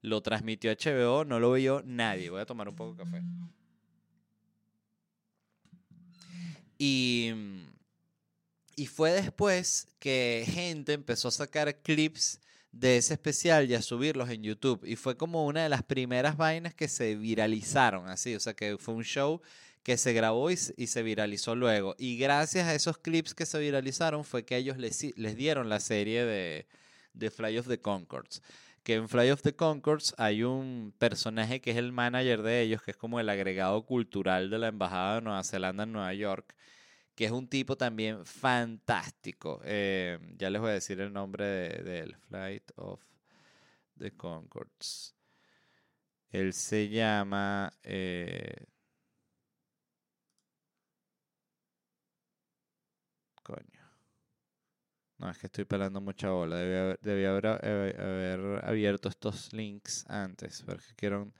lo 0.05 0.21
transmitió 0.21 0.71
HBO 0.71 1.25
no 1.25 1.39
lo 1.39 1.51
vio 1.53 1.81
nadie. 1.85 2.29
Voy 2.29 2.41
a 2.41 2.45
tomar 2.45 2.69
un 2.69 2.75
poco 2.75 2.93
de 2.93 3.03
café. 3.03 3.23
Y, 6.77 7.31
y 8.75 8.85
fue 8.85 9.11
después 9.11 9.87
que 9.99 10.45
gente 10.47 10.93
empezó 10.93 11.29
a 11.29 11.31
sacar 11.31 11.81
clips 11.81 12.39
de 12.71 12.97
ese 12.97 13.13
especial 13.13 13.69
y 13.69 13.73
a 13.73 13.81
subirlos 13.81 14.29
en 14.29 14.43
YouTube. 14.43 14.83
Y 14.85 14.95
fue 14.95 15.17
como 15.17 15.45
una 15.45 15.63
de 15.63 15.69
las 15.69 15.83
primeras 15.83 16.37
vainas 16.37 16.75
que 16.75 16.87
se 16.87 17.15
viralizaron, 17.15 18.07
así. 18.09 18.35
O 18.35 18.39
sea, 18.39 18.53
que 18.53 18.77
fue 18.77 18.93
un 18.93 19.03
show 19.03 19.41
que 19.81 19.97
se 19.97 20.13
grabó 20.13 20.51
y, 20.51 20.57
se 20.57 21.03
viralizó 21.03 21.55
luego. 21.55 21.95
Y 21.97 22.17
gracias 22.17 22.67
a 22.67 22.75
esos 22.75 22.97
clips 22.97 23.33
que 23.33 23.45
se 23.45 23.59
viralizaron 23.59 24.23
fue 24.23 24.43
que 24.43 24.57
ellos 24.57 24.77
les, 24.77 25.15
les 25.17 25.35
dieron 25.35 25.69
la 25.69 25.79
serie 25.79 26.25
de, 26.25 26.67
de 27.13 27.31
Fly 27.31 27.57
of 27.57 27.67
the 27.67 27.79
Concords. 27.79 28.41
Que 28.85 28.95
en 28.95 29.09
Fly 29.09 29.31
of 29.31 29.41
the 29.41 29.53
Concords 29.53 30.15
hay 30.17 30.43
un 30.43 30.93
personaje 30.97 31.59
que 31.59 31.71
es 31.71 31.77
el 31.77 31.91
manager 31.91 32.41
de 32.41 32.61
ellos, 32.61 32.81
que 32.81 32.91
es 32.91 32.97
como 32.97 33.19
el 33.19 33.27
agregado 33.27 33.85
cultural 33.85 34.49
de 34.49 34.59
la 34.59 34.69
Embajada 34.69 35.15
de 35.15 35.21
Nueva 35.23 35.43
Zelanda 35.43 35.83
en 35.83 35.91
Nueva 35.91 36.13
York 36.13 36.55
que 37.15 37.25
es 37.25 37.31
un 37.31 37.47
tipo 37.47 37.77
también 37.77 38.25
fantástico. 38.25 39.61
Eh, 39.63 40.19
ya 40.37 40.49
les 40.49 40.61
voy 40.61 40.71
a 40.71 40.73
decir 40.73 40.99
el 40.99 41.13
nombre 41.13 41.45
de, 41.45 42.15
Flight 42.27 42.71
of 42.75 43.01
the 43.97 44.11
Concords. 44.11 45.15
Él 46.29 46.53
se 46.53 46.89
llama... 46.89 47.71
Eh, 47.83 48.65
coño. 53.43 53.85
No, 55.17 55.29
es 55.29 55.37
que 55.37 55.47
estoy 55.47 55.65
pelando 55.65 56.01
mucha 56.01 56.29
bola. 56.29 56.57
Debía 56.57 57.29
haber, 57.29 57.47
haber, 57.47 58.01
haber, 58.01 58.65
abierto 58.65 59.09
estos 59.09 59.53
links 59.53 60.05
antes. 60.09 60.61
Porque 60.63 60.85
quiero... 60.95 61.31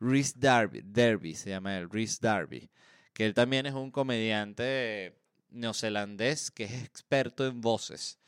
Rhys 0.00 0.38
Darby, 0.38 0.82
Derby 0.84 1.34
se 1.34 1.50
llama 1.50 1.76
él, 1.76 1.90
Rhys 1.90 2.20
Darby 2.20 2.70
que 3.18 3.26
él 3.26 3.34
también 3.34 3.66
es 3.66 3.74
un 3.74 3.90
comediante 3.90 5.12
neozelandés 5.50 6.52
que 6.52 6.62
es 6.62 6.84
experto 6.84 7.44
en 7.48 7.60
voces. 7.60 8.20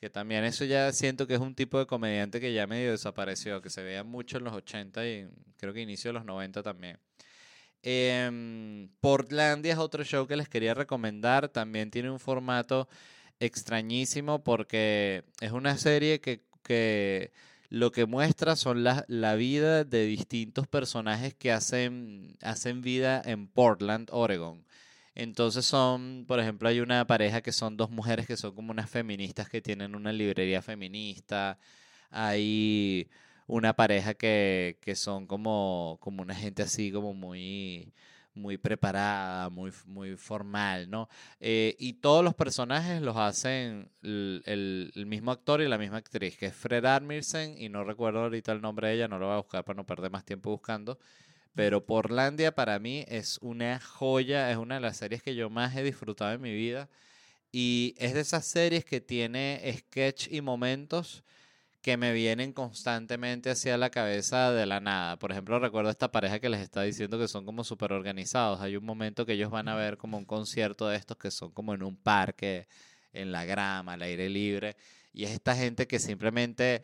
Que 0.00 0.10
también 0.10 0.42
eso 0.42 0.64
ya 0.64 0.90
siento 0.90 1.28
que 1.28 1.34
es 1.34 1.40
un 1.40 1.54
tipo 1.54 1.78
de 1.78 1.86
comediante 1.86 2.40
que 2.40 2.52
ya 2.52 2.66
medio 2.66 2.90
desapareció, 2.90 3.62
que 3.62 3.70
se 3.70 3.84
veía 3.84 4.02
mucho 4.02 4.38
en 4.38 4.44
los 4.44 4.52
80 4.52 5.06
y 5.06 5.28
creo 5.58 5.72
que 5.72 5.80
inicio 5.80 6.08
de 6.08 6.14
los 6.14 6.24
90 6.24 6.60
también. 6.60 6.98
Eh, 7.84 8.88
Portlandia 9.00 9.74
es 9.74 9.78
otro 9.78 10.02
show 10.02 10.26
que 10.26 10.34
les 10.34 10.48
quería 10.48 10.74
recomendar. 10.74 11.48
También 11.48 11.92
tiene 11.92 12.10
un 12.10 12.18
formato 12.18 12.88
extrañísimo 13.42 14.44
porque 14.44 15.24
es 15.40 15.52
una 15.52 15.76
serie 15.76 16.20
que, 16.20 16.44
que 16.62 17.32
lo 17.70 17.90
que 17.90 18.06
muestra 18.06 18.54
son 18.56 18.84
la, 18.84 19.04
la, 19.08 19.34
vida 19.34 19.84
de 19.84 20.06
distintos 20.06 20.68
personajes 20.68 21.34
que 21.34 21.52
hacen, 21.52 22.36
hacen 22.42 22.82
vida 22.82 23.20
en 23.24 23.48
Portland, 23.48 24.08
Oregon. 24.12 24.64
Entonces 25.14 25.66
son, 25.66 26.24
por 26.28 26.40
ejemplo, 26.40 26.68
hay 26.68 26.80
una 26.80 27.06
pareja 27.06 27.42
que 27.42 27.52
son 27.52 27.76
dos 27.76 27.90
mujeres 27.90 28.26
que 28.26 28.36
son 28.36 28.54
como 28.54 28.70
unas 28.72 28.90
feministas 28.90 29.48
que 29.48 29.60
tienen 29.60 29.94
una 29.94 30.12
librería 30.12 30.62
feminista. 30.62 31.58
Hay 32.10 33.08
una 33.46 33.74
pareja 33.74 34.14
que, 34.14 34.78
que 34.80 34.94
son 34.96 35.26
como, 35.26 35.98
como 36.00 36.22
una 36.22 36.34
gente 36.34 36.62
así 36.62 36.92
como 36.92 37.14
muy 37.14 37.92
muy 38.34 38.56
preparada, 38.58 39.50
muy, 39.50 39.72
muy 39.86 40.16
formal, 40.16 40.90
¿no? 40.90 41.08
Eh, 41.40 41.76
y 41.78 41.94
todos 41.94 42.24
los 42.24 42.34
personajes 42.34 43.02
los 43.02 43.16
hacen 43.16 43.90
el, 44.02 44.42
el, 44.46 45.06
mismo 45.06 45.30
actor 45.30 45.60
y 45.60 45.68
la 45.68 45.78
misma 45.78 45.98
actriz, 45.98 46.36
que 46.36 46.46
es 46.46 46.54
Fred 46.54 46.84
Armisen, 46.84 47.60
y 47.60 47.68
no 47.68 47.84
recuerdo 47.84 48.20
ahorita 48.20 48.52
el 48.52 48.60
nombre 48.60 48.88
de 48.88 48.94
ella, 48.94 49.08
no 49.08 49.18
lo 49.18 49.26
voy 49.26 49.34
a 49.34 49.38
buscar 49.38 49.64
para 49.64 49.76
no 49.76 49.86
perder 49.86 50.10
más 50.10 50.24
tiempo 50.24 50.50
buscando. 50.50 50.98
Pero 51.54 51.84
Portlandia 51.84 52.54
para 52.54 52.78
mí 52.78 53.04
es 53.08 53.38
una 53.42 53.78
joya, 53.78 54.50
es 54.50 54.56
una 54.56 54.76
de 54.76 54.80
las 54.80 54.96
series 54.96 55.22
que 55.22 55.34
yo 55.34 55.50
más 55.50 55.76
he 55.76 55.82
disfrutado 55.82 56.32
en 56.32 56.40
mi 56.40 56.52
vida. 56.52 56.88
Y 57.52 57.94
es 57.98 58.14
de 58.14 58.20
esas 58.20 58.46
series 58.46 58.84
que 58.86 59.02
tiene 59.02 59.60
sketch 59.76 60.28
y 60.30 60.40
momentos 60.40 61.22
que 61.82 61.96
me 61.96 62.12
vienen 62.12 62.52
constantemente 62.52 63.50
hacia 63.50 63.76
la 63.76 63.90
cabeza 63.90 64.52
de 64.52 64.66
la 64.66 64.80
nada. 64.80 65.18
Por 65.18 65.32
ejemplo, 65.32 65.58
recuerdo 65.58 65.90
esta 65.90 66.12
pareja 66.12 66.38
que 66.38 66.48
les 66.48 66.60
está 66.60 66.82
diciendo 66.82 67.18
que 67.18 67.28
son 67.28 67.44
como 67.44 67.64
súper 67.64 67.92
organizados. 67.92 68.60
Hay 68.60 68.76
un 68.76 68.84
momento 68.84 69.26
que 69.26 69.32
ellos 69.32 69.50
van 69.50 69.68
a 69.68 69.74
ver 69.74 69.98
como 69.98 70.16
un 70.16 70.24
concierto 70.24 70.88
de 70.88 70.96
estos 70.96 71.18
que 71.18 71.30
son 71.32 71.50
como 71.50 71.74
en 71.74 71.82
un 71.82 71.96
parque, 71.96 72.68
en 73.12 73.32
la 73.32 73.44
grama, 73.44 73.94
al 73.94 74.02
aire 74.02 74.28
libre. 74.30 74.76
Y 75.14 75.24
es 75.24 75.30
esta 75.30 75.54
gente 75.54 75.86
que 75.86 75.98
simplemente 75.98 76.82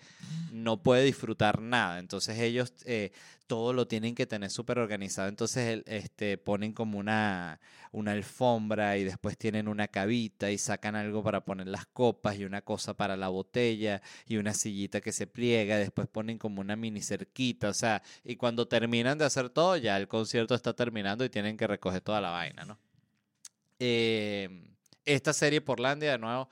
no 0.53 0.83
puede 0.83 1.05
disfrutar 1.05 1.61
nada. 1.61 1.99
Entonces 1.99 2.39
ellos 2.39 2.73
eh, 2.85 3.11
todo 3.47 3.73
lo 3.73 3.89
tienen 3.89 4.15
que 4.15 4.27
tener 4.27 4.51
súper 4.51 4.79
organizado. 4.79 5.29
Entonces 5.29 5.83
este, 5.87 6.37
ponen 6.37 6.73
como 6.73 6.99
una, 6.99 7.59
una 7.91 8.13
alfombra 8.13 8.99
y 8.99 9.05
después 9.05 9.39
tienen 9.39 9.67
una 9.67 9.89
cabita 9.89 10.51
y 10.51 10.59
sacan 10.59 10.95
algo 10.95 11.23
para 11.23 11.45
poner 11.45 11.69
las 11.69 11.87
copas 11.87 12.37
y 12.37 12.45
una 12.45 12.61
cosa 12.61 12.95
para 12.95 13.17
la 13.17 13.29
botella 13.29 14.03
y 14.27 14.37
una 14.37 14.53
sillita 14.53 15.01
que 15.01 15.13
se 15.13 15.27
pliega. 15.27 15.79
Después 15.79 16.07
ponen 16.09 16.39
como 16.39 16.61
una 16.61 16.77
mini 16.77 17.01
cerquita. 17.01 17.71
O 17.71 17.75
sea, 17.75 18.03
y 18.25 18.37
cuando 18.37 18.69
terminan 18.69 19.17
de 19.17 19.25
hacer 19.25 19.49
todo, 19.49 19.77
ya 19.79 19.97
el 19.97 20.07
concierto 20.07 20.55
está 20.55 20.75
terminando 20.75 21.25
y 21.25 21.31
tienen 21.31 21.57
que 21.57 21.67
recoger 21.67 22.03
toda 22.03 22.21
la 22.21 22.31
vaina, 22.31 22.65
¿no? 22.65 22.79
Eh, 23.79 24.75
esta 25.05 25.33
serie 25.33 25.61
Portlandia, 25.61 26.13
de 26.13 26.19
nuevo, 26.19 26.49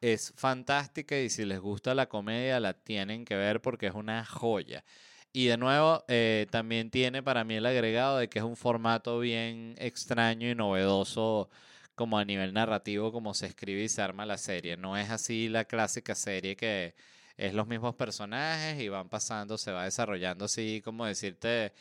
es 0.00 0.32
fantástica 0.36 1.18
y 1.18 1.30
si 1.30 1.44
les 1.44 1.60
gusta 1.60 1.94
la 1.94 2.08
comedia 2.08 2.60
la 2.60 2.74
tienen 2.74 3.24
que 3.24 3.36
ver 3.36 3.60
porque 3.60 3.86
es 3.88 3.94
una 3.94 4.24
joya. 4.24 4.84
Y 5.32 5.46
de 5.46 5.56
nuevo, 5.56 6.04
eh, 6.08 6.46
también 6.50 6.90
tiene 6.90 7.22
para 7.22 7.44
mí 7.44 7.54
el 7.54 7.66
agregado 7.66 8.18
de 8.18 8.28
que 8.28 8.40
es 8.40 8.44
un 8.44 8.56
formato 8.56 9.20
bien 9.20 9.74
extraño 9.78 10.48
y 10.50 10.54
novedoso 10.54 11.50
como 11.94 12.18
a 12.18 12.24
nivel 12.24 12.52
narrativo, 12.54 13.12
como 13.12 13.34
se 13.34 13.46
escribe 13.46 13.82
y 13.84 13.88
se 13.88 14.02
arma 14.02 14.26
la 14.26 14.38
serie. 14.38 14.76
No 14.76 14.96
es 14.96 15.10
así 15.10 15.48
la 15.48 15.64
clásica 15.66 16.14
serie 16.14 16.56
que 16.56 16.94
es 17.36 17.54
los 17.54 17.66
mismos 17.66 17.94
personajes 17.94 18.80
y 18.80 18.88
van 18.88 19.08
pasando, 19.08 19.58
se 19.58 19.72
va 19.72 19.84
desarrollando 19.84 20.46
así, 20.46 20.82
como 20.84 21.06
decirte, 21.06 21.72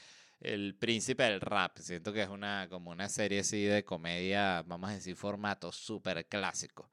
el 0.42 0.76
príncipe 0.76 1.24
del 1.24 1.42
rap. 1.42 1.78
Siento 1.80 2.14
que 2.14 2.24
es 2.24 2.30
una, 2.30 2.68
como 2.70 2.92
una 2.92 3.10
serie 3.10 3.40
así 3.42 3.64
de 3.64 3.84
comedia, 3.84 4.64
vamos 4.68 4.90
a 4.92 4.94
decir, 4.94 5.16
formato 5.16 5.72
súper 5.72 6.26
clásico. 6.28 6.90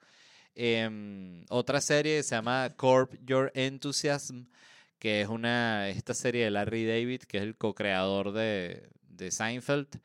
Em, 0.58 1.44
otra 1.50 1.82
serie 1.82 2.22
se 2.22 2.34
llama 2.34 2.72
Corp 2.76 3.14
Your 3.26 3.52
Enthusiasm, 3.54 4.46
que 4.98 5.20
es 5.20 5.28
una, 5.28 5.90
esta 5.90 6.14
serie 6.14 6.44
de 6.44 6.50
Larry 6.50 6.86
David, 6.86 7.22
que 7.24 7.36
es 7.36 7.42
el 7.42 7.56
co-creador 7.56 8.32
de, 8.32 8.88
de, 9.02 9.30
Seinfeld. 9.30 10.00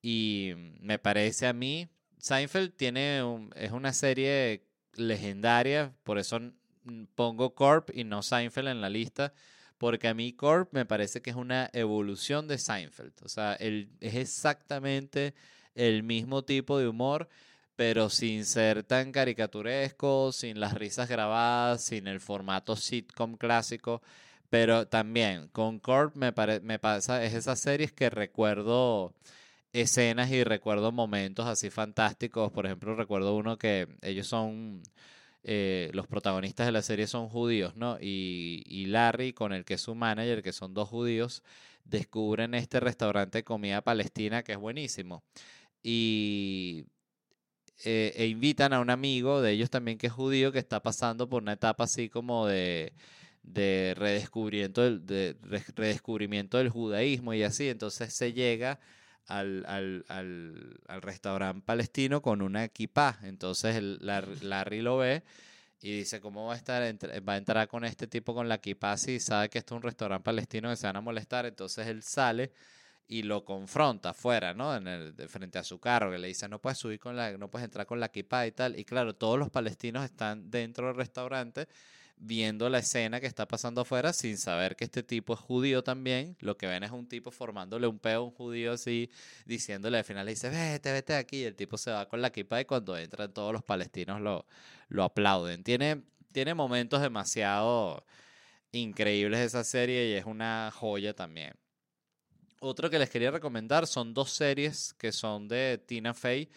Y 0.00 0.54
me 0.80 0.98
parece 0.98 1.46
a 1.46 1.52
mí, 1.52 1.86
Seinfeld 2.18 2.74
tiene 2.76 3.22
es 3.56 3.72
una 3.72 3.92
serie 3.92 4.64
legendaria, 4.94 5.94
por 6.02 6.18
eso 6.18 6.40
pongo 7.14 7.54
Corp 7.54 7.90
y 7.94 8.04
no 8.04 8.22
Seinfeld 8.22 8.68
en 8.68 8.80
la 8.80 8.88
lista, 8.88 9.34
porque 9.76 10.08
a 10.08 10.14
mí 10.14 10.32
Corp 10.32 10.72
me 10.72 10.86
parece 10.86 11.20
que 11.20 11.28
es 11.28 11.36
una 11.36 11.68
evolución 11.74 12.48
de 12.48 12.56
Seinfeld. 12.56 13.12
O 13.22 13.28
sea, 13.28 13.54
es 13.54 13.86
exactamente 14.00 15.34
el 15.74 16.02
mismo 16.02 16.42
tipo 16.42 16.78
de 16.78 16.88
humor 16.88 17.28
pero 17.80 18.10
sin 18.10 18.44
ser 18.44 18.84
tan 18.84 19.10
caricaturesco, 19.10 20.32
sin 20.32 20.60
las 20.60 20.74
risas 20.74 21.08
grabadas, 21.08 21.82
sin 21.82 22.08
el 22.08 22.20
formato 22.20 22.76
sitcom 22.76 23.38
clásico. 23.38 24.02
Pero 24.50 24.86
también 24.86 25.48
con 25.48 25.78
Corp 25.80 26.14
me, 26.14 26.30
me 26.62 26.78
pasa, 26.78 27.24
es 27.24 27.32
esas 27.32 27.58
series 27.58 27.90
que 27.90 28.10
recuerdo 28.10 29.14
escenas 29.72 30.30
y 30.30 30.44
recuerdo 30.44 30.92
momentos 30.92 31.46
así 31.46 31.70
fantásticos. 31.70 32.52
Por 32.52 32.66
ejemplo, 32.66 32.94
recuerdo 32.94 33.34
uno 33.34 33.56
que 33.56 33.88
ellos 34.02 34.26
son, 34.26 34.82
eh, 35.42 35.90
los 35.94 36.06
protagonistas 36.06 36.66
de 36.66 36.72
la 36.72 36.82
serie 36.82 37.06
son 37.06 37.30
judíos, 37.30 37.76
¿no? 37.76 37.96
Y, 37.98 38.62
y 38.66 38.86
Larry, 38.86 39.32
con 39.32 39.54
el 39.54 39.64
que 39.64 39.74
es 39.74 39.80
su 39.80 39.94
manager, 39.94 40.42
que 40.42 40.52
son 40.52 40.74
dos 40.74 40.90
judíos, 40.90 41.42
descubren 41.84 42.54
este 42.54 42.78
restaurante 42.78 43.38
de 43.38 43.44
comida 43.44 43.80
palestina 43.80 44.42
que 44.42 44.52
es 44.52 44.58
buenísimo. 44.58 45.22
Y 45.82 46.84
eh, 47.84 48.12
e 48.16 48.26
invitan 48.26 48.72
a 48.72 48.80
un 48.80 48.90
amigo 48.90 49.40
de 49.40 49.52
ellos 49.52 49.70
también 49.70 49.98
que 49.98 50.08
es 50.08 50.12
judío, 50.12 50.52
que 50.52 50.58
está 50.58 50.82
pasando 50.82 51.28
por 51.28 51.42
una 51.42 51.54
etapa 51.54 51.84
así 51.84 52.08
como 52.08 52.46
de, 52.46 52.92
de 53.42 53.94
redescubrimiento 53.96 54.82
del, 54.82 55.06
de 55.06 55.36
redescubrimiento 55.74 56.58
del 56.58 56.68
judaísmo 56.68 57.34
y 57.34 57.42
así. 57.42 57.68
Entonces 57.68 58.14
se 58.14 58.32
llega 58.32 58.80
al, 59.26 59.64
al, 59.66 60.04
al, 60.08 61.02
restaurante 61.02 61.62
palestino 61.64 62.20
con 62.20 62.42
una 62.42 62.64
equipa. 62.64 63.18
Entonces 63.22 63.76
el, 63.76 63.98
Larry 64.02 64.82
lo 64.82 64.98
ve 64.98 65.22
y 65.80 65.98
dice, 65.98 66.20
¿cómo 66.20 66.46
va 66.46 66.54
a 66.54 66.56
estar? 66.56 66.82
Va 67.26 67.34
a 67.34 67.36
entrar 67.36 67.68
con 67.68 67.84
este 67.84 68.06
tipo 68.06 68.34
con 68.34 68.48
la 68.48 68.56
equipa 68.56 68.96
si 68.96 69.20
sabe 69.20 69.48
que 69.48 69.58
esto 69.58 69.74
es 69.74 69.76
un 69.76 69.82
restaurante 69.82 70.24
palestino 70.24 70.68
que 70.68 70.76
se 70.76 70.86
van 70.86 70.96
a 70.96 71.00
molestar. 71.00 71.46
Entonces 71.46 71.86
él 71.86 72.02
sale 72.02 72.52
y 73.10 73.24
lo 73.24 73.44
confronta 73.44 74.10
afuera, 74.10 74.54
¿no? 74.54 74.76
En 74.76 74.86
el, 74.86 75.16
de 75.16 75.26
frente 75.26 75.58
a 75.58 75.64
su 75.64 75.80
carro, 75.80 76.12
que 76.12 76.18
le 76.18 76.28
dice, 76.28 76.48
no 76.48 76.60
puedes 76.60 76.78
subir 76.78 77.00
con 77.00 77.16
la, 77.16 77.36
no 77.36 77.50
puedes 77.50 77.64
entrar 77.64 77.84
con 77.84 77.98
la 77.98 78.06
equipa 78.06 78.46
y 78.46 78.52
tal. 78.52 78.78
Y 78.78 78.84
claro, 78.84 79.16
todos 79.16 79.36
los 79.36 79.50
palestinos 79.50 80.04
están 80.04 80.48
dentro 80.48 80.86
del 80.86 80.94
restaurante 80.94 81.66
viendo 82.16 82.68
la 82.68 82.78
escena 82.78 83.20
que 83.20 83.26
está 83.26 83.48
pasando 83.48 83.80
afuera 83.80 84.12
sin 84.12 84.38
saber 84.38 84.76
que 84.76 84.84
este 84.84 85.02
tipo 85.02 85.34
es 85.34 85.40
judío 85.40 85.82
también. 85.82 86.36
Lo 86.40 86.56
que 86.56 86.68
ven 86.68 86.84
es 86.84 86.92
un 86.92 87.08
tipo 87.08 87.32
formándole 87.32 87.88
un 87.88 87.98
peo 87.98 88.20
a 88.20 88.24
un 88.24 88.30
judío 88.30 88.72
así, 88.74 89.10
diciéndole 89.44 89.98
al 89.98 90.04
final, 90.04 90.24
le 90.24 90.32
dice, 90.32 90.48
vete, 90.48 90.92
vete 90.92 91.14
aquí. 91.16 91.38
Y 91.38 91.44
el 91.44 91.56
tipo 91.56 91.78
se 91.78 91.90
va 91.90 92.08
con 92.08 92.22
la 92.22 92.28
equipa 92.28 92.60
y 92.60 92.64
cuando 92.64 92.96
entran 92.96 93.32
todos 93.34 93.52
los 93.52 93.64
palestinos 93.64 94.20
lo, 94.20 94.46
lo 94.88 95.02
aplauden. 95.02 95.64
Tiene, 95.64 96.02
tiene 96.32 96.54
momentos 96.54 97.02
demasiado 97.02 98.04
increíbles 98.72 99.40
esa 99.40 99.64
serie 99.64 100.10
y 100.10 100.12
es 100.14 100.26
una 100.26 100.70
joya 100.72 101.12
también. 101.14 101.54
Otro 102.62 102.90
que 102.90 102.98
les 102.98 103.08
quería 103.08 103.30
recomendar 103.30 103.86
son 103.86 104.12
dos 104.12 104.32
series 104.32 104.92
que 104.94 105.12
son 105.12 105.48
de 105.48 105.82
Tina 105.86 106.12
Fey, 106.12 106.50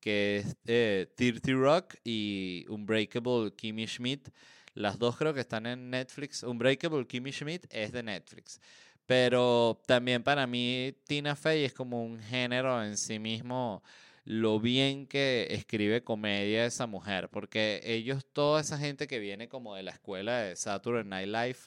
que 0.00 0.38
es 0.38 0.56
eh, 0.66 1.06
Rock 1.48 1.96
y 2.02 2.64
Unbreakable 2.70 3.52
Kimmy 3.54 3.86
Schmidt. 3.86 4.30
Las 4.72 4.98
dos 4.98 5.16
creo 5.18 5.34
que 5.34 5.40
están 5.40 5.66
en 5.66 5.90
Netflix. 5.90 6.42
Unbreakable 6.42 7.06
Kimmy 7.06 7.30
Schmidt 7.30 7.66
es 7.68 7.92
de 7.92 8.02
Netflix. 8.02 8.58
Pero 9.04 9.82
también 9.86 10.22
para 10.22 10.46
mí 10.46 10.94
Tina 11.06 11.36
Fey 11.36 11.64
es 11.64 11.74
como 11.74 12.02
un 12.02 12.18
género 12.20 12.82
en 12.82 12.96
sí 12.96 13.18
mismo 13.18 13.82
lo 14.24 14.60
bien 14.60 15.06
que 15.06 15.46
escribe 15.50 16.04
comedia 16.04 16.64
esa 16.64 16.86
mujer, 16.86 17.28
porque 17.28 17.80
ellos, 17.84 18.24
toda 18.32 18.62
esa 18.62 18.78
gente 18.78 19.06
que 19.06 19.18
viene 19.18 19.48
como 19.48 19.74
de 19.74 19.82
la 19.82 19.90
escuela 19.90 20.38
de 20.38 20.56
Saturday 20.56 21.04
Night 21.04 21.28
Live, 21.28 21.58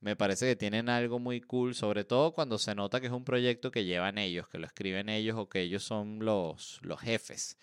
me 0.00 0.16
parece 0.16 0.46
que 0.46 0.56
tienen 0.56 0.88
algo 0.88 1.18
muy 1.18 1.40
cool, 1.40 1.74
sobre 1.74 2.04
todo 2.04 2.32
cuando 2.32 2.58
se 2.58 2.74
nota 2.74 3.00
que 3.00 3.06
es 3.06 3.12
un 3.12 3.24
proyecto 3.24 3.70
que 3.70 3.84
llevan 3.84 4.18
ellos, 4.18 4.48
que 4.48 4.58
lo 4.58 4.66
escriben 4.66 5.08
ellos 5.08 5.36
o 5.38 5.48
que 5.48 5.60
ellos 5.62 5.84
son 5.84 6.24
los, 6.24 6.80
los 6.82 7.00
jefes. 7.00 7.56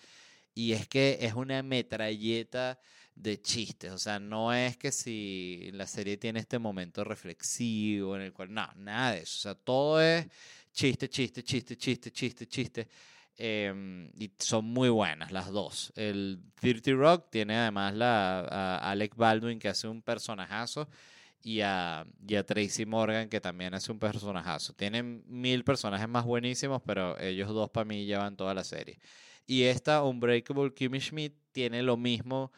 Y 0.56 0.74
es 0.74 0.88
que 0.88 1.18
es 1.22 1.34
una 1.34 1.64
metralleta 1.64 2.80
de 3.16 3.42
chistes, 3.42 3.92
o 3.92 3.98
sea, 3.98 4.20
no 4.20 4.54
es 4.54 4.78
que 4.78 4.92
si 4.92 5.70
la 5.74 5.86
serie 5.86 6.18
tiene 6.18 6.40
este 6.40 6.58
momento 6.58 7.04
reflexivo 7.04 8.16
en 8.16 8.24
el 8.24 8.34
cual, 8.34 8.54
no, 8.54 8.68
nada 8.76 9.14
de 9.14 9.20
eso, 9.20 9.38
o 9.38 9.42
sea, 9.42 9.56
todo 9.56 10.02
es 10.02 10.28
chiste, 10.72 11.10
chiste, 11.10 11.44
chiste, 11.44 11.78
chiste, 11.78 12.12
chiste, 12.12 12.48
chiste. 12.48 12.88
Em, 13.36 14.12
y 14.16 14.32
son 14.38 14.66
muy 14.66 14.90
buenas 14.90 15.32
las 15.32 15.50
dos. 15.50 15.92
El 15.96 16.40
Dirty 16.62 16.94
Rock 16.94 17.32
tiene 17.32 17.56
además 17.58 17.96
la, 17.96 18.42
a 18.42 18.92
Alec 18.92 19.16
Baldwin 19.16 19.58
que 19.58 19.70
hace 19.70 19.88
un 19.88 20.04
personajazo 20.04 20.88
y 21.44 21.60
a, 21.60 22.06
Tracy 22.48 22.86
Morgan, 22.86 23.28
que 23.28 23.42
también 23.42 23.74
hace 23.74 23.92
un 23.92 24.00
personajazo. 24.00 24.74
Tienen 24.74 25.24
mil 25.28 25.64
personajes 25.66 26.08
más 26.08 26.24
buenísimos, 26.24 26.82
pero 26.86 27.20
ellos 27.20 27.50
dos 27.50 27.70
para 27.70 27.86
mí 27.86 28.06
llevan 28.06 28.38
toda 28.38 28.54
la 28.54 28.64
serie. 28.64 29.00
Y 29.46 29.64
esta 29.64 30.04
Unbreakable 30.04 30.74
Kimmy 30.74 31.02
Schmidt 31.02 31.34
tiene 31.52 31.84
lo 31.84 31.98
mismo 31.98 32.52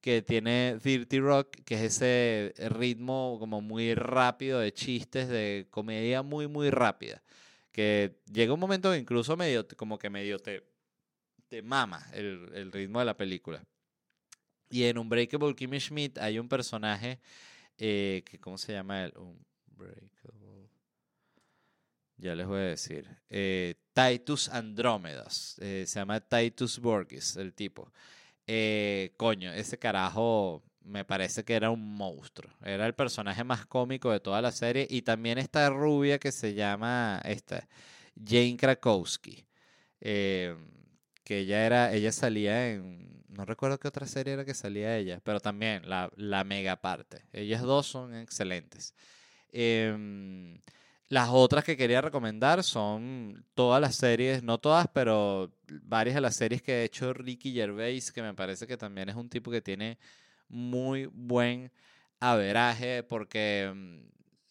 que 0.00 0.22
tiene 0.22 0.76
Dirty 0.82 1.20
Rock, 1.20 1.58
que 1.64 1.76
es 1.76 2.02
ese 2.02 2.52
ritmo 2.70 3.36
como 3.38 3.60
muy 3.60 3.94
rápido 3.94 4.58
de 4.58 4.74
chistes, 4.74 5.28
de 5.28 5.68
comedia 5.70 6.22
muy, 6.22 6.48
muy 6.48 6.70
rápida. 6.70 7.22
Que 7.70 8.18
llega 8.30 8.52
un 8.52 8.60
momento 8.60 8.90
que 8.90 8.98
incluso 8.98 9.36
medio, 9.36 9.64
como 9.76 9.98
que 9.98 10.10
medio 10.10 10.40
te, 10.40 10.64
te 11.48 11.62
mama 11.62 12.04
el, 12.12 12.50
el 12.54 12.72
ritmo 12.72 12.98
de 12.98 13.04
la 13.04 13.16
película. 13.16 13.64
Y 14.68 14.82
en 14.84 14.98
Unbreakable 14.98 15.54
Kimmy 15.54 15.78
Schmidt 15.78 16.18
hay 16.18 16.40
un 16.40 16.48
personaje 16.48 17.20
eh, 17.78 18.22
que, 18.24 18.38
¿Cómo 18.38 18.58
se 18.58 18.72
llama 18.72 19.04
él? 19.04 19.12
Unbreakable. 19.16 20.70
Ya 22.22 22.36
les 22.36 22.46
voy 22.46 22.60
a 22.60 22.62
decir. 22.62 23.08
Eh, 23.28 23.74
Titus 23.92 24.48
Andrómedas. 24.48 25.56
Eh, 25.60 25.84
se 25.88 25.98
llama 25.98 26.20
Titus 26.20 26.78
Borgis, 26.78 27.36
el 27.36 27.52
tipo. 27.52 27.92
Eh, 28.46 29.12
coño, 29.16 29.52
ese 29.52 29.78
carajo 29.78 30.62
me 30.82 31.04
parece 31.04 31.44
que 31.44 31.54
era 31.54 31.70
un 31.70 31.96
monstruo. 31.96 32.52
Era 32.64 32.86
el 32.86 32.94
personaje 32.94 33.42
más 33.44 33.66
cómico 33.66 34.10
de 34.12 34.20
toda 34.20 34.40
la 34.40 34.52
serie. 34.52 34.86
Y 34.88 35.02
también 35.02 35.38
esta 35.38 35.68
rubia 35.70 36.18
que 36.18 36.30
se 36.32 36.54
llama 36.54 37.20
esta, 37.24 37.68
Jane 38.14 38.56
Krakowski. 38.56 39.44
Que 41.24 41.40
ella 41.40 41.66
era, 41.66 41.92
ella 41.92 42.12
salía 42.12 42.70
en 42.70 43.12
no 43.32 43.44
recuerdo 43.44 43.78
qué 43.78 43.88
otra 43.88 44.06
serie 44.06 44.34
era 44.34 44.44
que 44.44 44.54
salía 44.54 44.96
ella, 44.96 45.20
pero 45.24 45.40
también 45.40 45.88
la, 45.88 46.10
la 46.16 46.44
mega 46.44 46.76
parte. 46.76 47.24
Ellas 47.32 47.62
dos 47.62 47.86
son 47.86 48.14
excelentes. 48.14 48.94
Em, 49.50 50.60
las 51.08 51.28
otras 51.30 51.64
que 51.64 51.76
quería 51.76 52.00
recomendar 52.00 52.62
son 52.62 53.44
todas 53.54 53.80
las 53.80 53.96
series, 53.96 54.42
no 54.42 54.58
todas, 54.58 54.86
pero 54.92 55.50
varias 55.82 56.14
de 56.14 56.20
las 56.20 56.36
series 56.36 56.62
que 56.62 56.72
ha 56.72 56.82
hecho 56.82 57.12
Ricky 57.12 57.52
Gervais, 57.52 58.12
que 58.12 58.22
me 58.22 58.34
parece 58.34 58.66
que 58.66 58.76
también 58.76 59.08
es 59.08 59.16
un 59.16 59.28
tipo 59.28 59.50
que 59.50 59.62
tiene 59.62 59.98
muy 60.48 61.06
buen 61.06 61.72
averaje, 62.20 63.02
porque 63.02 63.64
em, 63.64 64.04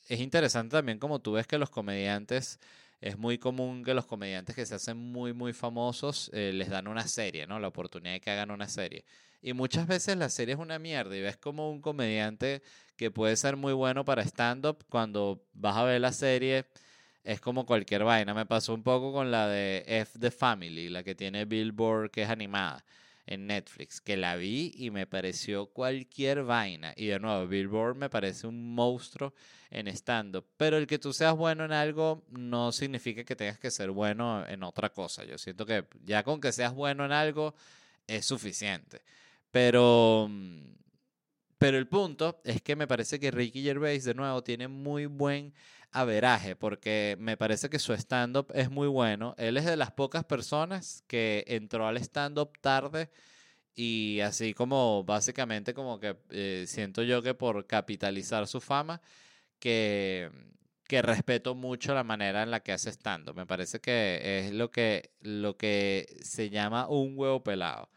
es 0.08 0.20
interesante 0.20 0.72
también 0.76 1.00
como 1.00 1.20
tú 1.20 1.34
ves 1.34 1.48
que 1.48 1.58
los 1.58 1.70
comediantes 1.70 2.60
es 3.02 3.18
muy 3.18 3.40
común 3.40 3.84
que 3.84 3.96
los 3.96 4.06
comediantes 4.06 4.56
que 4.56 4.66
se 4.66 4.76
hacen 4.76 4.98
muy, 4.98 5.34
muy 5.34 5.54
famosos 5.54 6.30
eh, 6.34 6.52
les 6.54 6.70
dan 6.70 6.88
una 6.88 7.08
serie, 7.08 7.48
¿no? 7.48 7.60
La 7.60 7.68
oportunidad 7.68 8.14
de 8.14 8.22
que 8.22 8.30
hagan 8.30 8.52
una 8.52 8.70
serie. 8.70 9.04
Y 9.42 9.54
muchas 9.54 9.88
veces 9.88 10.16
la 10.18 10.30
serie 10.30 10.54
es 10.54 10.60
una 10.60 10.78
mierda 10.78 11.18
y 11.18 11.22
ves 11.22 11.36
como 11.36 11.72
un 11.72 11.82
comediante 11.82 12.62
que 12.96 13.10
puede 13.10 13.36
ser 13.36 13.58
muy 13.58 13.74
bueno 13.74 14.06
para 14.06 14.22
stand-up, 14.22 14.86
cuando 14.88 15.44
vas 15.54 15.78
a 15.78 15.84
ver 15.84 16.00
la 16.00 16.14
serie 16.14 16.66
es 17.24 17.42
como 17.42 17.66
cualquier 17.66 18.04
vaina. 18.04 18.36
Me 18.36 18.46
pasó 18.46 18.74
un 18.74 18.84
poco 18.84 19.12
con 19.12 19.32
la 19.32 19.48
de 19.48 19.84
F 19.88 20.20
The 20.20 20.30
Family, 20.30 20.90
la 20.90 21.04
que 21.04 21.16
tiene 21.16 21.46
Billboard, 21.46 22.12
que 22.12 22.22
es 22.24 22.30
animada 22.30 22.84
en 23.32 23.48
Netflix, 23.48 24.02
que 24.02 24.18
la 24.18 24.36
vi 24.36 24.74
y 24.76 24.92
me 24.92 25.08
pareció 25.08 25.68
cualquier 25.68 26.44
vaina. 26.44 26.94
Y 26.98 27.08
de 27.08 27.20
nuevo, 27.20 27.48
Billboard 27.48 27.96
me 27.96 28.10
parece 28.10 28.46
un 28.46 28.76
monstruo 28.76 29.34
en 29.70 29.88
stand-up. 29.88 30.46
Pero 30.58 30.76
el 30.76 30.86
que 30.86 31.00
tú 31.00 31.14
seas 31.14 31.34
bueno 31.34 31.64
en 31.64 31.72
algo 31.72 32.26
no 32.30 32.74
significa 32.74 33.24
que 33.24 33.38
tengas 33.38 33.58
que 33.58 33.72
ser 33.72 33.92
bueno 33.92 34.46
en 34.46 34.64
otra 34.64 34.92
cosa. 34.92 35.24
Yo 35.24 35.38
siento 35.38 35.66
que 35.66 35.86
ya 36.04 36.24
con 36.24 36.42
que 36.42 36.52
seas 36.52 36.74
bueno 36.74 37.06
en 37.06 37.14
algo 37.14 37.56
es 38.06 38.26
suficiente. 38.26 39.02
Pero, 39.50 40.30
pero 41.58 41.78
el 41.78 41.88
punto 41.88 42.42
es 42.44 42.62
que 42.62 42.76
me 42.76 42.86
parece 42.86 43.18
que 43.18 43.32
Ricky 43.32 43.64
Gervais, 43.64 44.04
de 44.04 44.14
nuevo, 44.14 44.44
tiene 44.44 44.68
muy 44.68 45.06
buen 45.06 45.54
averaje, 45.92 46.56
porque 46.56 47.18
me 47.20 47.38
parece 47.38 47.70
que 47.70 47.80
su 47.80 47.94
stand-up 47.94 48.48
es 48.54 48.70
muy 48.72 48.88
bueno. 48.88 49.36
Él 49.38 49.58
es 49.58 49.66
de 49.66 49.78
las 49.78 49.92
pocas 49.92 50.24
personas 50.26 51.04
que 51.08 51.44
entró 51.48 51.88
al 51.88 51.98
stand-up 51.98 52.52
tarde 52.62 53.10
y 53.76 54.20
así 54.22 54.54
como 54.54 55.04
básicamente 55.04 55.74
como 55.74 56.00
que 56.00 56.18
eh, 56.32 56.66
siento 56.68 57.04
yo 57.04 57.22
que 57.22 57.34
por 57.34 57.68
capitalizar 57.68 58.48
su 58.48 58.62
fama, 58.62 59.02
que, 59.60 60.32
que 60.88 61.02
respeto 61.02 61.56
mucho 61.56 61.94
la 61.94 62.04
manera 62.04 62.44
en 62.44 62.52
la 62.52 62.62
que 62.62 62.74
hace 62.74 62.90
stand-up. 62.92 63.36
Me 63.36 63.46
parece 63.46 63.80
que 63.82 64.40
es 64.40 64.54
lo 64.54 64.72
que, 64.72 65.12
lo 65.22 65.58
que 65.58 66.18
se 66.24 66.50
llama 66.50 66.88
un 66.90 67.14
huevo 67.18 67.44
pelado. 67.44 67.90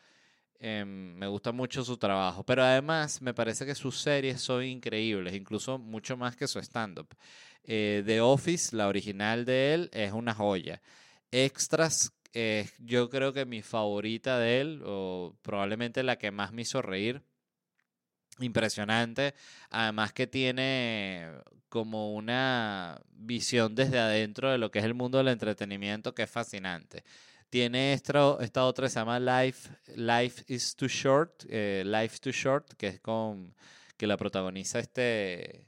Em, 0.60 1.14
me 1.16 1.26
gusta 1.26 1.52
mucho 1.52 1.84
su 1.84 1.98
trabajo, 1.98 2.44
pero 2.44 2.62
además 2.62 3.20
me 3.20 3.34
parece 3.34 3.66
que 3.66 3.74
sus 3.74 3.98
series 4.00 4.40
son 4.40 4.64
increíbles, 4.64 5.34
incluso 5.34 5.78
mucho 5.78 6.16
más 6.16 6.36
que 6.36 6.46
su 6.48 6.58
stand-up. 6.58 7.08
Eh, 7.64 8.02
The 8.06 8.20
Office, 8.20 8.76
la 8.76 8.88
original 8.88 9.44
de 9.44 9.74
él, 9.74 9.90
es 9.92 10.12
una 10.12 10.34
joya. 10.34 10.80
Extras, 11.30 12.12
yo 12.78 13.10
creo 13.10 13.32
que 13.32 13.46
mi 13.46 13.62
favorita 13.62 14.38
de 14.38 14.60
él, 14.60 14.82
o 14.84 15.36
probablemente 15.42 16.02
la 16.02 16.16
que 16.16 16.30
más 16.30 16.52
me 16.52 16.62
hizo 16.62 16.82
reír. 16.82 17.22
Impresionante. 18.40 19.34
Además 19.70 20.12
que 20.12 20.26
tiene 20.26 21.28
como 21.68 22.14
una 22.14 23.00
visión 23.10 23.74
desde 23.74 23.98
adentro 23.98 24.50
de 24.50 24.58
lo 24.58 24.70
que 24.70 24.78
es 24.78 24.84
el 24.84 24.94
mundo 24.94 25.18
del 25.18 25.28
entretenimiento 25.28 26.14
que 26.14 26.22
es 26.22 26.30
fascinante. 26.30 27.04
Tiene 27.50 27.92
esta, 27.92 28.36
esta 28.40 28.64
otra 28.64 28.88
se 28.88 28.98
llama 28.98 29.20
Life, 29.20 29.70
Life 29.96 30.44
is 30.48 30.74
Too 30.76 30.88
Short, 30.88 31.44
eh, 31.48 31.82
Life 31.84 32.18
Too 32.20 32.32
Short, 32.32 32.74
que 32.74 32.88
es 32.88 33.00
con 33.00 33.54
que 33.96 34.06
la 34.06 34.16
protagoniza 34.16 34.80
este 34.80 35.66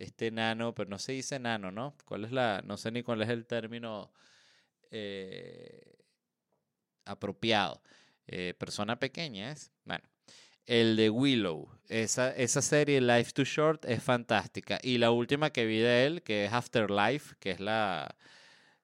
este 0.00 0.30
nano, 0.30 0.74
pero 0.74 0.88
no 0.88 0.98
se 0.98 1.12
dice 1.12 1.38
nano, 1.38 1.70
¿no? 1.70 1.94
¿Cuál 2.06 2.24
es 2.24 2.32
la, 2.32 2.62
no 2.64 2.76
sé 2.76 2.90
ni 2.90 3.02
cuál 3.02 3.22
es 3.22 3.28
el 3.28 3.46
término 3.46 4.10
eh, 4.90 5.98
apropiado? 7.04 7.82
Eh, 8.26 8.54
persona 8.58 8.98
pequeña 8.98 9.52
es, 9.52 9.70
bueno. 9.84 10.04
el 10.66 10.96
de 10.96 11.10
Willow. 11.10 11.68
Esa, 11.88 12.34
esa 12.34 12.62
serie, 12.62 13.00
Life 13.00 13.32
Too 13.32 13.44
Short, 13.44 13.84
es 13.84 14.02
fantástica. 14.02 14.78
Y 14.82 14.98
la 14.98 15.10
última 15.10 15.50
que 15.50 15.66
vi 15.66 15.78
de 15.78 16.06
él, 16.06 16.22
que 16.22 16.46
es 16.46 16.52
Afterlife, 16.52 17.36
que 17.38 17.50
es 17.50 17.60
la, 17.60 18.16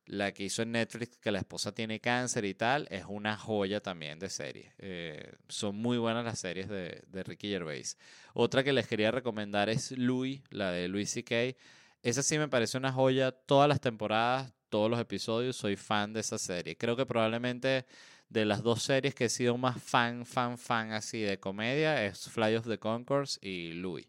la 0.06 0.32
que 0.32 0.44
hizo 0.44 0.62
en 0.62 0.72
Netflix, 0.72 1.16
que 1.18 1.30
la 1.32 1.38
esposa 1.38 1.72
tiene 1.72 2.00
cáncer 2.00 2.44
y 2.44 2.54
tal, 2.54 2.86
es 2.90 3.04
una 3.08 3.36
joya 3.36 3.80
también 3.80 4.18
de 4.18 4.30
serie. 4.30 4.72
Eh, 4.78 5.32
son 5.48 5.76
muy 5.76 5.98
buenas 5.98 6.24
las 6.24 6.38
series 6.38 6.68
de, 6.68 7.02
de 7.08 7.22
Ricky 7.22 7.48
Gervais. 7.48 7.98
Otra 8.34 8.64
que 8.64 8.72
les 8.72 8.86
quería 8.86 9.10
recomendar 9.10 9.68
es 9.68 9.92
Louis, 9.92 10.42
la 10.50 10.70
de 10.70 10.88
Louis 10.88 11.10
C.K. 11.10 11.56
Esa 12.02 12.22
sí 12.22 12.38
me 12.38 12.48
parece 12.48 12.78
una 12.78 12.92
joya. 12.92 13.32
Todas 13.32 13.68
las 13.68 13.80
temporadas, 13.80 14.52
todos 14.68 14.90
los 14.90 15.00
episodios, 15.00 15.56
soy 15.56 15.76
fan 15.76 16.12
de 16.12 16.20
esa 16.20 16.38
serie. 16.38 16.76
Creo 16.76 16.96
que 16.96 17.06
probablemente 17.06 17.84
de 18.28 18.44
las 18.44 18.62
dos 18.62 18.82
series 18.82 19.14
que 19.14 19.26
he 19.26 19.28
sido 19.28 19.56
más 19.56 19.82
fan, 19.82 20.26
fan, 20.26 20.58
fan 20.58 20.92
así 20.92 21.20
de 21.20 21.38
comedia 21.38 22.04
es 22.04 22.28
Fly 22.28 22.56
of 22.56 22.66
the 22.66 22.78
Concourse 22.78 23.38
y 23.42 23.72
Louis. 23.72 24.06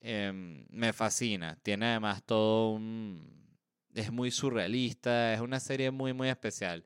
Em, 0.00 0.66
me 0.70 0.92
fascina. 0.92 1.58
Tiene 1.62 1.86
además 1.86 2.22
todo 2.24 2.72
un... 2.72 3.43
Es 3.94 4.12
muy 4.12 4.30
surrealista, 4.30 5.34
es 5.34 5.40
una 5.40 5.60
serie 5.60 5.90
muy, 5.90 6.12
muy 6.12 6.28
especial. 6.28 6.84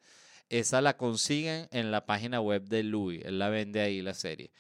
Esa 0.49 0.81
la 0.81 0.97
consiguen 0.97 1.69
en 1.71 1.91
la 1.91 2.07
página 2.07 2.41
web 2.41 2.63
de 2.65 2.83
Louis. 2.83 3.23
Él 3.25 3.39
la 3.39 3.49
vende 3.49 3.81
ahí, 3.81 4.01
la 4.03 4.15
serie. 4.15 4.51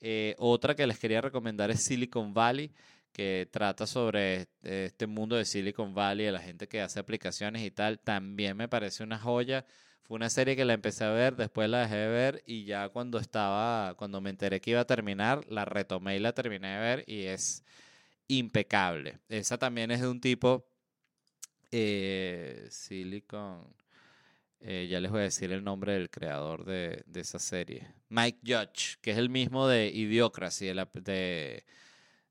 Eh, 0.00 0.34
otra 0.38 0.74
que 0.74 0.86
les 0.86 0.98
quería 0.98 1.20
recomendar 1.20 1.70
es 1.70 1.84
Silicon 1.84 2.34
Valley, 2.34 2.72
que 3.12 3.48
trata 3.50 3.86
sobre 3.86 4.48
este 4.62 5.06
mundo 5.06 5.36
de 5.36 5.44
Silicon 5.44 5.94
Valley, 5.94 6.26
de 6.26 6.32
la 6.32 6.40
gente 6.40 6.68
que 6.68 6.80
hace 6.80 7.00
aplicaciones 7.00 7.62
y 7.62 7.70
tal. 7.70 7.98
También 7.98 8.56
me 8.56 8.68
parece 8.68 9.02
una 9.02 9.18
joya 9.18 9.64
fue 10.08 10.16
una 10.16 10.30
serie 10.30 10.56
que 10.56 10.64
la 10.64 10.72
empecé 10.72 11.04
a 11.04 11.10
ver, 11.10 11.36
después 11.36 11.68
la 11.68 11.80
dejé 11.80 11.96
de 11.96 12.08
ver 12.08 12.42
y 12.46 12.64
ya 12.64 12.88
cuando 12.88 13.18
estaba, 13.18 13.94
cuando 13.98 14.22
me 14.22 14.30
enteré 14.30 14.58
que 14.58 14.70
iba 14.70 14.80
a 14.80 14.86
terminar, 14.86 15.44
la 15.50 15.66
retomé 15.66 16.16
y 16.16 16.18
la 16.18 16.32
terminé 16.32 16.68
de 16.68 16.80
ver 16.80 17.04
y 17.06 17.24
es 17.24 17.62
impecable. 18.26 19.18
Esa 19.28 19.58
también 19.58 19.90
es 19.90 20.00
de 20.00 20.08
un 20.08 20.22
tipo 20.22 20.66
eh, 21.70 22.66
Silicon. 22.70 23.66
Eh, 24.60 24.88
ya 24.90 25.00
les 25.00 25.10
voy 25.10 25.20
a 25.20 25.24
decir 25.24 25.52
el 25.52 25.62
nombre 25.62 25.92
del 25.92 26.10
creador 26.10 26.64
de, 26.64 27.04
esa 27.14 27.38
serie. 27.38 27.86
Mike 28.08 28.40
Judge, 28.44 28.98
que 29.00 29.12
es 29.12 29.18
el 29.18 29.30
mismo 29.30 29.68
de 29.68 29.88
Idiocracy, 29.88 30.66
de, 30.66 30.74
la, 30.74 30.88
de 30.94 31.64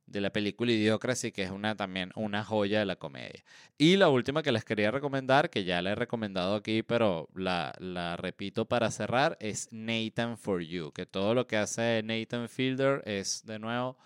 de 0.08 0.22
la 0.22 0.32
película 0.32 0.72
Idiocracy, 0.72 1.32
que 1.32 1.44
es 1.44 1.52
una 1.52 1.76
también 1.76 2.12
una 2.16 2.44
joya 2.44 2.80
de 2.80 2.86
la 2.86 2.96
comedia. 2.96 3.44
Y 3.78 3.98
la 3.98 4.10
última 4.10 4.42
que 4.42 4.52
les 4.52 4.64
quería 4.66 4.90
recomendar, 4.90 5.50
que 5.50 5.66
ya 5.66 5.82
la 5.82 5.92
he 5.92 5.96
recomendado 5.96 6.56
aquí, 6.56 6.82
pero 6.82 7.30
la, 7.36 7.74
la 7.80 8.16
repito 8.16 8.66
para 8.66 8.90
cerrar, 8.90 9.38
es 9.40 9.68
Nathan 9.72 10.38
for 10.38 10.62
You, 10.62 10.92
que 10.94 11.06
todo 11.06 11.34
lo 11.36 11.46
que 11.46 11.58
hace 11.58 12.02
Nathan 12.04 12.50
Fielder 12.50 13.04
es 13.06 13.46
de 13.46 13.60
nuevo 13.60 13.98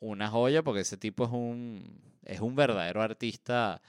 una 0.00 0.28
joya, 0.28 0.62
porque 0.62 0.82
ese 0.82 0.96
tipo 0.96 1.24
es 1.24 1.30
un, 1.32 2.00
es 2.24 2.40
un 2.40 2.54
verdadero 2.54 3.02
artista 3.02 3.82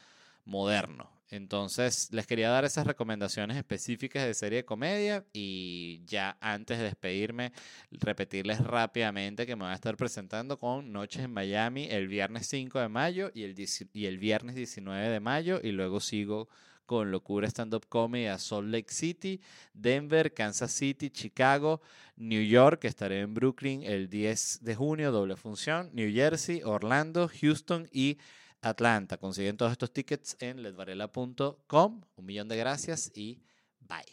moderno. 0.49 1.09
Entonces, 1.31 2.09
les 2.11 2.25
quería 2.25 2.49
dar 2.49 2.65
esas 2.65 2.87
recomendaciones 2.87 3.55
específicas 3.55 4.25
de 4.25 4.33
serie 4.33 4.57
de 4.57 4.65
comedia 4.65 5.23
y 5.31 6.01
ya 6.05 6.37
antes 6.41 6.79
de 6.79 6.85
despedirme, 6.85 7.53
repetirles 7.91 8.59
rápidamente 8.61 9.45
que 9.45 9.55
me 9.55 9.65
voy 9.65 9.71
a 9.71 9.75
estar 9.75 9.95
presentando 9.95 10.57
con 10.57 10.91
Noches 10.91 11.23
en 11.23 11.31
Miami 11.31 11.87
el 11.91 12.07
viernes 12.07 12.47
5 12.47 12.79
de 12.79 12.89
mayo 12.89 13.29
y 13.35 13.43
el, 13.43 13.55
y 13.93 14.05
el 14.07 14.17
viernes 14.17 14.55
19 14.55 15.07
de 15.09 15.19
mayo 15.19 15.59
y 15.61 15.71
luego 15.71 15.99
sigo 15.99 16.49
con 16.87 17.11
Locura 17.11 17.47
Stand 17.47 17.75
Up 17.75 17.85
Comedy 17.87 18.25
a 18.25 18.39
Salt 18.39 18.67
Lake 18.67 18.91
City, 18.91 19.39
Denver, 19.75 20.33
Kansas 20.33 20.71
City, 20.71 21.11
Chicago, 21.11 21.81
New 22.15 22.41
York, 22.41 22.85
estaré 22.85 23.19
en 23.19 23.35
Brooklyn 23.35 23.83
el 23.83 24.09
10 24.09 24.63
de 24.63 24.73
junio, 24.73 25.11
doble 25.11 25.35
función, 25.35 25.91
New 25.93 26.11
Jersey, 26.11 26.63
Orlando, 26.63 27.29
Houston 27.39 27.87
y 27.91 28.17
Atlanta. 28.61 29.17
Consiguen 29.17 29.57
todos 29.57 29.71
estos 29.71 29.91
tickets 29.91 30.37
en 30.39 30.61
ledvarela.com. 30.63 32.01
Un 32.15 32.25
millón 32.25 32.47
de 32.47 32.57
gracias 32.57 33.11
y 33.15 33.41
bye. 33.81 34.05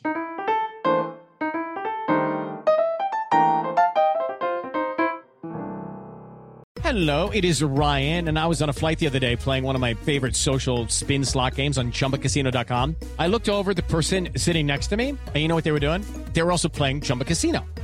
Hello, 6.86 7.30
it 7.30 7.44
is 7.44 7.64
Ryan, 7.64 8.28
and 8.28 8.38
I 8.38 8.46
was 8.46 8.62
on 8.62 8.68
a 8.68 8.72
flight 8.72 9.00
the 9.00 9.08
other 9.08 9.18
day 9.18 9.34
playing 9.34 9.64
one 9.64 9.74
of 9.74 9.80
my 9.80 9.94
favorite 9.94 10.36
social 10.36 10.86
spin 10.86 11.24
slot 11.24 11.56
games 11.56 11.78
on 11.78 11.90
chumbacasino.com. 11.90 12.94
I 13.18 13.26
looked 13.26 13.48
over 13.48 13.74
the 13.74 13.82
person 13.82 14.28
sitting 14.36 14.66
next 14.66 14.86
to 14.90 14.96
me, 14.96 15.08
and 15.08 15.36
you 15.36 15.48
know 15.48 15.56
what 15.56 15.64
they 15.64 15.72
were 15.72 15.80
doing? 15.80 16.02
They 16.32 16.42
were 16.42 16.52
also 16.52 16.68
playing 16.68 17.00
Chumba 17.00 17.24
Casino. 17.24 17.64